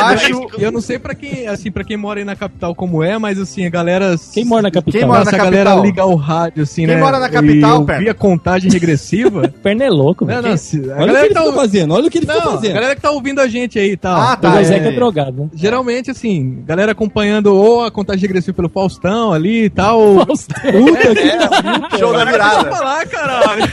[0.59, 3.39] Eu não sei pra quem, assim, para quem mora aí na capital como é, mas
[3.39, 4.15] assim, a galera.
[4.33, 4.99] Quem mora na capital?
[4.99, 5.85] Quem mora Nossa, na a galera capital?
[5.85, 7.01] liga o rádio, assim, Quem né?
[7.01, 9.47] mora na capital, e ouvir a contagem regressiva.
[9.63, 10.49] Perna é louco, Não, velho.
[10.49, 12.55] não, se- Olha o que ele tá fazendo, olha o que ele ficou Não, a
[12.55, 12.73] fazendo.
[12.73, 14.19] galera que tá ouvindo a gente aí e tal.
[14.19, 14.59] Ah, tá.
[14.59, 14.79] O Zé é.
[14.81, 15.49] que é drogado, né?
[15.85, 20.15] Geralmente, assim, galera acompanhando ou a contagem regressiva pelo Faustão ali e tal.
[20.25, 20.55] Faustão.
[20.71, 22.75] Puta que É, show da Deixa eu virada.
[22.75, 23.71] falar, caralho.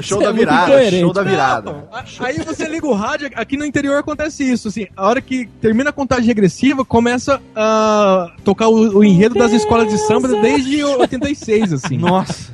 [0.00, 0.90] Show da é virada.
[0.90, 1.88] Show da virada.
[2.18, 5.90] Aí você liga o rádio, aqui no interior acontece isso, assim, a hora que termina
[5.90, 11.74] a contagem regressiva, começa a tocar o, o enredo das escolas de samba desde 86,
[11.74, 11.96] assim.
[11.96, 12.50] Nossa.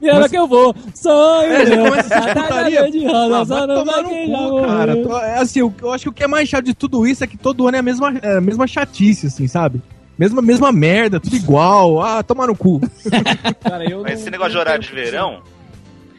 [0.00, 0.74] E era que eu vou.
[0.94, 1.52] Sonho.
[1.52, 2.90] É, já começa essa putaria.
[2.90, 4.96] de roda, Ah, só vai não tomar vai no cu, cara.
[5.02, 7.22] Tô- é, assim, eu, eu acho que o que é mais chato de tudo isso
[7.24, 9.80] é que todo ano é a mesma, é a mesma chatice, assim, sabe?
[10.18, 12.02] Mesma, mesma merda, tudo igual.
[12.02, 12.80] Ah, tomar no cu.
[13.62, 15.40] Cara, eu Mas não- esse negócio de horário de verão,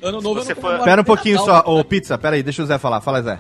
[0.02, 1.64] Ano novo você eu não for- Pera um pouquinho Natal.
[1.66, 1.72] só.
[1.80, 3.02] Ô, Pizza, pera aí, deixa o Zé falar.
[3.02, 3.38] Fala, Zé.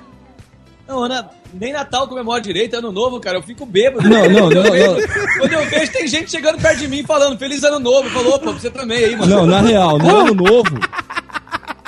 [0.87, 3.37] Não, Ana, nem Natal eu comemoro direito, ano novo, cara.
[3.37, 4.07] Eu fico bêbado.
[4.07, 5.07] Não, não, não, vejo-
[5.39, 8.09] Quando eu vejo, tem gente chegando perto de mim falando Feliz Ano Novo.
[8.09, 9.35] Falou, opa, você também aí, mano.
[9.35, 10.79] Não, na real, no ano novo,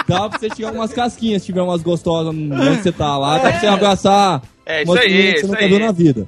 [0.07, 3.51] dá pra você tirar umas casquinhas, se tiver umas gostosas onde você tá lá, dá
[3.51, 5.69] pra você abraçar É, isso aí, meninas que você isso nunca aí.
[5.69, 6.27] viu na vida.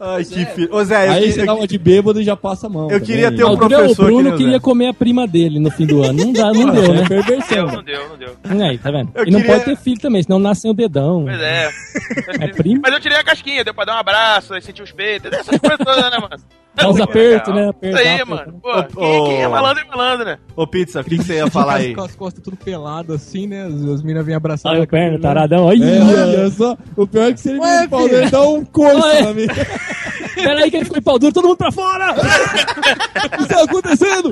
[0.00, 0.74] Ai, que filho.
[0.74, 2.84] Ô, Zé, eu, Aí que- você dá uma de bêbado e já passa a mão.
[2.90, 3.06] Eu também.
[3.06, 4.58] queria ter um o Bruno- professor o Bruno o queria Zé.
[4.58, 6.24] comer a prima dele no fim do ano.
[6.24, 7.04] Não dá, não deu, né?
[7.08, 7.66] perversão.
[7.66, 8.36] Não deu, não deu.
[8.66, 9.10] Aí, tá vendo?
[9.14, 11.24] Eu e não queria- pode ter filho também, senão nasce o dedão.
[11.24, 11.70] Pois é.
[12.40, 12.80] É primo?
[12.82, 15.58] Mas eu tirei a casquinha, deu pra dar um abraço, aí sentir os peitos, essas
[15.58, 16.36] coisas todas, né, mano?
[16.76, 17.60] Dá uns apertos, né?
[17.62, 18.46] Isso Apertar, aí, apertar.
[18.46, 18.60] mano.
[18.60, 20.38] Pô, Ô, quem, quem é malandro é malandro, né?
[20.56, 21.94] Ô, Pizza, o que, que você ia falar aí?
[21.96, 23.64] Com as costas tudo pelado assim, né?
[23.66, 24.72] As, as minas vêm abraçar.
[24.72, 25.22] Olha o perna, né?
[25.22, 25.64] taradão.
[25.66, 25.84] Olha.
[25.84, 28.64] É, olha só, o pior é que se ele Ué, me pau dele dá um
[28.64, 29.22] coice Ué.
[29.22, 29.48] na minha.
[30.34, 32.14] Pera aí que ele ficou em pau duro, todo mundo pra fora!
[33.24, 34.30] O que tá acontecendo?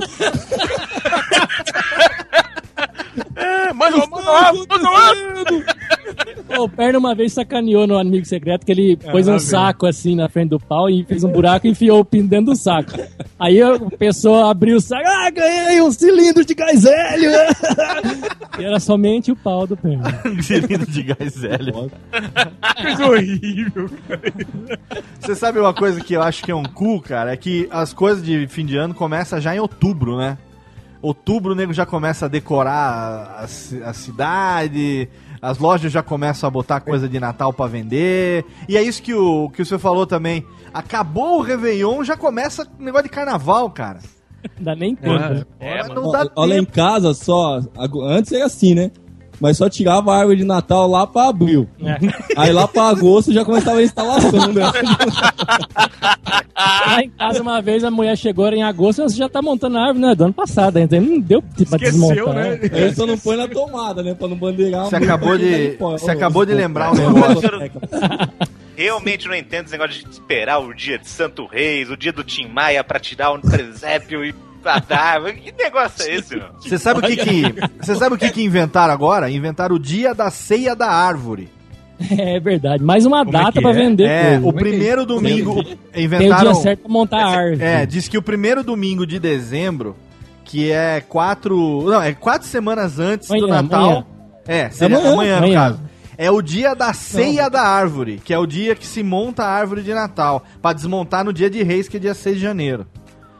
[3.35, 5.11] É, manda lá, manda lá, manda lá.
[6.47, 10.15] Pô, o Perna uma vez sacaneou no Amigo Secreto que ele pôs um saco assim
[10.15, 12.91] na frente do pau e fez um buraco e enfiou o pino dentro do saco.
[13.39, 17.31] Aí a pessoa abriu o saco, ah, ganhei um cilindro de gás hélio!
[18.59, 20.21] e era somente o pau do Perna.
[20.41, 21.91] Cilindro de gás hélio.
[22.81, 23.89] Coisa horrível.
[25.19, 27.31] Você sabe uma coisa que eu acho que é um cu, cara?
[27.31, 30.37] É que as coisas de fim de ano começam já em outubro, né?
[31.03, 35.09] Outubro o nego já começa a decorar a, a cidade,
[35.41, 38.45] as lojas já começam a botar coisa de Natal pra vender.
[38.69, 40.45] E é isso que o, que o senhor falou também.
[40.73, 43.99] Acabou o Réveillon, já começa o negócio de carnaval, cara.
[44.57, 45.45] Não dá nem tempo.
[45.59, 46.01] É, mano.
[46.01, 46.71] Não dá Olha em tempo.
[46.71, 47.59] casa só.
[48.07, 48.89] Antes era assim, né?
[49.43, 51.67] Mas só tirava a árvore de Natal lá pra abril.
[51.83, 51.97] É.
[52.37, 54.63] Aí lá pra agosto já começava a instalação, né?
[56.55, 59.41] Lá em casa, uma vez, a mulher chegou era em agosto e você já tá
[59.41, 60.15] montando a árvore, né?
[60.15, 60.97] Do ano passado ainda.
[61.01, 62.33] Não deu tipo, pra Esqueceu, desmontar.
[62.35, 62.59] né?
[62.71, 64.13] Aí só não põe na tomada, né?
[64.13, 64.85] Pra não bandeirar.
[64.85, 67.49] Você acabou de, você acabou de lembrar um ô, negócio.
[68.77, 72.23] realmente não entendo esse negócio de esperar o dia de Santo Reis, o dia do
[72.23, 74.33] Tim Maia pra tirar um presépio e
[75.43, 76.53] Que negócio é esse, mano?
[76.59, 77.43] Você sabe o que que,
[77.81, 79.29] você sabe o que que inventaram agora?
[79.29, 81.49] Inventaram o dia da ceia da árvore.
[82.17, 82.83] É verdade.
[82.83, 83.73] Mais uma Como é data é?
[83.73, 84.05] vender.
[84.09, 84.47] É, coisa.
[84.47, 86.51] o primeiro domingo Tem o inventaram.
[86.51, 87.63] dia certo pra montar a árvore.
[87.63, 89.95] É, diz que o primeiro domingo de dezembro,
[90.43, 91.83] que é quatro.
[91.85, 93.81] Não, é quatro semanas antes do Amanhã, Natal.
[93.85, 94.05] amanhã.
[94.47, 95.59] É, seria amanhã, Amanhã, no amanhã.
[95.59, 95.79] caso.
[96.17, 99.49] É o dia da ceia da árvore, que é o dia que se monta a
[99.49, 102.85] árvore de Natal, Pra desmontar no dia de Reis, que é dia 6 de janeiro.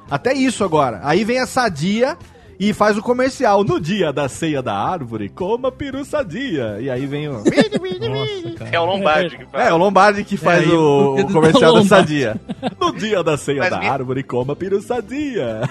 [0.10, 1.00] Até isso agora.
[1.04, 2.18] Aí vem a Sadia
[2.60, 3.64] e faz o comercial.
[3.64, 6.78] No dia da ceia da árvore, coma peru sadia.
[6.80, 7.34] E aí vem o.
[7.34, 8.64] Nossa.
[8.72, 9.64] É o Lombardi que fala.
[9.64, 11.84] É, o Lombardi que faz É, o, o- comercial da.
[11.84, 12.40] Sadia.
[12.80, 15.62] No dia da ceia Mas da me- árvore, coma peru sadia.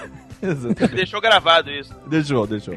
[0.93, 1.93] Deixou gravado isso.
[2.07, 2.75] Deixou, deixou.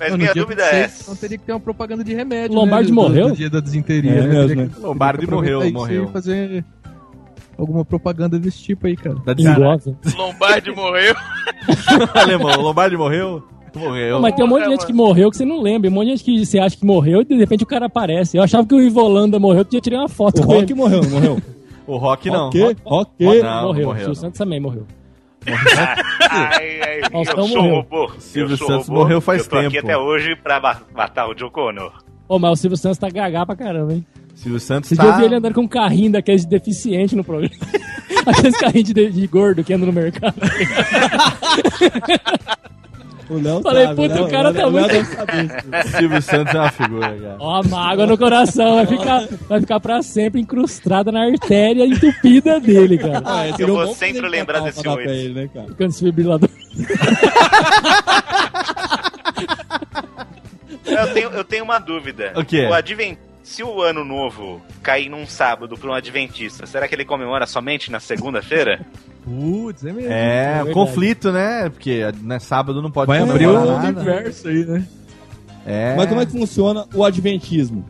[0.00, 0.82] Mas Não, no minha dia dúvida é.
[0.86, 2.56] 26, Então teria que ter uma propaganda de remédio.
[2.56, 3.28] Lombardi né, morreu?
[3.30, 4.12] Do dia da desinteria.
[4.12, 4.54] É né?
[4.54, 4.70] né?
[4.78, 6.08] Lombardi morreu, morreu.
[6.12, 6.64] Fazer
[7.58, 9.16] alguma propaganda desse tipo aí, cara.
[9.36, 9.78] Igual,
[10.16, 11.14] Lombardi morreu.
[12.14, 13.42] Alemão, o Lombardi morreu?
[13.74, 14.14] Morreu.
[14.14, 15.90] Não, mas tem um monte de gente que morreu que você não lembra.
[15.90, 18.36] Um monte de gente que você acha que morreu e de repente o cara aparece.
[18.36, 20.72] Eu achava que o Ivo Holanda morreu, porque eu tirei uma foto O com Rock
[20.72, 20.74] ele.
[20.74, 21.42] morreu, não morreu?
[21.86, 22.50] O Rock não.
[22.50, 23.10] Rock, Rock.
[23.42, 23.86] Não, morreu.
[23.86, 24.14] morreu, O.
[24.14, 24.86] Santos também morreu.
[26.30, 27.74] Ai, ai, eu Faustão sou morreu.
[27.76, 28.10] robô.
[28.18, 29.00] Silvio Santos robô.
[29.00, 29.86] morreu faz eu tô aqui tempo.
[29.86, 31.92] até hoje pra ma- matar o John Connor.
[32.28, 34.06] Ô, mas o Silvio Santos tá gagá pra caramba, hein?
[34.42, 35.04] Silvio Santos Você tá...
[35.04, 37.54] já viu ele andando com um carrinho daqueles de deficiente no programa?
[38.26, 40.34] Aqueles carrinhos de, de gordo que andam no mercado.
[43.30, 45.88] O Léo Falei, sabe, puta, Léo- o cara Léo- tá muito-.
[45.98, 47.36] Silvio Santos é uma figura, cara.
[47.38, 48.76] Ó, a mágoa no coração.
[48.76, 53.20] Vai ficar, vai ficar pra sempre incrustada na artéria entupida dele, cara.
[53.26, 55.10] Ah, Eu vou sempre lembrar desse pra oito.
[55.10, 55.66] ele, né, cara?
[55.68, 56.48] Ficando desfibrilador.
[60.86, 62.32] Eu tenho, eu tenho uma dúvida.
[62.34, 62.66] O quê?
[62.66, 63.18] O adven...
[63.48, 67.90] Se o ano novo cair num sábado para um adventista, será que ele comemora somente
[67.90, 68.86] na segunda-feira?
[69.24, 70.12] Putz, é mesmo.
[70.12, 70.72] É, verdade.
[70.74, 71.70] conflito, né?
[71.70, 74.00] Porque né, sábado não pode Vai abrir o nada.
[74.00, 74.86] universo aí, né?
[75.64, 75.96] É.
[75.96, 77.86] Mas como é que funciona o adventismo?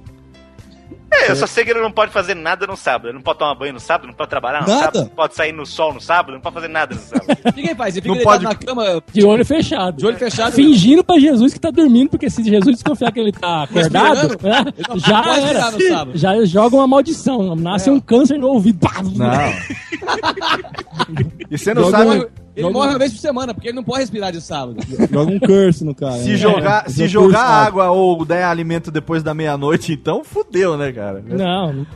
[1.10, 3.06] É, eu só sei que ele não pode fazer nada no sábado.
[3.09, 4.80] Ele não pode tomar banho no sábado, não pode trabalhar no Nada?
[4.80, 7.26] sábado, não pode sair no sol no sábado, não pode fazer nada no sábado.
[7.47, 7.97] O que que ele faz?
[7.97, 9.97] Ele fica Não deitado pode- na cama, De olho fechado.
[9.97, 10.52] de olho fechado.
[10.52, 14.64] Fingindo pra Jesus que tá dormindo, porque se Jesus desconfiar que ele tá acordado, né,
[14.97, 15.70] já era.
[16.14, 17.56] Já joga uma maldição.
[17.56, 18.78] Nasce um câncer no ouvido.
[19.16, 19.26] Não.
[21.51, 22.10] e você não Joga sabe.
[22.20, 22.26] um-
[22.59, 24.78] Ele Joga morre um- uma vez por semana, porque ele não pode respirar de sábado.
[25.12, 26.16] Joga um curse no cara.
[26.18, 26.36] Se né?
[26.36, 30.90] jogar, É, se jogar curse água ou der alimento depois da meia-noite, então fudeu, né,
[30.93, 31.22] cara?
[31.24, 31.72] Não.
[31.72, 31.86] não-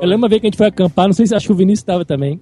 [0.00, 1.56] Eu lembro uma vez que a gente foi acampar, não sei se acho que o
[1.56, 2.40] Vinícius tava também.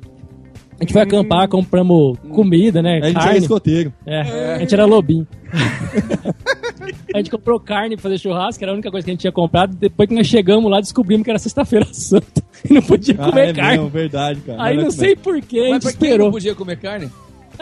[0.78, 3.01] A gente foi acampar, compramos comida, né?
[3.02, 3.39] A gente era carne.
[3.40, 3.93] escoteiro.
[4.06, 5.27] É, a gente era lobinho.
[7.12, 9.32] a gente comprou carne pra fazer churrasco, era a única coisa que a gente tinha
[9.32, 9.77] comprado.
[9.77, 12.43] Depois que nós chegamos lá, descobrimos que era sexta-feira santa.
[12.68, 13.77] E não podia Ah, comer é carne.
[13.77, 14.62] mesmo, verdade, cara.
[14.62, 15.16] Aí não como sei é.
[15.16, 16.31] porquê, a Mas gente pra quem não esperou.
[16.31, 17.10] podia comer carne?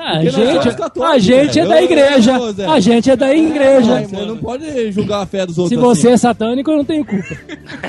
[0.01, 2.33] Ah, a Porque nós gente, católicos, a gente é da igreja.
[2.73, 4.03] A gente é da igreja.
[4.07, 6.15] Você não pode julgar a fé dos Se outros você assim.
[6.15, 7.37] é satânico, eu não tenho culpa.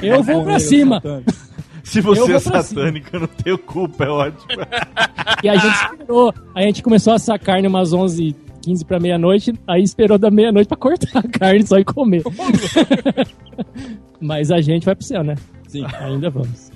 [0.02, 1.02] Eu vou pra cima.
[1.84, 4.48] Se você é satânico, eu não tenho culpa, é ótimo.
[5.44, 6.34] E a gente esperou.
[6.56, 10.68] A gente começou a assar carne umas 11 15 pra meia-noite, aí esperou da meia-noite
[10.68, 12.23] pra cortar a carne só e comer.
[14.19, 15.36] Mas a gente vai pro céu, né?
[15.68, 15.86] Sim.
[16.02, 16.72] Ainda vamos.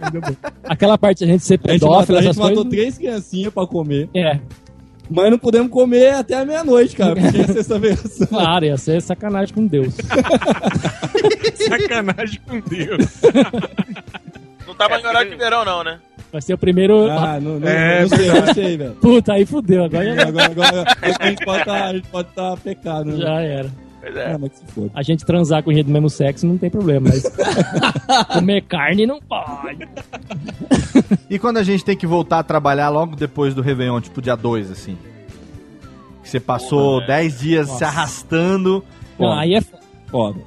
[0.00, 0.36] Ainda.
[0.64, 2.70] Aquela parte a gente ser A gente, pedófilo, matou, a gente matou coisas.
[2.72, 4.08] três criancinhas pra comer.
[4.14, 4.38] É,
[5.08, 7.98] Mas não podemos comer até a meia-noite, cara, porque é sexta-feira.
[8.28, 9.94] claro, ia ser sacanagem com Deus.
[11.54, 13.22] Sacanagem com Deus.
[14.66, 15.98] Não tava em horário de verão, não, né?
[16.32, 17.10] Vai ser o primeiro.
[17.10, 18.92] Ah, não, não, É, não sei, não sei, velho.
[18.94, 19.84] Puta, aí fudeu.
[19.84, 23.16] Agora já, Agora, agora, agora a gente pode estar tá, pecado, né?
[23.18, 23.85] já era.
[24.06, 24.32] Pois é.
[24.32, 24.90] Ah, mas que se foda.
[24.94, 27.24] A gente transar com gente do mesmo sexo não tem problema, mas
[28.32, 29.88] comer carne não pode.
[31.28, 34.36] E quando a gente tem que voltar a trabalhar logo depois do Réveillon, tipo dia
[34.36, 34.96] 2, assim?
[36.22, 37.86] Que você passou 10 dias se Nossa.
[37.86, 38.84] arrastando.
[39.18, 39.60] Não, aí é
[40.06, 40.40] Foda.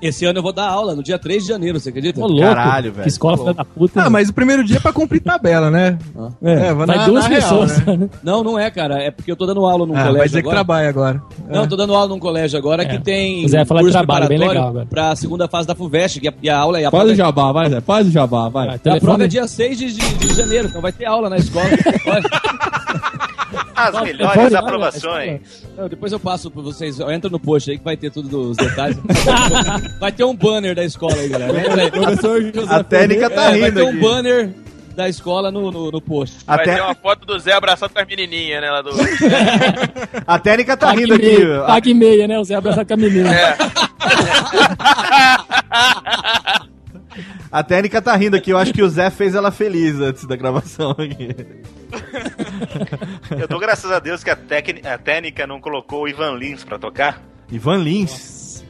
[0.00, 2.20] Esse ano eu vou dar aula, no dia 3 de janeiro, você acredita?
[2.20, 2.42] Ô, louco.
[2.42, 3.02] Caralho, velho.
[3.02, 4.02] Que escola filha da puta.
[4.02, 5.98] Ah, mas o primeiro dia é pra cumprir tabela, né?
[6.42, 7.84] É, vai Vai na- duas na real, pessoas.
[7.86, 7.96] né?
[7.96, 8.10] né?
[8.22, 9.02] Não, não é, cara.
[9.02, 10.56] É porque eu tô dando aula num Ah, colégio vai dizer que agora.
[10.56, 11.22] trabalha agora.
[11.48, 12.86] Não, eu tô dando aula num colégio agora É.
[12.86, 14.86] que tem Zé falar de trabalho, bem preparatório legal agora.
[14.86, 17.12] pra segunda fase da FUVEST, e a, e a aula é a Faz prova o
[17.12, 17.80] é- jabá, vai, Zé.
[17.80, 18.66] Faz o jabá, vai.
[18.78, 21.36] Vai, a prova é dia 6 de, de- de janeiro, então vai ter aula na
[21.38, 21.66] escola.
[23.74, 25.40] As melhores olha, aprovações.
[25.76, 26.98] não, depois eu passo pra vocês.
[27.00, 28.98] Entra no post aí que vai ter tudo os detalhes.
[30.00, 31.58] vai ter um banner da escola aí, galera.
[31.60, 31.90] Entra aí.
[31.90, 33.98] Professor José A técnica tá É, vai rindo ter um aqui.
[34.00, 34.50] banner
[34.96, 36.38] da escola no, no, no post.
[36.44, 38.68] Vai Até- ter uma foto do Zé abraçado com as menininhas, né?
[38.70, 38.90] Lá do...
[40.26, 41.24] A técnica tá Pague rindo aqui.
[41.38, 42.38] meia, pague meia, né?
[42.38, 43.32] O Zé abraçado com a menina.
[43.32, 43.56] É.
[47.50, 48.50] A técnica tá rindo aqui.
[48.50, 51.34] Eu acho que o Zé fez ela feliz antes da gravação aqui.
[53.30, 54.38] Eu dou graças a Deus que a,
[54.92, 57.22] a técnica não colocou o Ivan Lins pra tocar.
[57.50, 58.64] Ivan Lins.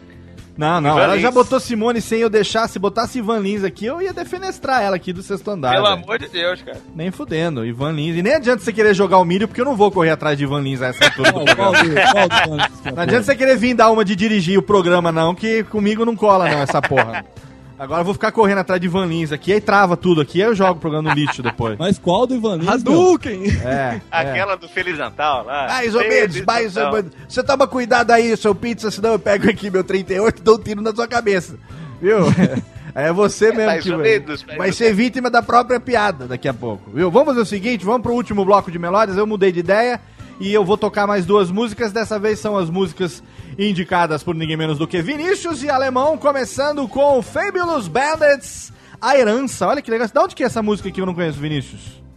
[0.56, 1.22] Não, não, Ivan ela Lins.
[1.22, 2.66] já botou Simone sem eu deixar.
[2.66, 5.70] Se botasse Ivan Lins aqui, eu ia defenestrar ela aqui do sexto andar.
[5.70, 6.02] Pelo velho.
[6.02, 6.80] amor de Deus, cara.
[6.94, 8.16] Nem fudendo, Ivan Lins.
[8.16, 10.42] E nem adianta você querer jogar o milho, porque eu não vou correr atrás de
[10.44, 12.58] Ivan Lins a essa altura do programa.
[12.92, 16.16] Não adianta você querer vir dar uma de dirigir o programa, não, que comigo não
[16.16, 17.24] cola, não, essa porra.
[17.78, 20.48] Agora eu vou ficar correndo atrás de Ivan Lins aqui, aí trava tudo aqui, aí
[20.48, 21.76] eu jogo o programa no lixo depois.
[21.78, 22.68] Mas qual do Ivan Lins?
[22.68, 23.44] Hadouken!
[23.64, 23.68] É.
[23.70, 24.00] é.
[24.10, 25.68] Aquela do Feliz Natal lá.
[25.68, 27.12] Mais ou menos, mais ou menos.
[27.28, 30.58] Você toma cuidado aí, seu pizza, senão eu pego aqui meu 38 e dou um
[30.58, 31.56] tiro na sua cabeça.
[32.00, 32.18] Viu?
[32.94, 36.54] É você mesmo mais que ou vai, vai ser vítima da própria piada daqui a
[36.54, 37.08] pouco, viu?
[37.12, 40.00] Vamos fazer o seguinte, vamos pro último bloco de melódias, eu mudei de ideia
[40.40, 43.22] e eu vou tocar mais duas músicas, dessa vez são as músicas
[43.58, 49.66] indicadas por ninguém menos do que Vinícius e Alemão, começando com Fabulous Bandits, A Herança.
[49.66, 52.07] Olha que legal, de onde que é essa música que eu não conheço, Vinícius?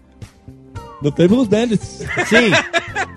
[1.01, 2.03] Do Fabulous Bandits.
[2.27, 2.51] Sim.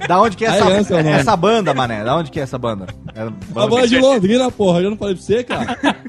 [0.09, 1.17] Da onde que é essa, Herança é nome.
[1.17, 2.03] essa banda, mané?
[2.05, 2.87] Da onde que é essa banda?
[3.15, 4.81] É A banda- voz de Londrina, porra.
[4.81, 5.79] Eu não falei pra você, cara.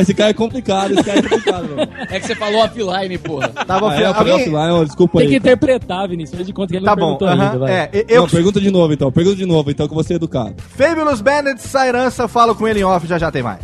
[0.00, 1.88] Esse cara é complicado, esse cara é complicado, velho.
[2.10, 3.48] É que você falou offline, porra.
[3.50, 5.38] Tava Ah, é, alguém- offline, ó, desculpa Tem que aí.
[5.38, 6.34] interpretar, Vinícius.
[6.34, 7.72] Faz de conta que ele Tá não bom, perguntou aham, ainda, vai.
[7.72, 10.56] é, eu Não, pergunta de novo então, pergunta de novo então, que você é educado.
[10.76, 13.60] Fabulous Bandits, essa herança, falo com ele em off, já já tem mais.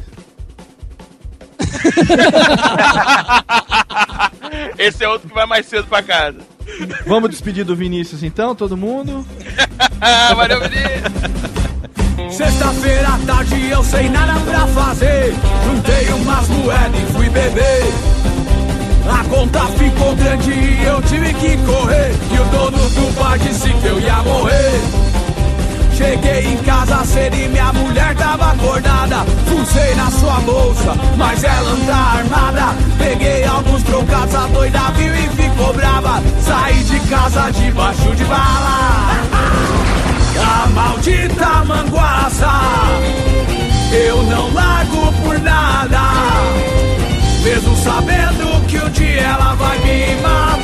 [4.79, 6.39] Esse é outro que vai mais cedo pra casa.
[7.07, 9.27] Vamos despedir do Vinícius então, todo mundo.
[10.37, 12.37] Valeu, Vinícius!
[12.37, 15.35] Sexta-feira à tarde eu sem nada pra fazer.
[15.65, 17.85] Juntei umas moedas e fui beber.
[19.09, 22.13] A conta ficou grande e eu tive que correr.
[22.33, 25.06] E o dono do bar disse que eu ia morrer.
[25.97, 29.25] Cheguei em casa cedo e minha mulher tava acordada.
[29.47, 32.77] Fusei na sua bolsa, mas ela anda tá armada.
[32.99, 36.23] Peguei alguns trocados, a doida viu e ficou brava.
[36.43, 39.17] Saí de casa debaixo de bala.
[40.39, 42.51] A maldita manguaça,
[43.91, 46.01] eu não largo por nada.
[47.43, 50.56] Mesmo sabendo que um dia ela vai me matar.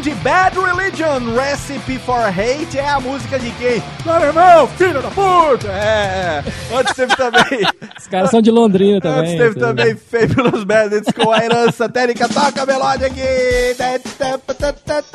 [0.00, 3.82] De Bad Religion, Recipe for Hate, é a música de quem?
[4.22, 5.66] Irmão, filho da puta!
[5.66, 6.42] É,
[6.72, 7.66] antes teve também...
[7.98, 9.20] Os caras são de Londrina também.
[9.20, 11.88] Antes teve também Fabulous Bandits com a herança.
[11.88, 13.20] Técnica, toca a melódia aqui!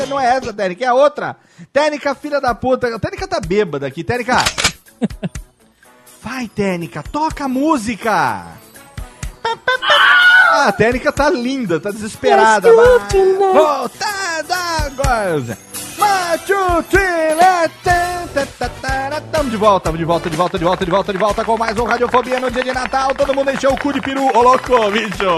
[0.07, 1.37] Não é essa, Técnica, é a outra.
[1.71, 2.99] Técnica, filha da puta.
[2.99, 4.03] Técnica tá bêbada aqui.
[4.03, 4.43] Técnica...
[6.21, 8.47] Vai, Técnica, toca a música!
[10.51, 12.69] Ah, a Técnica tá linda, tá desesperada.
[12.73, 12.83] Vai.
[14.49, 15.57] Agora!
[15.97, 16.83] Machu
[19.31, 21.77] Tamo de volta, de volta, de volta, de volta, de volta, de volta com mais
[21.77, 23.13] um Radiofobia no dia de Natal.
[23.15, 24.25] Todo mundo encheu o cu de peru.
[24.25, 25.29] Ô, louco, bicho!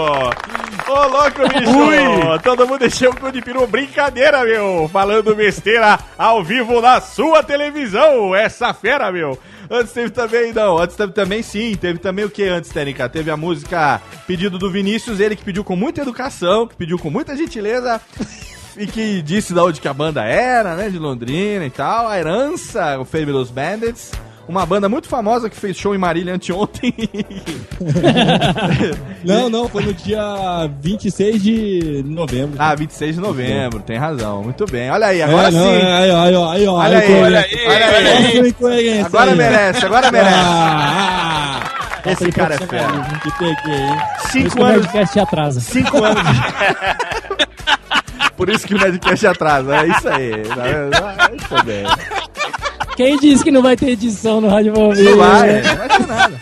[0.88, 1.78] Ô, louco, bicho!
[1.78, 2.38] Ui.
[2.42, 3.66] Todo mundo encheu o cu de peru.
[3.66, 4.88] Brincadeira, meu!
[4.92, 8.34] Falando besteira ao vivo na sua televisão.
[8.34, 9.38] Essa fera, meu!
[9.70, 13.08] Antes teve também, não, antes teve também sim, teve também o que antes, Tênica?
[13.08, 17.10] Teve a música Pedido do Vinícius, ele que pediu com muita educação, que pediu com
[17.10, 18.00] muita gentileza
[18.76, 22.18] e que disse da onde que a banda era, né, de Londrina e tal, a
[22.18, 24.12] herança, o Fabulous Bandits,
[24.48, 26.94] uma banda muito famosa que fez show em Marília anteontem.
[29.24, 30.22] Não, não, foi no dia
[30.80, 32.54] 26 de novembro.
[32.58, 34.88] Ah, 26 de novembro, tem razão, muito bem.
[34.90, 35.68] Olha aí, agora É, não, sim.
[35.82, 39.00] aí, aí, aí, Olha aí, olha aí, olha aí.
[39.00, 40.34] Agora merece, agora merece.
[40.36, 41.62] Ah,
[42.04, 42.10] ah.
[42.12, 42.88] Esse cara é fera.
[44.30, 45.60] Cinco o anos- Nerdcast te atrasa.
[45.60, 46.22] Cinco anos.
[48.36, 50.32] Por isso que o Nerdcast atrasa, é isso aí.
[51.64, 51.84] bem.
[52.96, 55.16] Quem disse que não vai ter edição no Rádio Movimento?
[55.16, 56.38] Não vai, não vai ter nada.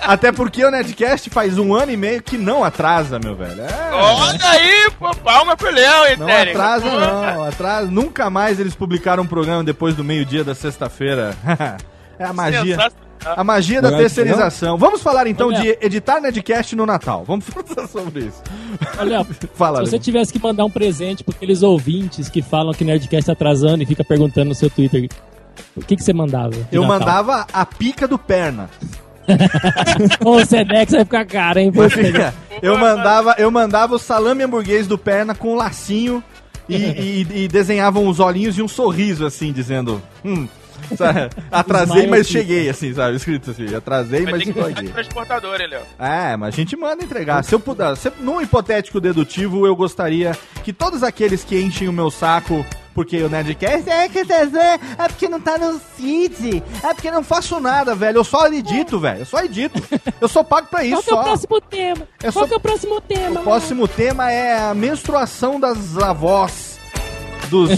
[0.00, 3.60] Até porque o Nerdcast faz um ano e meio que não atrasa, meu velho.
[3.62, 6.98] É, Olha aí, pô, palma pro Léo, hein, não atrasa, Pô.
[6.98, 7.44] não.
[7.44, 7.90] Atrasa.
[7.90, 11.34] Nunca mais eles publicaram um programa depois do meio-dia da sexta-feira.
[12.18, 12.62] é a magia.
[12.62, 13.09] Sensacional.
[13.24, 14.76] A magia da terceirização.
[14.78, 17.24] Vamos falar então de editar Nerdcast no Natal.
[17.26, 18.42] Vamos falar sobre isso.
[18.98, 19.24] Olha,
[19.54, 20.02] Fala, se você Léo.
[20.02, 23.86] tivesse que mandar um presente para aqueles ouvintes que falam que Nerdcast tá atrasando e
[23.86, 25.08] fica perguntando no seu Twitter,
[25.76, 26.54] o que, que você mandava?
[26.72, 26.98] Eu Natal?
[26.98, 28.70] mandava a pica do perna.
[30.24, 31.70] Ô, o Sedex vai ficar caro, hein?
[31.90, 36.22] Fica, eu mandava, eu mandava o salame hamburguês do perna com um lacinho
[36.68, 40.02] e, e- e desenhavam os olhinhos e um sorriso, assim, dizendo.
[40.24, 40.48] Hum,
[40.96, 43.16] sabe, atrasei, mas cheguei, assim, sabe?
[43.16, 44.88] Escrito assim, atrasei, mas cheguei.
[44.88, 45.82] transportador, Léo?
[45.98, 47.42] É, mas a gente manda entregar.
[47.44, 51.92] Se eu puder, se, num hipotético dedutivo, eu gostaria que todos aqueles que enchem o
[51.92, 52.64] meu saco
[52.94, 57.60] porque o Nerdcast é que é porque não tá no feed, é porque não faço
[57.60, 58.18] nada, velho.
[58.18, 59.20] Eu só edito, velho.
[59.20, 59.80] Eu só edito.
[60.20, 62.08] Eu sou pago pra isso Qual que é o próximo tema?
[62.22, 63.40] Eu Qual sou- que é o próximo tema?
[63.40, 66.78] O próximo tema é a menstruação das avós
[67.48, 67.70] dos,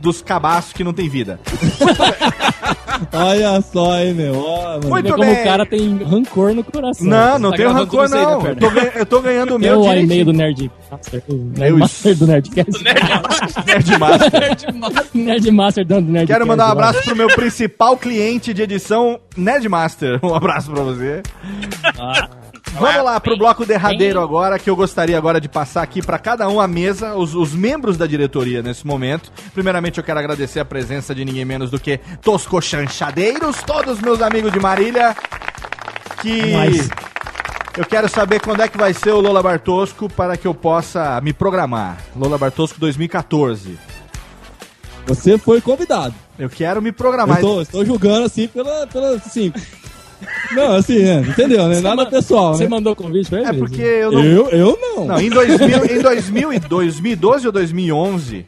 [0.00, 1.38] dos cabaços que não tem vida.
[3.12, 4.34] Olha só, hein, meu.
[4.38, 4.88] Ó, mano.
[4.88, 5.40] Muito Vê como bem.
[5.40, 7.06] o cara tem rancor no coração.
[7.06, 8.42] Não, não Tá tenho rancor, não.
[8.42, 10.04] né, Eu tô, ganha- eu tô ganhando o Tem meu o direitinho.
[10.06, 12.84] e-mail do Nerd Master, o Eu- Nerdmaster do Nerdcast.
[13.66, 14.66] Nerdmaster.
[15.14, 16.26] Nerdmaster do Nerdcast.
[16.26, 20.18] Quero mandar um abraço pro meu principal cliente de edição, Nerdmaster.
[20.24, 21.22] Um abraço pra você.
[22.78, 26.48] Vamos lá pro bloco derradeiro agora, que eu gostaria agora de passar aqui pra cada
[26.48, 29.32] um a mesa, os, os membros da diretoria nesse momento.
[29.52, 34.22] Primeiramente eu quero agradecer a presença de ninguém menos do que Tosco Chanchadeiros, todos meus
[34.22, 35.16] amigos de Marília,
[36.22, 36.90] que Nice.
[37.76, 41.20] eu quero saber quando é que vai ser o Lola Bartosco para que eu possa
[41.20, 41.98] me programar.
[42.14, 43.78] Lola Bartosco 2014.
[45.06, 46.14] Você foi convidado.
[46.38, 47.38] Eu quero me programar.
[47.38, 49.52] Eu tô, estou julgando assim pela, pela assim.
[50.52, 51.20] Não, assim, né?
[51.28, 51.76] Entendeu, né?
[51.76, 52.70] Você Nada pessoal, Você né?
[52.70, 53.48] mandou convite pra ele?
[53.48, 53.66] É mesmo?
[53.68, 54.24] porque eu não...
[54.24, 55.06] Eu, eu não.
[55.06, 58.46] Não, em, 2000, em 2000, e 2012 ou 2011,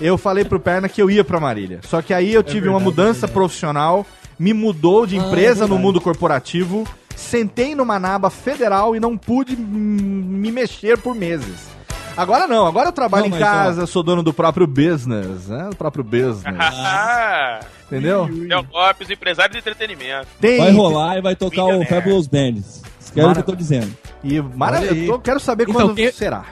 [0.00, 1.80] eu falei pro Perna que eu ia pra Marília.
[1.82, 4.06] Só que aí eu tive uma verdade, mudança profissional,
[4.38, 6.86] me mudou de Ah, empresa é no mundo corporativo
[7.20, 11.68] sentei numa naba federal e não pude me mexer por meses.
[12.16, 15.68] Agora não, agora eu trabalho Não, em casa, sou dono do próprio business, né?
[15.70, 16.44] Do próprio business.
[16.58, 18.28] Ah, Entendeu?
[18.30, 20.28] Léo Lopes, empresário de entretenimento.
[20.40, 21.84] Tem- Vai rolar e vai tocar o.
[21.84, 22.82] Fabulous Bands.
[23.00, 23.92] Esquece o que eu tô dizendo.
[24.22, 26.44] E maravilha, eu tô- quero saber Então, quando será.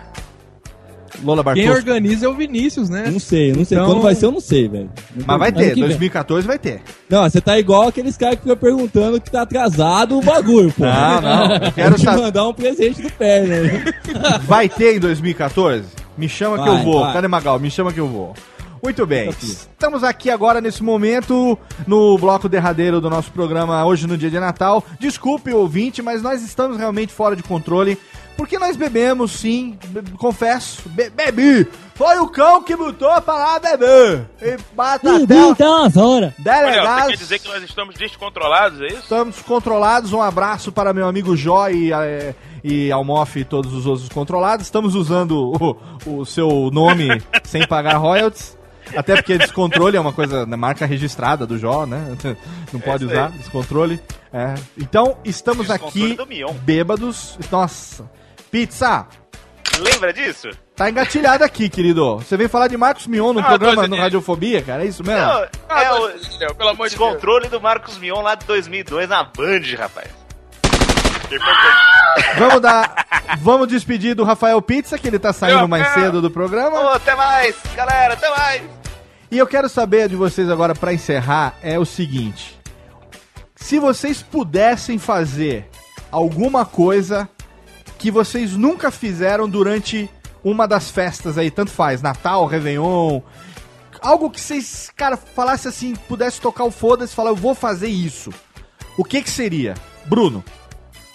[1.22, 3.08] Lola Quem organiza é o Vinícius, né?
[3.10, 3.76] Não sei, não sei.
[3.78, 4.90] Então- Quando vai ser, eu não sei, velho.
[5.26, 5.88] Mas vai ter, que vem.
[5.88, 6.82] 2014 vai ter.
[7.08, 10.84] Não, você tá igual aqueles caras que ficam perguntando que tá atrasado o bagulho, pô.
[10.84, 12.22] Não, não, eu quero que saber.
[12.22, 13.84] mandar um presente do pé, né?
[14.46, 15.84] Vai ter em 2014?
[16.16, 17.00] Me chama que Vai, eu vou.
[17.00, 17.12] vai.
[17.12, 17.58] Cadê Magal?
[17.60, 18.34] Me chama que eu vou.
[18.82, 19.28] Muito bem.
[19.30, 24.38] Estamos aqui agora nesse momento no bloco derradeiro do nosso programa hoje no dia de
[24.38, 24.84] Natal.
[25.00, 27.98] Desculpe ouvinte, mas nós estamos realmente fora de controle.
[28.38, 31.66] Porque nós bebemos, sim, be- confesso, be- bebi.
[31.96, 34.26] Foi o cão que botou pra lá beber.
[34.40, 36.32] E bata até então, umas horas.
[36.38, 37.08] Olha, delegados.
[37.08, 38.98] quer dizer que nós estamos descontrolados, é isso?
[39.02, 40.12] Estamos controlados.
[40.12, 42.32] Um abraço para meu amigo Jó e, eh,
[42.62, 44.64] e Almof e todos os outros controlados.
[44.64, 48.56] Estamos usando o, o seu nome sem pagar royalties.
[48.96, 52.16] Até porque descontrole é uma coisa na marca registrada do Jó, né?
[52.72, 54.00] Não pode usar descontrole.
[54.32, 54.54] É.
[54.78, 57.36] Então, estamos Descontrole aqui bêbados.
[57.50, 58.08] Nossa.
[58.50, 59.06] Pizza,
[59.78, 60.48] Lembra disso?
[60.74, 62.16] tá engatilhado aqui, querido.
[62.16, 63.96] Você veio falar de Marcos Mion no Ah, programa no.
[63.96, 64.82] Radiofobia, cara?
[64.84, 65.20] É isso mesmo?
[65.26, 67.08] Não, Ah, é o Deus pelo amor de Deus.
[67.10, 70.08] descontrole do Marcos Mion lá de 2002 na Band, rapaz.
[72.38, 73.06] Vamos dar.
[73.40, 76.80] Vamos despedir do Rafael Pizza, que ele tá saindo mais cedo do programa.
[76.80, 78.62] Ô, até mais, galera, até mais.
[79.30, 82.58] E eu quero saber de vocês agora, pra encerrar, é o seguinte:
[83.54, 85.68] se vocês pudessem fazer
[86.10, 87.28] alguma coisa
[87.98, 90.08] que vocês nunca fizeram durante
[90.44, 93.20] uma das festas aí, tanto faz, Natal, Réveillon,
[94.00, 97.88] algo que vocês, cara, falasse assim, pudesse tocar o foda-se e falar, eu vou fazer
[97.88, 98.30] isso.
[98.96, 99.74] O que que seria?
[100.06, 100.44] Bruno.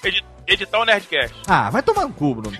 [0.03, 1.34] Edi- Editar o Nerdcast.
[1.47, 2.57] Ah, vai tomar no cu, Bruno.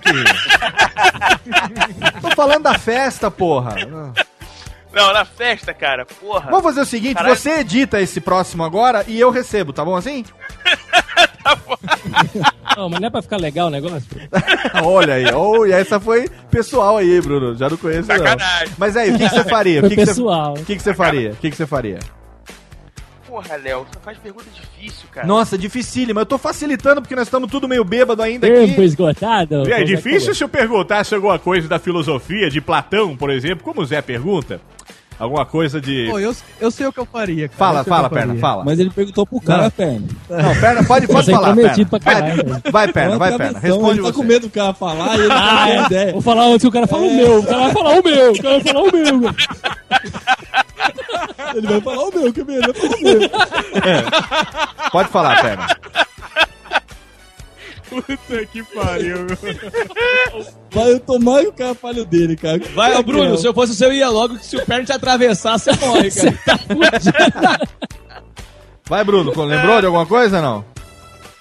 [2.22, 3.74] Tô falando da festa, porra.
[4.90, 6.48] Não, na festa, cara, porra.
[6.50, 7.36] Vamos fazer o seguinte, Caralho.
[7.36, 10.24] você edita esse próximo agora e eu recebo, tá bom assim?
[12.76, 14.08] Não, mas não é pra ficar legal o negócio?
[14.82, 17.54] Olha aí, oh, e essa foi pessoal aí, Bruno.
[17.54, 18.68] Já não conheço Sacanagem.
[18.68, 18.74] não.
[18.78, 19.84] Mas aí, o que, você faria?
[19.84, 20.54] O que, pessoal.
[20.54, 21.30] o que, que você faria?
[21.32, 21.98] O que, que você faria?
[23.26, 25.26] Porra, Léo, você faz pergunta difícil, cara.
[25.26, 26.20] Nossa, dificílimo.
[26.20, 28.82] Eu tô facilitando porque nós estamos tudo meio bêbado ainda Tempo aqui.
[28.82, 29.68] esgotado.
[29.72, 33.84] É difícil se eu perguntasse alguma coisa da filosofia de Platão, por exemplo, como o
[33.84, 34.60] Zé pergunta.
[35.18, 36.08] Alguma coisa de.
[36.10, 37.48] Pô, eu, eu sei o que eu faria.
[37.48, 37.58] cara.
[37.58, 38.40] Fala, Eu fala, perna, faria.
[38.40, 38.64] fala.
[38.64, 39.70] Mas ele perguntou pro cara, Não.
[39.70, 40.06] perna.
[40.28, 41.86] Não, perna, pode, pode é falar, perna.
[41.86, 43.58] pra caralho, Vai, vai, perna, vai, perna.
[43.58, 45.76] Responde ele tá com medo do cara falar e ele Ah, tá é.
[45.78, 46.12] com ideia.
[46.12, 47.38] Vou falar antes que o cara fala o meu.
[47.38, 48.32] O cara vai falar o meu.
[48.32, 49.34] O cara vai falar o meu.
[51.54, 53.30] Ele vai falar o meu, que medo, vai falar o meu.
[54.90, 55.66] Pode falar, perna.
[57.94, 59.26] Puta que pariu.
[60.70, 62.60] Vai eu tomar e o cara fale o dele, cara.
[62.74, 65.58] Vai, Bruno, se eu fosse você, eu ia logo que se o perno te atravessar,
[65.58, 67.60] você morre, cara.
[68.86, 69.32] Vai, Bruno.
[69.44, 70.73] Lembrou de alguma coisa não?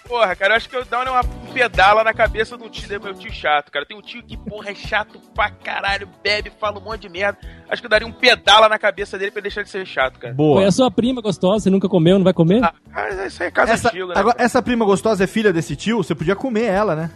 [0.07, 1.23] Porra, cara, eu acho que eu dou uma
[1.53, 3.85] pedala na cabeça do tio, do meu tio chato, cara.
[3.85, 7.37] Tem um tio que, porra, é chato pra caralho, bebe, fala um monte de merda.
[7.69, 10.19] Acho que eu daria um pedala na cabeça dele pra ele deixar de ser chato,
[10.19, 10.33] cara.
[10.33, 10.57] Boa.
[10.59, 12.63] Foi a sua prima gostosa, você nunca comeu, não vai comer?
[12.63, 14.13] Ah, cara, isso aí é casa Essa, antiga, né?
[14.15, 15.97] agora, essa prima gostosa é filha desse tio?
[16.03, 17.09] Você podia comer ela, né?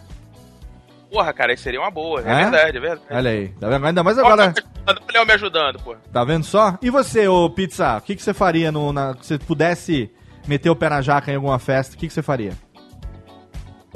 [1.10, 2.20] Porra, cara, isso seria uma boa.
[2.20, 2.36] É, É?
[2.42, 3.02] verdade, é verdade.
[3.10, 3.48] Olha aí.
[3.48, 3.86] Tá vendo?
[3.86, 4.54] Ainda mais agora.
[4.86, 5.94] Olha o Léo me ajudando, pô.
[6.12, 6.78] Tá vendo só?
[6.82, 7.96] E você, ô Pizza?
[7.96, 10.10] O que, que você faria no, na, se você pudesse
[10.46, 11.94] meter o pé na jaca em alguma festa?
[11.94, 12.52] O que, que você faria?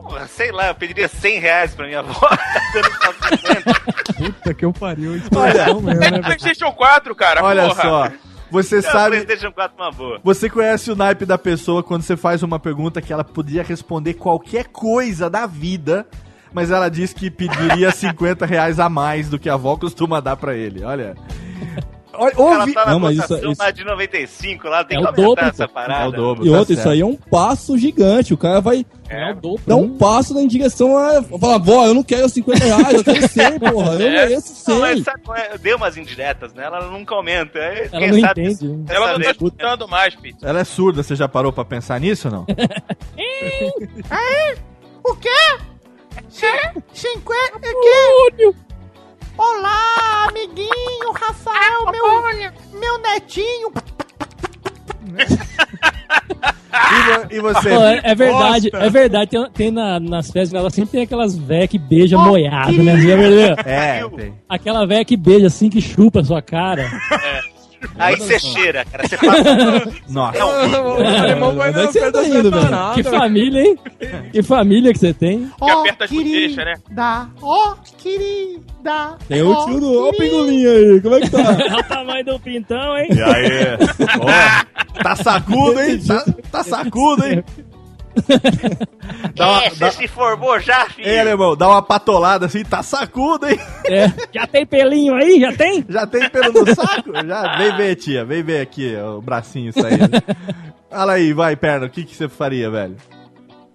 [0.02, 2.12] Porra, sei lá, eu pediria 100 reais pra minha avó.
[2.28, 2.38] tá
[2.74, 3.80] dando só 50.
[4.16, 5.20] Puta que eu pariu.
[5.34, 6.22] Olha, Mesmo, né, É velho?
[6.22, 7.82] PlayStation 4, cara, olha porra.
[7.82, 8.10] só.
[8.50, 9.16] Você sabe.
[9.22, 10.20] PlayStation 4 é uma boa.
[10.22, 14.14] Você conhece o naipe da pessoa quando você faz uma pergunta que ela podia responder
[14.14, 16.06] qualquer coisa da vida,
[16.52, 20.36] mas ela diz que pediria 50 reais a mais do que a avó costuma dar
[20.36, 20.84] pra ele.
[20.84, 21.14] Olha.
[22.22, 22.74] Olha, ouvi.
[22.74, 25.68] tá na Não, mas isso- cotação isso- de 95, lá tem É que dobro, essa
[25.68, 26.04] parada.
[26.04, 26.46] É o dobro.
[26.46, 26.92] E tá outra, isso certo.
[26.94, 28.32] aí é um passo gigante.
[28.34, 29.62] O cara vai É, o dobro.
[29.66, 31.22] dar um passo em direção a.
[31.22, 33.92] Falar, vó, eu não quero 50 reais, eu quero 100, porra.
[33.94, 34.10] Eu É.
[34.10, 34.80] mereço Não, 100.
[34.80, 35.52] mas sabe qual é?
[35.52, 37.58] Eu dei umas indiretas nela, ela nunca aumenta.
[37.58, 38.68] Aí, Ela quem não sabe- entende.
[38.68, 38.84] né?
[38.88, 40.38] Ela não tá escutando mais, Pete.
[40.42, 42.46] Ela é surda, você já parou pra pensar nisso ou não?
[45.04, 45.28] O quê?
[46.28, 46.46] Cin-
[46.92, 47.56] Cinquenta...
[47.56, 48.54] O quê?
[49.36, 53.72] Olá, amiguinho, Rafael, meu, meu netinho.
[56.74, 57.68] E, vo- e você?
[57.70, 59.30] Pô, é, é verdade, é verdade.
[59.30, 62.92] Tem, tem na- nas festas, ela sempre tem aquelas véia que beija moiado, né?
[63.64, 64.34] É, tem.
[64.48, 66.90] Aquela véia que beija assim, que chupa a sua cara.
[67.98, 69.06] Aí você cheira, cara.
[69.08, 69.92] Você passa.
[70.08, 70.38] Nossa.
[70.38, 70.48] É um
[70.98, 72.62] O alemão vai Vai não, ser perto da indo, velho.
[72.62, 73.78] separada, Que família, hein?
[74.32, 75.50] Que família que você tem.
[75.62, 76.74] Que aperta as bochechas, né?
[76.90, 79.16] Da, ó, querida.
[79.28, 80.04] Tem o tio do.
[80.04, 81.38] Ó, o pingolinho aí, como é que tá?
[81.38, 83.08] Olha o tamanho do pintão, hein?
[83.10, 83.78] E aí?
[84.20, 86.00] Ó, tá sacudo, hein?
[86.06, 87.44] Tá, tá sacudo, hein?
[89.34, 89.90] Dá uma, É, dá...
[89.90, 91.08] você se formou já, filho?
[91.08, 93.58] Ei, alemão, dá uma patolada assim, tá sacudo, hein?
[93.86, 94.06] É.
[94.32, 95.40] Já tem pelinho aí?
[95.40, 95.84] Já tem?
[95.88, 97.10] Já tem pelo no saco?
[97.26, 100.10] Já, vem ver, tia, vem ver aqui ó, o bracinho saindo.
[100.90, 102.96] Fala aí, vai, perna, o que, que você faria, velho?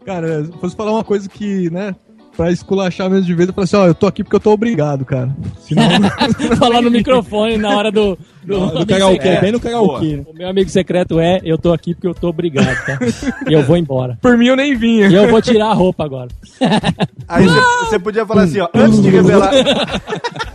[0.06, 1.96] Cara, fosse falar uma coisa que, né,
[2.38, 4.52] pra esculachar mesmo de vez, eu falei assim, ó, eu tô aqui porque eu tô
[4.54, 5.36] obrigado, cara.
[5.60, 5.84] Senão...
[6.58, 8.18] Falar no microfone na hora do.
[8.46, 10.18] Do, Do karaokê, É, bem no karaokê.
[10.18, 10.24] né?
[10.26, 12.98] O meu amigo secreto é: eu tô aqui porque eu tô obrigado, tá?
[13.50, 14.18] E eu vou embora.
[14.22, 15.08] Por mim eu nem vinha.
[15.10, 16.30] E eu vou tirar a roupa agora.
[17.28, 19.52] Aí você- você podia falar assim, ó, antes de revelar.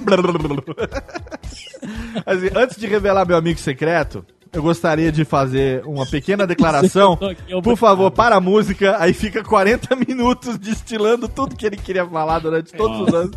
[2.24, 7.18] Assim, antes de revelar meu amigo secreto, eu gostaria de fazer uma pequena declaração.
[7.62, 12.38] Por favor, para a música, aí fica 40 minutos destilando tudo que ele queria falar
[12.38, 13.36] durante todos os anos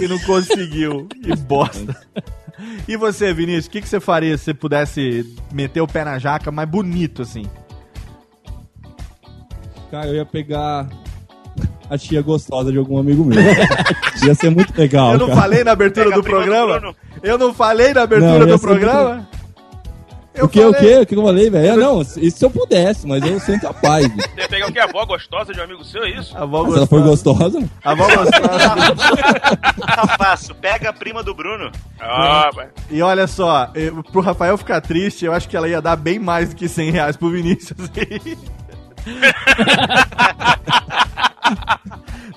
[0.00, 1.06] e não conseguiu.
[1.22, 1.96] Que bosta.
[2.86, 6.18] E você, Vinícius, o que, que você faria se você pudesse meter o pé na
[6.18, 7.44] jaca mais bonito assim?
[9.90, 10.88] Cara, eu ia pegar
[11.88, 13.38] a tia gostosa de algum amigo meu.
[14.24, 15.12] ia ser muito legal.
[15.12, 15.40] eu não cara.
[15.40, 16.78] falei na abertura Pega do do programa?
[16.80, 16.96] Bruno.
[17.22, 18.66] eu não falei na abertura Não, do ser
[20.42, 20.98] O que, o que?
[20.98, 21.68] O que eu falei, velho?
[21.68, 24.06] É, não, isso se eu pudesse, mas eu sou incapaz.
[24.08, 24.22] velho.
[24.34, 24.78] Você ia pegar o que?
[24.78, 26.36] A avó gostosa de um amigo seu, é isso?
[26.36, 28.96] A avó Se ela for gostosa, A avó gostosa.
[29.86, 31.70] Tá fácil, pega a prima do Bruno.
[32.00, 32.50] Ah.
[32.90, 36.18] E olha só, eu- pro Rafael ficar triste, eu acho que ela ia dar bem
[36.18, 37.90] mais do que 100 reais pro Vinícius.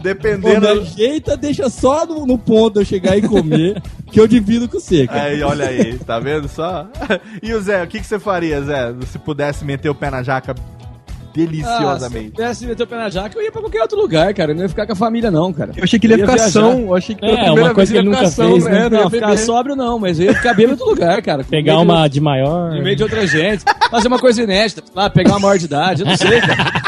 [0.01, 0.61] Dependendo.
[0.61, 3.81] me ajeita, deixa só no, no ponto de eu chegar e comer,
[4.11, 5.23] que eu divido com você, cara.
[5.23, 6.87] Aí, olha aí, tá vendo só?
[7.43, 10.23] E o Zé, o que, que você faria, Zé, se pudesse meter o pé na
[10.23, 12.31] jaca Ah, se deliciosamente?
[12.31, 14.51] pudesse meter o pé na jaca, eu ia pra qualquer outro lugar, cara.
[14.51, 15.71] Eu não ia ficar com a família, não, cara.
[15.75, 16.51] Eu achei que ele ia ficar viajar.
[16.51, 18.85] são, eu achei que É, uma coisa que ele ia nunca ficar fez, né?
[18.85, 19.39] é, Não, ia ficar beber.
[19.45, 21.43] sóbrio não, mas eu ia ficar bem em outro lugar, cara.
[21.43, 22.71] Pegar uma de maior.
[22.71, 23.63] de- No meio de outra gente.
[23.91, 24.83] Fazer uma coisa inédita.
[24.93, 26.01] Lá, pegar uma maior de idade.
[26.01, 26.78] Eu não sei, cara.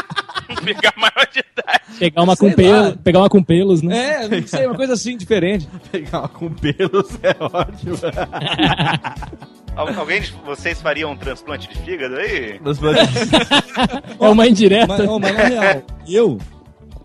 [0.64, 1.80] Pegar maior de idade.
[1.98, 4.24] Pegar uma, Sei com pelo, pegar uma com pelos, né?
[4.24, 5.68] É, não sei, uma coisa assim diferente.
[5.92, 7.96] Pegar uma com pelos é ótimo.
[9.76, 12.60] Al- Alguém de vocês faria um transplante de fígado aí?
[14.20, 14.86] É uma indireta.
[14.86, 16.38] Mas, ó, mas na real, eu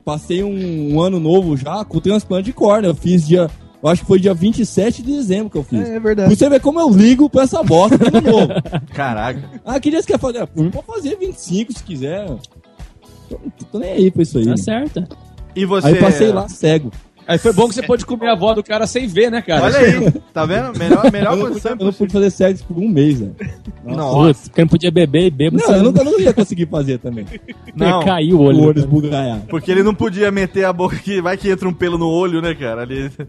[0.03, 2.89] passei um, um ano novo já com transplante de córnea.
[2.89, 3.49] Eu fiz dia.
[3.81, 5.87] Eu acho que foi dia 27 de dezembro que eu fiz.
[5.87, 6.35] É, é verdade.
[6.35, 8.47] você ver como eu ligo pra essa bosta de novo.
[8.93, 9.39] Caraca.
[9.63, 10.39] Ah, que dia você quer fazer?
[10.41, 12.27] Ah, Por mim, pode fazer 25 se quiser.
[13.29, 13.39] Tô,
[13.71, 14.45] tô nem aí pra isso aí.
[14.45, 14.57] Tá né?
[14.57, 15.03] certo.
[15.55, 15.87] E você.
[15.87, 16.91] Aí passei lá cego.
[17.27, 19.65] Aí foi bom que você pôde comer a avó do cara sem ver, né, cara?
[19.65, 20.79] Olha aí, tá vendo?
[20.79, 23.31] Melhor, melhor Eu não, eu não pude fazer sexo por um mês, né?
[23.83, 24.15] Nossa.
[24.15, 25.61] Putz, porque não podia beber e bêbado.
[25.61, 27.25] Não, eu não, eu não ia conseguir fazer também.
[27.75, 28.03] Não.
[28.03, 28.59] Caiu o olho.
[28.59, 29.41] O olho esbugalhado.
[29.49, 32.41] Porque ele não podia meter a boca que vai que entra um pelo no olho,
[32.41, 32.83] né, cara?
[32.83, 33.11] Ali.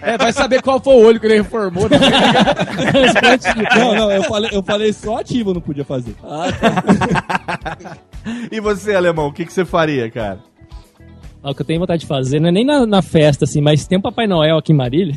[0.00, 1.88] É, vai saber qual foi o olho que ele reformou.
[1.88, 1.98] Né?
[3.76, 6.14] Não, não, eu falei, eu falei só ativo eu não podia fazer.
[8.50, 10.40] E você, alemão, o que, que você faria, cara?
[11.42, 13.84] O que eu tenho vontade de fazer, não é nem na, na festa, assim, mas
[13.84, 15.14] tem um Papai Noel aqui em Marília,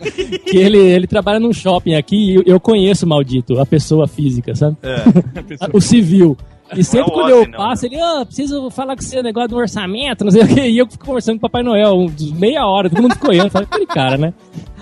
[0.46, 4.06] que ele, ele trabalha num shopping aqui e eu, eu conheço o maldito, a pessoa
[4.06, 4.76] física, sabe?
[4.82, 5.02] É.
[5.72, 6.36] o civil.
[6.74, 9.48] E sempre o quando Ozzy, eu não, passo, ele, ah, preciso falar com você, negócio
[9.50, 12.66] do orçamento, não sei o que, e eu fico conversando com o Papai Noel, meia
[12.66, 14.34] hora, todo mundo ficou olhando, fala, aquele cara, né?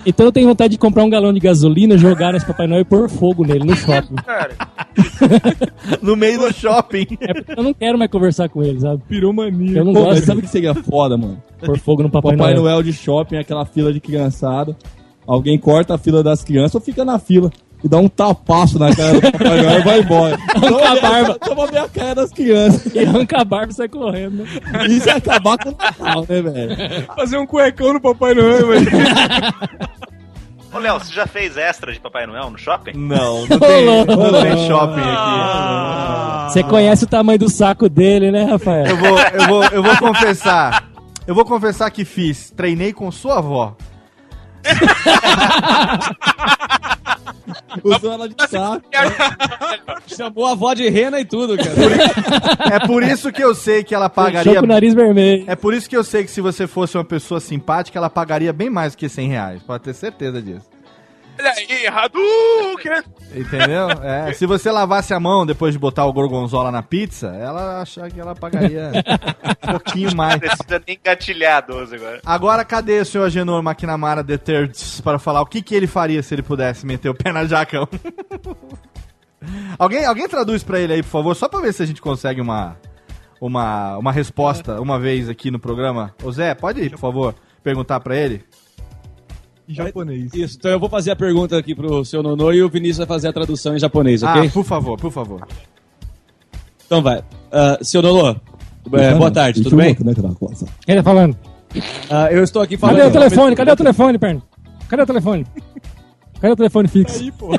[0.05, 2.85] Então eu tenho vontade de comprar um galão de gasolina, jogar nesse Papai Noel e
[2.85, 4.15] pôr fogo nele no shopping.
[4.25, 4.55] Cara,
[6.01, 7.05] No meio do shopping.
[7.19, 9.01] É porque eu não quero mais conversar com ele, sabe?
[9.07, 9.77] Piromania.
[9.79, 11.41] Eu não Pô, gosto sabe o que seria foda, mano?
[11.63, 12.63] pôr fogo no Papai, Papai Noel.
[12.63, 14.75] Noel de shopping, aquela fila de criançada.
[15.27, 17.51] Alguém corta a fila das crianças ou fica na fila
[17.83, 20.37] e dá um tapaço na cara do Papai Noel e vai embora.
[20.55, 21.39] Arranca a barba.
[21.39, 22.93] Pra ver a cara das crianças.
[22.95, 24.43] E arranca a barba e sai correndo.
[24.43, 24.47] né?
[24.87, 27.07] Isso é acabar com o Natal, né, velho?
[27.15, 28.87] Fazer um cuecão no Papai Noel, velho.
[30.73, 32.93] Ô, Léo, você já fez extra de Papai Noel no shopping?
[32.95, 34.05] Não, não tem, não
[34.41, 36.43] tem shopping Ah.
[36.45, 36.53] aqui.
[36.53, 38.85] Você conhece o tamanho do saco dele, né, Rafael?
[38.85, 40.85] Eu vou, eu vou, eu vou confessar.
[41.27, 42.51] Eu vou confessar que fiz.
[42.51, 43.75] Treinei com sua avó.
[47.83, 48.85] Usou ela de saco.
[50.07, 52.75] Chamou a avó de rena e tudo, cara.
[52.75, 54.59] É por isso que eu sei que ela pagaria.
[54.59, 55.45] com o nariz vermelho.
[55.47, 58.51] É por isso que eu sei que se você fosse uma pessoa simpática, ela pagaria
[58.51, 59.63] bem mais do que 100 reais.
[59.63, 60.69] Pode ter certeza disso.
[61.39, 63.03] Olha aí, Hadouken!
[63.33, 63.87] Entendeu?
[64.03, 68.11] É, se você lavasse a mão depois de botar o gorgonzola na pizza, ela achar
[68.11, 68.91] que ela pagaria
[69.63, 70.33] um pouquinho mais.
[70.33, 72.21] Não precisa nem gatilhar a 12 agora.
[72.25, 76.21] Agora, cadê o senhor Agenor McNamara The Third para falar o que, que ele faria
[76.21, 77.87] se ele pudesse meter o pé na jacão?
[79.79, 82.41] alguém, alguém traduz pra ele aí, por favor, só pra ver se a gente consegue
[82.41, 82.77] uma,
[83.39, 86.13] uma, uma resposta uma vez aqui no programa.
[86.21, 88.43] Ô Zé, pode ir, por favor, perguntar pra ele?
[89.71, 90.33] Em japonês.
[90.33, 93.07] Isso, então eu vou fazer a pergunta aqui pro seu Nonô e o Vinícius vai
[93.07, 94.47] fazer a tradução em japonês, ok?
[94.47, 95.47] Ah, por favor, por favor.
[96.85, 97.23] Então vai.
[97.51, 98.35] Ah, seu Nonô,
[98.93, 99.95] é, boa tarde, tudo bem?
[99.95, 101.37] Quem tá falando?
[102.09, 102.97] Ah, eu estou aqui falando.
[102.97, 103.55] Cadê o telefone?
[103.55, 104.41] Cadê o telefone, perna?
[104.89, 105.47] Cadê o telefone?
[106.41, 107.23] Cadê o telefone fixo?
[107.23, 107.57] Aí, pô.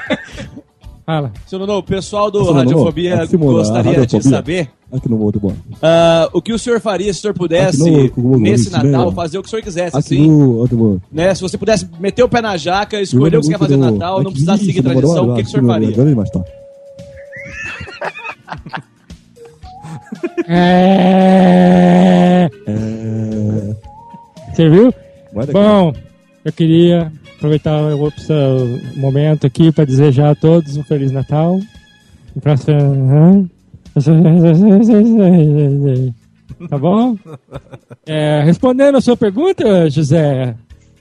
[1.07, 1.33] Fala.
[1.47, 5.55] Seu Nonô, o pessoal do Radiofobia a gostaria de saber Aqui no outro bom.
[5.81, 7.79] ah, o que o senhor faria se o senhor pudesse,
[8.15, 10.29] no- nesse Natal, fazer o que o senhor quisesse, Aqui assim.
[10.31, 10.99] no outro bom.
[11.11, 11.35] Né?
[11.35, 13.91] Se você pudesse meter o pé na jaca, escolher o que você quer fazer no
[13.91, 15.93] Natal, não precisasse seguir tradição, o que, que o senhor faria?
[20.49, 22.51] É...
[24.53, 24.93] Você viu?
[25.53, 25.93] Bom,
[26.45, 31.59] eu queria aproveitar o o momento aqui para desejar a todos um Feliz Natal.
[32.37, 33.51] Um próximo-
[36.69, 37.17] Tá bom?
[38.07, 40.55] É, respondendo a sua pergunta, José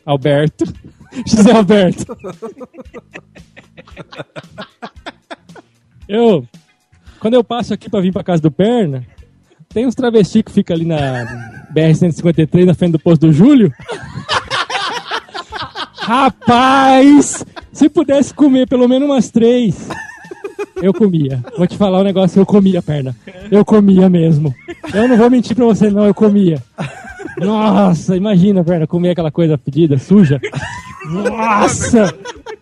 [0.06, 0.66] Alberto.
[1.28, 2.18] José Alberto.
[6.08, 6.46] Eu,
[7.20, 9.06] quando eu passo aqui pra vir pra casa do Perna,
[9.70, 11.26] tem uns travestis que fica ali na
[11.74, 13.72] BR-153, na frente do posto do Júlio.
[16.02, 19.88] Rapaz, se pudesse comer pelo menos umas três,
[20.82, 21.44] eu comia.
[21.58, 23.16] Vou te falar um negócio, eu comia, Perna.
[23.50, 24.54] Eu comia mesmo.
[24.94, 26.62] Eu não vou mentir pra você não, eu comia.
[27.38, 30.40] Nossa, imagina, Perna, comer aquela coisa fedida, suja.
[31.10, 32.14] Nossa!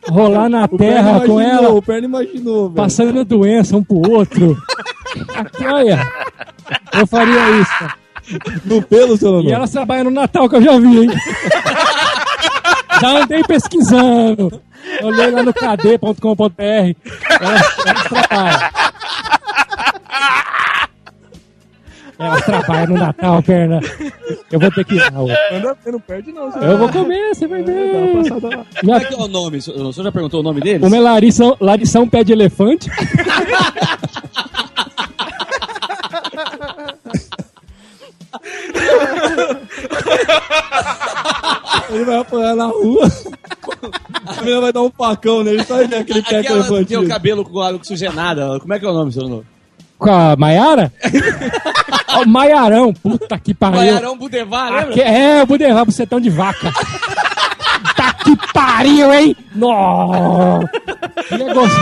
[0.09, 1.69] Rolar na terra com ela.
[1.69, 2.75] O Perna imaginou, velho.
[2.75, 4.57] Passando doença um pro outro.
[5.35, 5.99] Aqui, olha.
[6.93, 7.99] Eu faria isso.
[8.65, 9.49] No pelo, seu E Nonô.
[9.49, 11.09] elas trabalham no Natal, que eu já vi, hein?
[13.01, 14.61] já andei pesquisando.
[15.03, 16.61] Olhei lá no kd.com.br.
[17.41, 18.69] Elas, elas trabalham.
[22.19, 23.79] Elas trabalham no Natal, perna.
[24.51, 25.11] Eu vou ter que ir lá.
[25.11, 26.49] não perde, não.
[26.61, 27.91] Eu vou comer, você vai ver.
[28.81, 29.57] Como é que é o nome?
[29.57, 30.85] O senhor já perguntou o nome deles?
[30.85, 32.89] Uma é Larissa, Larissão Pé de Elefante.
[41.89, 43.09] Ele vai apanhar na rua.
[44.25, 47.07] A menina vai dar um facão nele, só ele ver aquele pé que tem o
[47.07, 48.59] cabelo com água oxigenada.
[48.59, 49.43] Como é que é o nome, seu Nonô?
[49.97, 50.91] Com a Maiara?
[52.21, 53.77] O Maiarão, puta que pariu.
[53.77, 54.89] Baiarão Budevar, lembra?
[54.89, 56.71] Aqui- é, o Budevar, bucetão de vaca.
[57.95, 59.35] tá que pariu, hein?
[59.55, 60.67] Nossa!
[61.29, 61.79] Que negócio.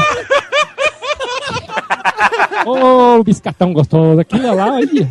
[2.66, 4.20] Ô, biscatão gostoso.
[4.20, 5.08] Aquilo lá, aí.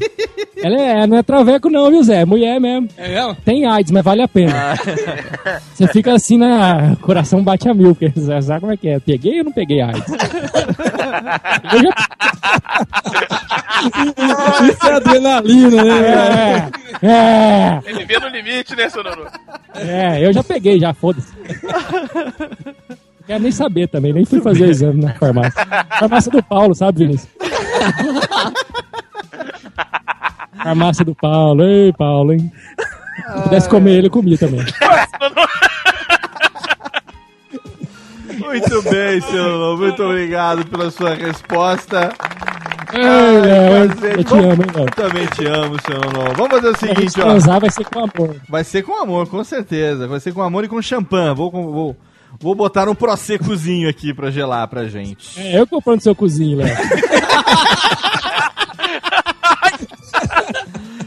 [0.63, 2.23] Ela é, não é traveco não, viu, Zé?
[2.23, 2.89] É mulher mesmo.
[2.97, 3.37] É mesmo?
[3.45, 4.75] Tem AIDS, mas vale a pena.
[5.75, 6.97] Você fica assim, né?
[7.03, 8.99] Coração bate a mil, porque você sabe como é que é.
[8.99, 10.05] Peguei ou não peguei AIDS?
[11.73, 11.91] Eu já...
[14.63, 16.71] Isso é adrenalina, né?
[17.03, 17.81] É, é.
[17.85, 19.27] Ele vê no limite, né, seu Nono?
[19.75, 21.33] É, eu já peguei, já, foda-se.
[23.27, 25.67] Quero nem saber também, nem fui fazer exame na farmácia.
[25.99, 27.29] Farmácia do Paulo, sabe, Vinícius?
[30.63, 32.53] Farmácia do Paulo, ei, Paulo, hein?
[33.35, 34.61] Se pudesse comer ele, eu comia também.
[38.39, 39.79] Muito bem, seu Lolo.
[39.79, 42.13] Muito obrigado pela sua resposta.
[42.93, 44.19] Ei, Léo, cacete.
[44.19, 44.87] eu te amo, hein, Léo?
[44.95, 46.35] Também te amo, seu Lolo.
[46.37, 47.25] Vamos fazer o seguinte, ó.
[47.25, 48.37] transar, vai ser com amor.
[48.49, 50.07] Vai ser com amor, com certeza.
[50.07, 51.35] Vai ser com amor e com champanhe.
[51.35, 51.97] Vou, vou,
[52.41, 55.39] vou botar um prosecozinho aqui pra gelar pra gente.
[55.41, 56.77] É, eu comprando seu cozinho, Léo.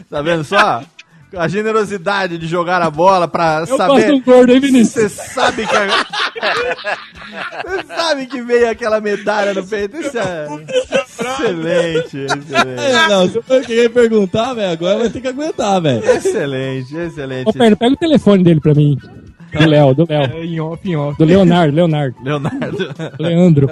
[0.09, 0.81] Tá vendo só?
[1.37, 4.07] A generosidade de jogar a bola pra Eu saber.
[4.07, 5.11] do gordo, hein, Vinícius?
[5.11, 5.75] Você sabe que.
[7.69, 9.97] Você sabe que veio aquela medalha no peito?
[9.97, 10.47] Isso é.
[11.21, 12.81] Excelente, excelente.
[12.81, 16.03] É, não, se eu querer perguntar, velho, agora vai ter que aguentar, velho.
[16.03, 17.49] Excelente, excelente.
[17.49, 18.97] Ô, Perno, pega o telefone dele pra mim.
[19.51, 20.21] Do Léo, do Léo.
[20.21, 21.17] É, em off, em off.
[21.17, 22.15] Do Leonardo, Leonardo.
[22.23, 22.77] Leonardo.
[23.19, 23.71] Leandro.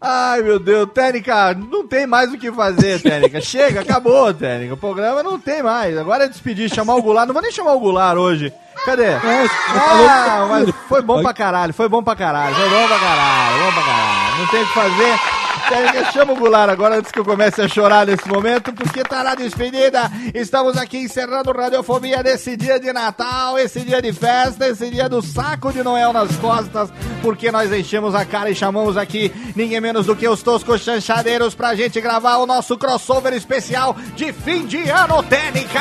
[0.00, 3.40] Ai, meu Deus, Técnica, não tem mais o que fazer, Técnica.
[3.40, 4.74] Chega, acabou, Técnica.
[4.74, 5.96] O programa não tem mais.
[5.96, 7.26] Agora é despedir, chamar o Goulart.
[7.26, 8.52] Não vou nem chamar o Goulart hoje.
[8.84, 9.14] Cadê?
[9.14, 13.72] Ah, mas foi bom pra caralho, foi bom pra caralho, foi bom pra caralho, bom
[13.72, 14.38] pra caralho.
[14.38, 15.35] Não tem o que fazer.
[15.68, 19.24] Técnica, chama o Goulart agora antes que eu comece a chorar nesse momento, porque tá
[19.24, 20.10] na despedida.
[20.32, 25.20] Estamos aqui encerrando Radiofobia nesse dia de Natal, esse dia de festa, esse dia do
[25.20, 26.90] saco de Noel nas costas,
[27.20, 31.54] porque nós enchemos a cara e chamamos aqui ninguém menos do que os toscos chanchadeiros
[31.54, 35.80] pra gente gravar o nosso crossover especial de fim de ano, Técnica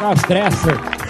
[0.00, 1.03] As pressas.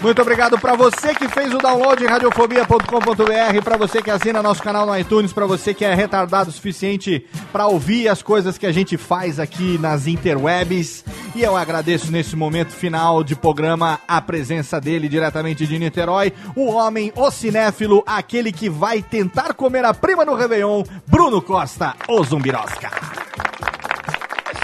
[0.00, 4.86] Muito obrigado pra você que fez o download radiofobia.com.br, pra você que assina nosso canal
[4.86, 8.70] no iTunes, pra você que é retardado o suficiente pra ouvir as coisas que a
[8.70, 11.04] gente faz aqui nas interwebs.
[11.34, 16.70] E eu agradeço nesse momento final de programa a presença dele diretamente de Niterói, o
[16.70, 22.22] homem, o cinéfilo, aquele que vai tentar comer a prima no Réveillon, Bruno Costa, o
[22.22, 22.90] Zumbirosca.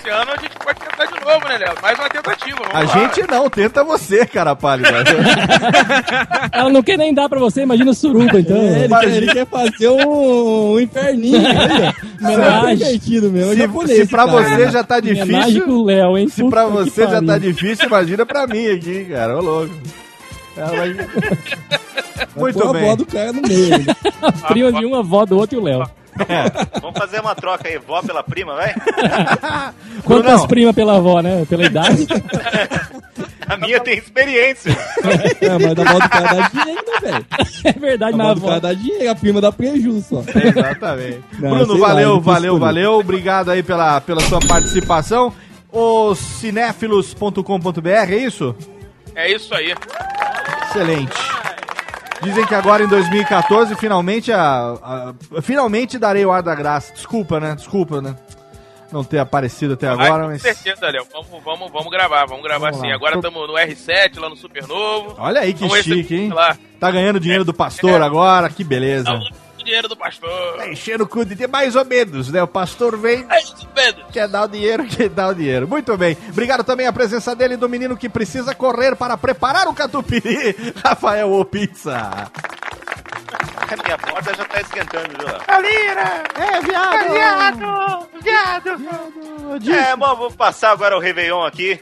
[0.04, 1.74] Esse ano a gente pode tentar de novo, né, Léo?
[1.80, 2.56] Mais uma tentativa.
[2.58, 2.86] Vamos A lá.
[2.86, 4.90] gente não, tenta você, cara pálida.
[6.52, 8.54] Ela não quer nem dar pra você, imagina o suruba, então.
[8.56, 11.38] É, ele, quer, ele quer fazer um, um inferninho.
[12.20, 12.86] Homenagem.
[12.86, 14.42] é Se, japonês, se pra cara.
[14.42, 15.64] você já tá difícil.
[15.64, 16.28] com o Léo, hein?
[16.28, 19.38] Se pra Puta que você já tá difícil, imagina pra mim aqui, cara.
[19.38, 19.74] Ô louco.
[20.56, 20.94] Ela vai-
[22.36, 22.82] Muito Põe a bem.
[22.84, 23.70] avó do cara no meio.
[23.70, 23.84] né?
[24.48, 25.84] Prima de um, avó do outro e o Léo.
[26.80, 28.74] Vamos fazer uma troca aí, vó pela prima, vai?
[30.04, 31.44] Quantas primas pela avó, né?
[31.48, 32.06] Pela idade.
[33.46, 34.76] A minha tem experiência.
[35.40, 37.26] É, mas da avó do cara dá dinheiro, né, velho?
[37.64, 40.22] É verdade, mas a avó do cara dá dinheiro, a prima dá prejuízo só.
[40.34, 41.20] Exatamente.
[41.38, 42.60] Não, Bruno, sei lá, valeu, valeu, escolher.
[42.60, 42.92] valeu.
[42.94, 45.32] Obrigado aí pela, pela sua participação.
[45.70, 48.56] O cinéfilos.com.br, é isso?
[49.14, 49.74] É isso aí.
[50.70, 51.12] Excelente.
[52.24, 56.92] Dizem que agora em 2014, finalmente, a, a- finalmente darei o ar da graça.
[56.92, 57.54] Desculpa, né?
[57.54, 58.16] Desculpa, né?
[58.92, 60.42] Não ter aparecido até agora, com mas.
[60.42, 61.04] certeza, Léo.
[61.12, 62.88] Vamos, vamos, vamos gravar, vamos gravar Vamos sim.
[62.88, 62.94] lá.
[62.94, 65.14] Agora Tô- estamos no R7, lá no Supernovo.
[65.18, 66.28] Olha aí que Vamos chique, hein?
[66.28, 66.56] Lá.
[66.78, 69.18] Tá ganhando dinheiro do pastor agora, que beleza.
[69.64, 70.56] Dinheiro do pastor.
[70.56, 72.42] Tá enchendo o cu de mais ou menos, né?
[72.42, 74.04] O pastor vem, É isso, Pedro.
[74.12, 75.66] quer dar o dinheiro, quer dar o dinheiro.
[75.66, 76.16] Muito bem.
[76.30, 80.54] Obrigado também a presença dele, do menino que precisa correr para preparar o catupiry,
[80.84, 82.30] Rafael O Pizza.
[83.66, 85.28] A minha porta já tá esquentando, viu?
[85.48, 86.22] Alira!
[86.36, 87.12] É, viado!
[87.12, 88.08] Viado!
[88.22, 89.70] Viado!
[89.72, 91.80] É, bom, vou passar agora o Réveillon aqui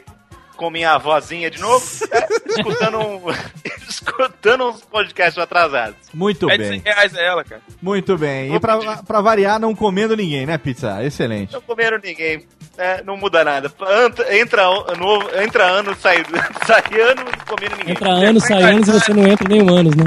[0.55, 3.21] com minha vozinha de novo, é, escutando, um,
[3.89, 5.95] escutando uns podcasts atrasados.
[6.13, 7.61] Muito Pede 100 bem, reais a ela, cara.
[7.81, 8.53] muito bem.
[8.55, 11.03] E pra, pra variar, não comendo ninguém, né, Pizza?
[11.03, 11.53] Excelente.
[11.53, 12.45] Não comeram ninguém.
[12.77, 13.71] É, não muda nada.
[13.81, 14.63] Anta- Entra,
[14.97, 16.23] novo, entra ano, sai,
[16.65, 17.91] sai ano, não comendo ninguém.
[17.93, 20.05] Entra anos, sai anos e você não entra nenhum anos, né?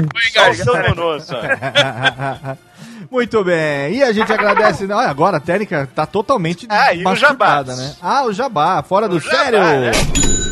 [0.65, 1.39] Só o Nonô, só.
[3.11, 3.93] Muito bem.
[3.95, 4.85] E a gente agradece.
[4.85, 7.95] Olha, agora a técnica tá totalmente Ah, e o machucada, né?
[8.01, 9.59] Ah, o jabá, fora do jabá, sério.
[9.59, 9.91] né?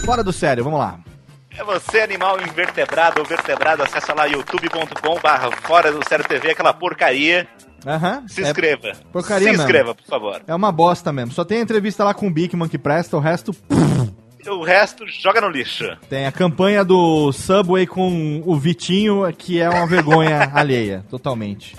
[0.06, 0.99] Fora do sério, vamos lá.
[1.57, 6.73] É você, animal invertebrado ou vertebrado, acessa lá youtube.com barra fora do sério TV, aquela
[6.73, 7.48] porcaria.
[7.88, 8.23] Aham.
[8.27, 8.91] Se É inscreva.
[9.11, 9.64] porcaria Se mesmo.
[9.64, 10.41] inscreva, por favor.
[10.48, 11.32] É uma bosta mesmo.
[11.32, 13.56] Só tem a entrevista lá com o Bigman que presta, o resto
[14.48, 15.86] O resto, joga no lixo.
[16.10, 21.76] tem a campanha do Subway com o Vitinho, que é uma vergonha alheia, totalmente.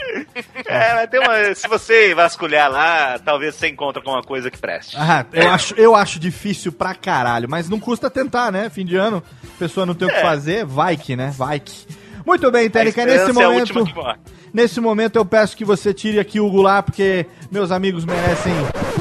[0.66, 4.96] É, mas tem uma, se você vasculhar lá, talvez você encontre alguma coisa que preste.
[4.98, 8.68] Ah, eu acho, eu acho difícil pra caralho, mas não custa tentar, né?
[8.68, 9.22] Fim de ano,
[9.58, 10.22] pessoa não tem o que É.
[10.22, 11.32] fazer, vai que, né?
[11.36, 11.86] Vai que.
[12.26, 13.94] Muito bem, Térica, nesse é momento.
[13.94, 14.16] morre.
[14.52, 18.52] Nesse momento eu peço que você tire aqui o Goulart, porque meus amigos merecem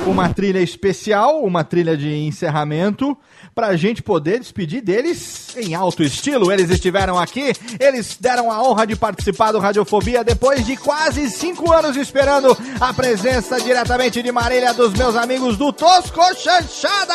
[0.05, 3.17] uma trilha especial, uma trilha de encerramento,
[3.53, 6.51] pra gente poder despedir deles em alto estilo.
[6.51, 11.71] Eles estiveram aqui, eles deram a honra de participar do Radiofobia depois de quase cinco
[11.71, 17.13] anos esperando a presença diretamente de Marília dos meus amigos do Tosco Chanchada.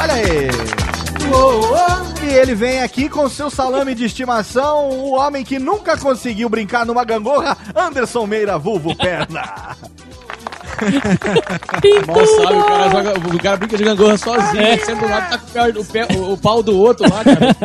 [0.00, 0.48] Olha aí.
[1.22, 6.84] E ele vem aqui com seu salame de estimação, o homem que nunca conseguiu brincar
[6.86, 9.76] numa gangorra, Anderson Meira, vulvo perna.
[12.06, 14.78] Mal sabe, o cara, joga, o cara brinca de gangorra sozinho, É.
[14.78, 17.56] sendo lá tá com o, pé- o o- pau do outro lá, cara.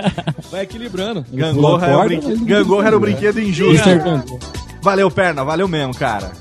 [0.51, 1.25] Vai equilibrando.
[1.31, 3.87] Gangorra, é o brinque- gangorra era o brinquedo injusto.
[4.81, 6.31] Valeu, perna, valeu mesmo, cara.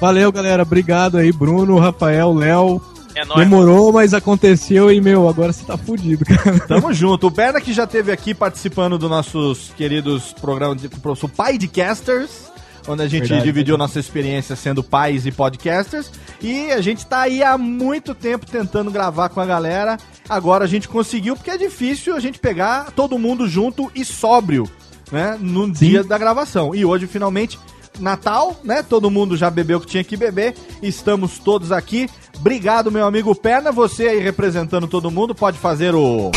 [0.00, 0.62] Valeu, galera.
[0.64, 2.82] Obrigado aí, Bruno, Rafael, Léo.
[3.14, 3.40] É nóis.
[3.40, 6.58] Demorou, mas aconteceu e, meu, agora você tá fudido, cara.
[6.60, 7.28] Tamo junto.
[7.28, 11.68] O Perna que já esteve aqui participando dos nossos queridos programas de nosso pai de
[11.68, 12.52] casters,
[12.88, 13.44] onde a gente Verdade.
[13.44, 16.10] dividiu nossa experiência sendo pais e podcasters.
[16.40, 19.96] E a gente tá aí há muito tempo tentando gravar com a galera.
[20.28, 24.68] Agora a gente conseguiu, porque é difícil a gente pegar todo mundo junto e sóbrio,
[25.12, 25.38] né?
[25.40, 26.74] No dia da gravação.
[26.74, 27.58] E hoje, finalmente,
[27.98, 28.82] Natal, né?
[28.82, 30.54] Todo mundo já bebeu o que tinha que beber.
[30.82, 32.08] Estamos todos aqui.
[32.38, 33.70] Obrigado, meu amigo Perna.
[33.72, 36.30] Você aí representando todo mundo, pode fazer o.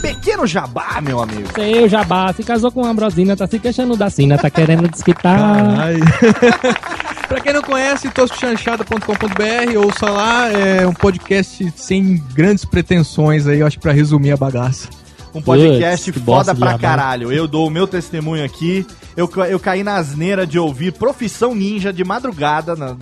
[0.00, 1.48] pequeno jabá, meu amigo.
[1.54, 4.88] Sei, o Jabá se casou com uma Ambrosina, tá se queixando da Sina, tá querendo
[4.88, 5.88] desquitar.
[7.28, 13.66] Pra quem não conhece, toscochanchada.com.br, ouça lá, é um podcast sem grandes pretensões aí, eu
[13.66, 14.88] acho, pra resumir a bagaça.
[15.34, 17.32] Um podcast Putz, foda pra caralho.
[17.32, 18.86] Eu dou o meu testemunho aqui.
[19.16, 22.96] Eu, eu caí na asneira de ouvir Profissão Ninja de madrugada, na-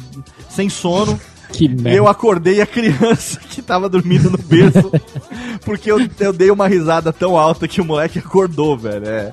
[0.49, 1.19] sem sono.
[1.53, 1.91] Que merda.
[1.91, 4.89] Eu acordei a criança que tava dormindo no berço.
[5.67, 9.05] porque eu, eu dei uma risada tão alta que o moleque acordou, velho.
[9.05, 9.33] É,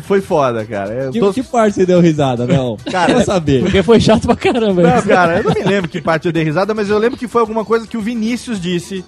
[0.00, 0.94] foi foda, cara.
[0.94, 2.78] Eu Que, tô- que parte você deu risada, Mel?
[2.90, 3.60] Cara, Quero saber.
[3.64, 4.82] Porque foi chato pra caramba.
[4.82, 5.06] Não, isso.
[5.06, 7.42] cara, eu não me lembro que parte eu dei risada, mas eu lembro que foi
[7.42, 9.04] alguma coisa que o Vinícius disse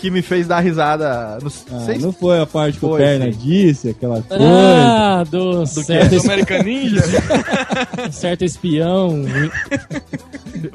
[0.00, 1.38] que me fez dar risada.
[1.42, 3.38] Não Ah, sei não foi a parte que o Perna sim.
[3.38, 4.42] disse, aquela coisa.
[4.44, 6.16] Ah, do, certo, quê?
[6.16, 7.02] es- American Ninja?
[8.10, 9.24] certo espião.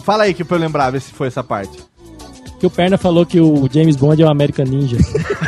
[0.03, 1.77] Fala aí que eu lembrar, ver se foi essa parte.
[2.60, 4.97] Que o Perna falou que o James Bond é o American Ninja.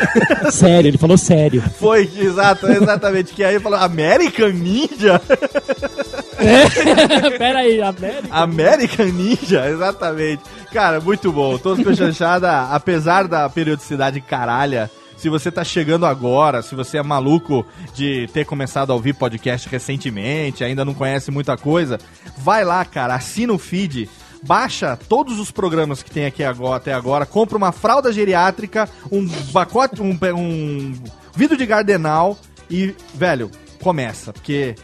[0.52, 1.62] sério, ele falou sério.
[1.80, 3.34] Foi, exato, exatamente.
[3.34, 5.22] Que aí ele falou, American Ninja?
[7.38, 8.28] Pera aí, América.
[8.32, 10.44] American Ninja, exatamente.
[10.72, 11.58] Cara, muito bom.
[11.58, 17.04] Todos com chanchada, apesar da periodicidade caralha, se você tá chegando agora, se você é
[17.04, 22.00] maluco de ter começado a ouvir podcast recentemente, ainda não conhece muita coisa,
[22.38, 24.08] vai lá, cara, assina o feed.
[24.44, 29.28] Baixa todos os programas que tem aqui agora, até agora, compra uma fralda geriátrica, um
[29.52, 30.94] pacote, um, um
[31.36, 32.38] vidro de gardenal
[32.70, 33.50] e, velho,
[33.82, 34.76] começa, porque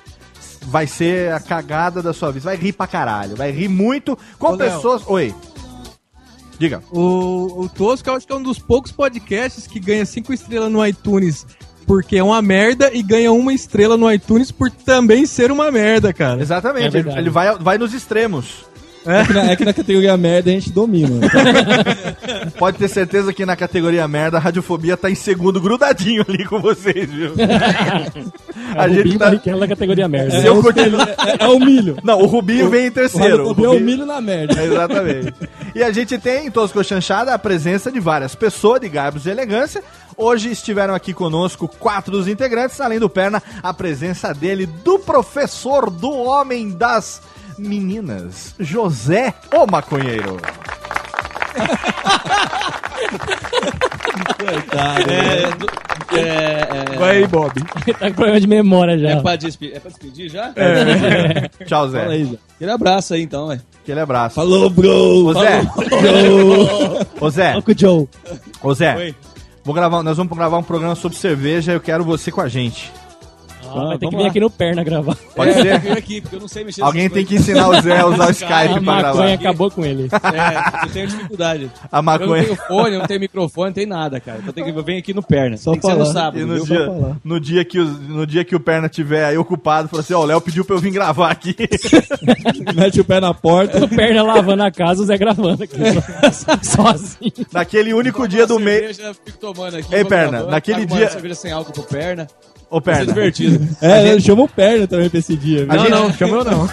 [0.66, 2.46] vai ser a cagada da sua vida.
[2.46, 4.72] Vai rir pra caralho, vai rir muito com Ô, Léo.
[4.72, 5.04] pessoas.
[5.08, 5.34] Oi.
[6.60, 6.84] Diga.
[6.92, 10.72] O, o Tosco eu acho que é um dos poucos podcasts que ganha cinco estrelas
[10.72, 11.46] no iTunes
[11.86, 16.14] porque é uma merda e ganha uma estrela no iTunes por também ser uma merda,
[16.14, 16.42] cara.
[16.42, 18.66] Exatamente, É ele, ele vai, vai nos extremos.
[19.06, 21.28] É que, na, é que na categoria merda a gente domina.
[22.58, 26.60] Pode ter certeza que na categoria merda a radiofobia tá em segundo grudadinho ali com
[26.60, 27.34] vocês, viu?
[28.76, 29.32] A gente tá...
[29.56, 30.42] na categoria merda.
[30.42, 31.98] Se eu continuar- É, é o milho.
[32.04, 33.44] Não, o Rubinho vem em terceiro.
[33.44, 34.62] O Rubinho é o milho na merda.
[34.64, 35.34] Exatamente.
[35.76, 39.30] E a gente tem em Tosco Chanchada a presença de várias pessoas de garbos e
[39.30, 39.84] elegância.
[40.18, 45.90] Hoje estiveram aqui conosco quatro dos integrantes, além do Perna, a presença dele, do professor,
[45.90, 47.22] do homem das
[47.58, 50.38] meninas, José, o maconheiro.
[55.08, 56.98] É, do- é, é...
[56.98, 57.54] Vai aí, Bob.
[58.00, 59.10] tá com problema de memória já.
[59.12, 60.52] É pra, despe- é pra despedir já?
[60.56, 61.50] É.
[61.66, 62.00] Tchau, Zé.
[62.02, 62.38] Fala aí, Zé.
[62.56, 63.62] Aquele abraço aí, então, velho.
[63.82, 64.36] Aquele abraço.
[64.36, 65.26] Falou, bro!
[65.28, 65.62] Ô Zé.
[67.20, 67.56] Ô Zé.
[67.58, 68.08] Uncle Joe.
[68.62, 68.96] Ô Zé.
[68.96, 69.16] Oi.
[69.64, 72.92] Vou gravar, nós vamos gravar um programa sobre cerveja eu quero você com a gente.
[73.82, 74.28] Ah, vai ter que vir lá.
[74.30, 75.16] aqui no Perna gravar.
[75.36, 75.86] Pode é, ser?
[75.88, 78.26] eu aqui, porque eu não sei mexer Alguém tem que ensinar o Zé a usar
[78.26, 79.34] o A Skype pra maconha gravar.
[79.34, 80.10] acabou com ele.
[80.12, 81.72] É, eu tenho dificuldade.
[81.92, 84.40] A maconha- Eu não tenho fone, eu não tenho microfone, não tenho nada, cara.
[84.42, 85.58] Então tem que, eu venho aqui no perna.
[85.58, 86.14] Só tem que ser no falar.
[86.14, 86.40] sábado.
[86.40, 86.66] E no viu?
[86.66, 87.18] dia, falar.
[87.24, 90.22] no, dia que o, no dia que o Perna tiver aí ocupado, falou assim, ó,
[90.22, 91.56] o Léo pediu pra eu vir gravar aqui.
[92.76, 93.84] Mete o pé na porta.
[93.84, 95.76] O Perna lavando a casa, o Zé gravando aqui.
[96.32, 97.32] so- Sozinho.
[97.52, 98.98] Naquele único dia do mês...
[99.26, 99.94] Fico tomando aqui.
[99.94, 102.28] Ei, Perna, gravando, naquele uma dia- cerveja sem álcool pro perna.
[102.76, 103.68] Ô, Vai ser Perna, divertido.
[103.80, 105.68] É, chama o Perna também pra esse dia.
[105.70, 105.82] A viu?
[105.82, 106.70] gente- Não, não, chama eu não.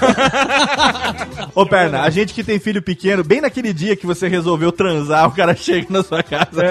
[1.55, 5.29] ô Perna, a gente que tem filho pequeno, bem naquele dia que você resolveu transar,
[5.29, 6.63] o cara chega na sua casa.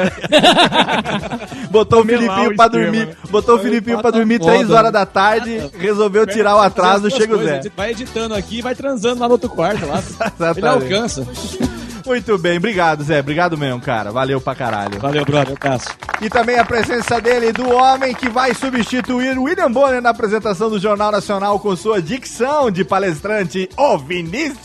[1.69, 4.91] botou o Filipinho pra dormir, botou o Filipinho pra dormir foda, 3 horas né?
[4.91, 7.61] da tarde, resolveu tirar o atraso, chega o Zé.
[7.77, 9.85] Vai editando aqui e vai transando lá no outro quarto.
[9.85, 10.01] Lá.
[10.57, 11.23] Ele alcança.
[12.05, 13.19] Muito bem, obrigado, Zé.
[13.19, 14.11] Obrigado mesmo, cara.
[14.11, 14.99] Valeu pra caralho.
[14.99, 15.55] Valeu, brother.
[15.59, 15.89] Abraço.
[16.21, 20.79] E também a presença dele, do homem que vai substituir William Bonner na apresentação do
[20.79, 24.59] Jornal Nacional com sua dicção de palestrante, o Vinícius.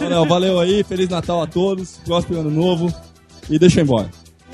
[0.00, 2.92] Não, não, valeu aí, Feliz Natal a todos, próximo ano novo
[3.50, 4.10] e deixa eu embora.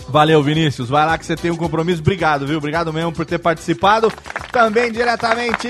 [0.08, 0.88] Valeu, Vinícius.
[0.88, 2.00] Vai lá que você tem um compromisso.
[2.00, 2.58] Obrigado, viu?
[2.58, 4.12] Obrigado mesmo por ter participado.
[4.52, 5.68] Também diretamente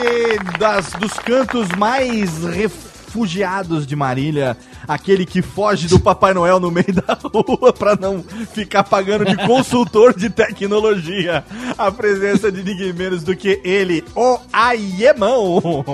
[0.59, 4.56] das, dos cantos mais refugiados de Marília.
[4.86, 9.36] Aquele que foge do Papai Noel no meio da rua pra não ficar pagando de
[9.47, 11.44] consultor de tecnologia.
[11.77, 15.85] A presença de ninguém menos do que ele, o Aiemão.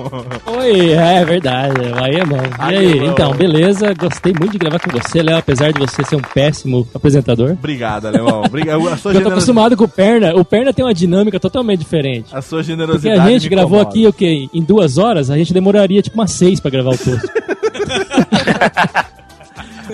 [0.58, 1.74] Oi, é verdade.
[1.84, 2.36] É bom.
[2.36, 3.92] E Aí aí, então, beleza?
[3.94, 7.50] Gostei muito de gravar com você, Léo, apesar de você ser um péssimo apresentador.
[7.52, 8.42] Obrigado, Alemão.
[8.44, 8.88] Obrigado.
[8.88, 10.34] A sua, Eu tô generosidade, acostumado com o Perna.
[10.34, 12.28] O Perna tem uma dinâmica totalmente diferente.
[12.34, 13.88] a sua Porque generosidade a gente gravou incomoda.
[13.90, 14.48] aqui o quê?
[14.52, 17.26] Em duas horas, a gente demoraria tipo umas seis pra gravar o post.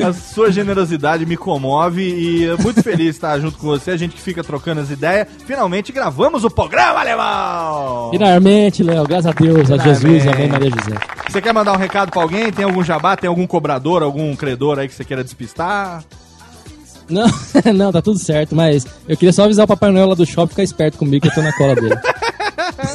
[0.03, 3.93] A sua generosidade me comove e eu muito feliz de estar junto com você.
[3.93, 5.27] A gente que fica trocando as ideias.
[5.47, 8.11] Finalmente gravamos o programa, alemão!
[8.11, 10.97] Finalmente, Léo, graças a Deus, a Jesus, amém, Maria José.
[11.29, 12.53] Você quer mandar um recado pra alguém?
[12.53, 13.17] Tem algum jabá?
[13.17, 16.05] Tem algum cobrador, algum credor aí que você queira despistar?
[17.09, 17.27] Não,
[17.75, 20.51] não, tá tudo certo, mas eu queria só avisar o Papai Noel lá do shopping
[20.51, 21.97] ficar esperto comigo que eu tô na cola dele.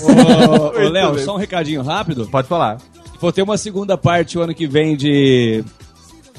[0.03, 2.27] Ô, ô, Léo, só um recadinho rápido.
[2.27, 2.77] Pode falar.
[3.21, 5.63] Vou ter uma segunda parte o ano que vem de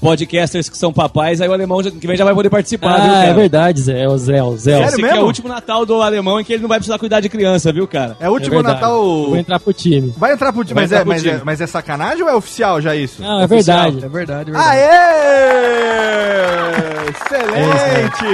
[0.03, 3.11] podcasters que são papais, aí o alemão já- que vem já vai poder participar, viu,
[3.11, 3.27] ah, cara?
[3.29, 4.83] é verdade, Zé, o Zé, o Zé.
[4.83, 7.21] Esse aqui é o último Natal do alemão em que ele não vai precisar cuidar
[7.21, 8.17] de criança, viu, cara?
[8.19, 9.01] É o último Natal.
[9.01, 10.13] Vou entrar pro time.
[10.19, 11.35] Vai entrar pro time, Vai mas, entrar é, pro mas, time.
[11.35, 13.23] é, mas é sacanagem ou é oficial já isso?
[13.23, 13.93] Não, é Oficial.
[13.93, 14.05] verdade.
[14.05, 14.93] É verdade, é Aê!
[17.11, 18.25] Excelente!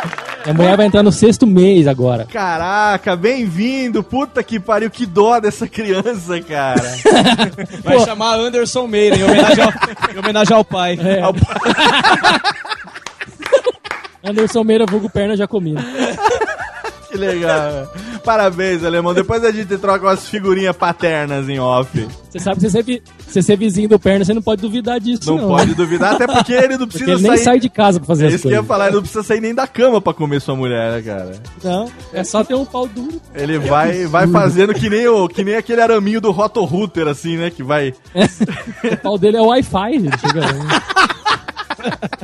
[0.46, 2.24] A mulher vai entrar no sexto mês agora.
[2.24, 4.02] Caraca, bem-vindo!
[4.02, 6.80] Puta que pariu, que dó dessa criança, cara.
[7.84, 9.69] Vai chamar Anderson Meira, em homenagem ao,
[10.14, 10.98] em homenagem ao pai.
[10.98, 11.20] É.
[14.28, 15.74] Anderson Meira, vulgo perna já comi.
[17.10, 17.92] Que legal.
[18.24, 19.12] Parabéns, alemão.
[19.14, 22.06] Depois a gente troca umas figurinhas paternas em off.
[22.30, 25.34] Você sabe que você ser, você ser vizinho do perna, você não pode duvidar disso,
[25.34, 25.48] Não não.
[25.48, 27.44] pode duvidar, até porque ele não precisa ele nem sair.
[27.44, 29.40] sai de casa pra fazer É isso que eu ia falar, ele não precisa sair
[29.40, 31.32] nem da cama pra comer sua mulher, né, cara?
[31.64, 33.20] Não, é só ter um pau duro.
[33.34, 37.36] Ele vai, vai fazendo que nem, o, que nem aquele araminho do Roto Router, assim,
[37.36, 37.50] né?
[37.50, 37.92] Que vai.
[38.92, 40.40] O pau dele é Wi-Fi, ele chega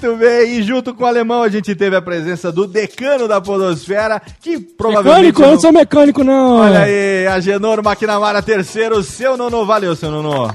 [0.00, 3.40] Muito bem, e junto com o alemão a gente teve a presença do decano da
[3.42, 5.26] Podosfera, que provavelmente.
[5.26, 6.60] Mecânico, eu não sou mecânico, não.
[6.60, 10.50] Olha aí, Agenor Maquinamara terceiro, seu nono, valeu, seu nono.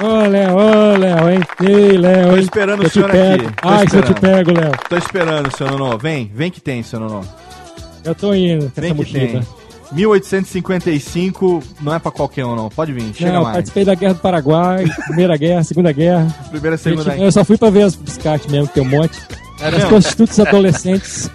[0.00, 1.40] Ô, Léo, ô, Léo, hein?
[1.60, 3.42] Ei, Léo, Tô esperando o senhor aqui.
[3.60, 4.72] Tô Ai, se eu te pego, Léo.
[4.88, 5.98] Tô esperando, seu nono.
[5.98, 7.20] Vem, vem que tem, seu nono.
[8.04, 9.22] Eu tô indo com Vem essa que tem.
[9.34, 9.57] mochila.
[9.92, 12.68] 1855 não é pra qualquer um, não.
[12.68, 13.54] Pode vir, chega Não, mais.
[13.56, 16.26] participei da Guerra do Paraguai, Primeira Guerra, Segunda Guerra.
[16.50, 17.10] Primeira, segunda.
[17.10, 19.18] Gente, Eu só fui pra ver as biscates mesmo, que tem um monte.
[19.60, 21.30] É as prostitutas adolescentes.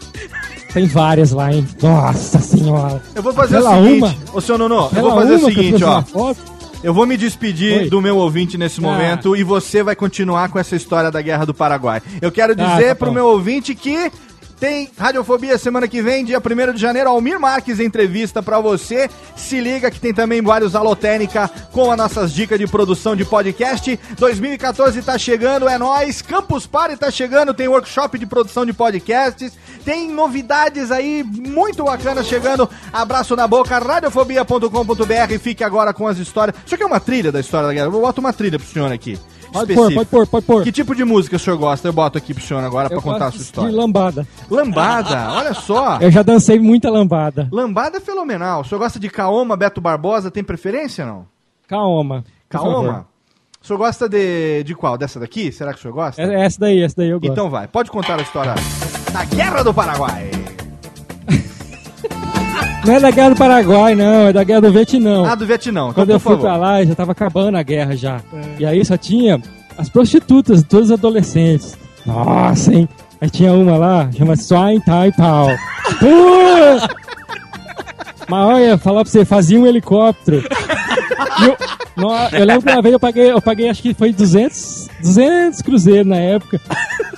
[0.73, 1.67] Tem várias lá, hein?
[1.81, 3.01] Nossa senhora.
[3.13, 4.15] Eu vou fazer Pela o seguinte, uma.
[4.33, 6.03] ô seu Nono, eu vou fazer o seguinte, ó.
[6.83, 7.89] Eu vou me despedir Oi.
[7.89, 8.83] do meu ouvinte nesse Ah.
[8.83, 12.01] momento e você vai continuar com essa história da Guerra do Paraguai.
[12.21, 14.11] Eu quero Ah, dizer tá pro meu ouvinte que
[14.63, 19.09] tem Radiofobia semana que vem, dia 1 de janeiro, Almir Marques entrevista pra você.
[19.35, 23.99] Se liga que tem também vários Alotênica com as nossas dicas de produção de podcast.
[24.17, 26.21] 2014 tá chegando, é nóis.
[26.21, 29.51] Campus Party tá chegando, tem workshop de produção de podcasts.
[29.83, 32.69] Tem novidades aí muito bacanas chegando.
[32.93, 35.39] Abraço na boca, radiofobia.com.br.
[35.41, 36.55] Fique agora com as histórias.
[36.65, 37.87] Isso aqui é uma trilha da história da guerra.
[37.87, 39.19] Eu boto uma trilha pro senhor aqui.
[39.53, 40.63] Pode pôr, pode pôr, pode pôr.
[40.63, 41.87] Que tipo de música o senhor gosta?
[41.87, 43.69] Eu boto aqui pro senhor agora pra Eu contar a sua história.
[43.69, 44.27] De lambada.
[44.49, 45.97] Lambada, olha só.
[46.01, 47.47] Eu já dancei muita lambada.
[47.51, 48.61] Lambada é fenomenal.
[48.61, 50.29] O senhor gosta de Kaoma, Beto Barbosa?
[50.31, 51.25] Tem preferência não?
[51.69, 52.25] Favor.
[52.49, 53.07] Kaoma?
[53.61, 54.97] O senhor gosta de, de qual?
[54.97, 55.51] Dessa daqui?
[55.51, 56.21] Será que o senhor gosta?
[56.21, 57.31] É- Essa daí, essa daí eu gosto.
[57.31, 58.53] Então vai, pode contar a história
[59.13, 60.32] da Guerra do Paraguai.
[62.85, 64.27] Não é da Guerra do Paraguai, não.
[64.27, 65.23] É da Guerra do Vietnã.
[65.25, 65.81] Ah, do Vietnã.
[65.83, 66.47] Então, Quando eu fui favor.
[66.47, 68.19] pra lá, já tava acabando a guerra já.
[68.59, 69.41] E aí só tinha
[69.77, 71.77] as prostitutas, todos os adolescentes.
[72.05, 72.89] Nossa, hein?
[73.21, 75.47] Aí tinha uma lá, chama Swine Tai Pau.
[78.29, 80.43] Mas olha, falar pra você, fazia um helicóptero.
[81.45, 81.57] Eu,
[81.95, 85.61] no- eu lembro que uma vez eu paguei, eu paguei acho que foi 200, 200
[85.61, 86.59] cruzeiros na época.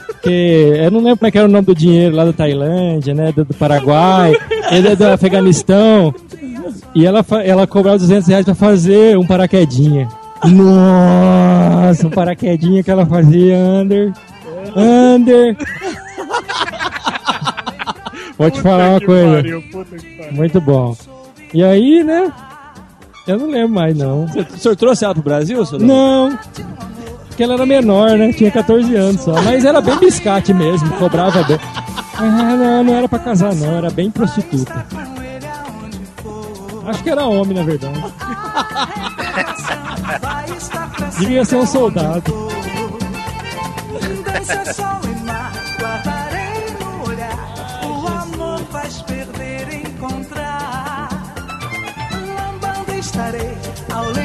[0.07, 3.31] Porque eu não lembro como é era o nome do dinheiro lá da Tailândia, né?
[3.31, 4.33] Do, do Paraguai,
[4.71, 6.13] ele é do Afeganistão.
[6.93, 10.07] E ela, ela cobrava 200 reais pra fazer um paraquedinha.
[10.43, 14.13] Nossa, um paraquedinha que ela fazia, under.
[14.75, 15.57] Under.
[18.37, 19.43] Vou te falar uma coisa.
[20.31, 20.95] Muito bom.
[21.53, 22.31] E aí, né?
[23.27, 24.25] Eu não lembro mais, não.
[24.25, 25.81] O senhor trouxe ela pro Brasil, senhor?
[25.81, 26.37] Não.
[27.27, 28.31] Porque ela era menor, né?
[28.31, 29.41] Tinha 14 anos só.
[29.41, 31.59] Mas era bem biscate mesmo, cobrava bem.
[32.17, 33.77] Ah, não, não era pra casar, não.
[33.77, 34.85] Era bem prostituta.
[36.85, 37.99] Acho que era homem, na verdade.
[41.19, 42.23] Devia ser um soldado.
[44.23, 47.53] Deixa sol e mar, guardarei no olhar.
[47.83, 51.09] O amor faz perder encontrar.
[52.37, 53.57] Lambando estarei
[53.91, 54.24] ao lembrar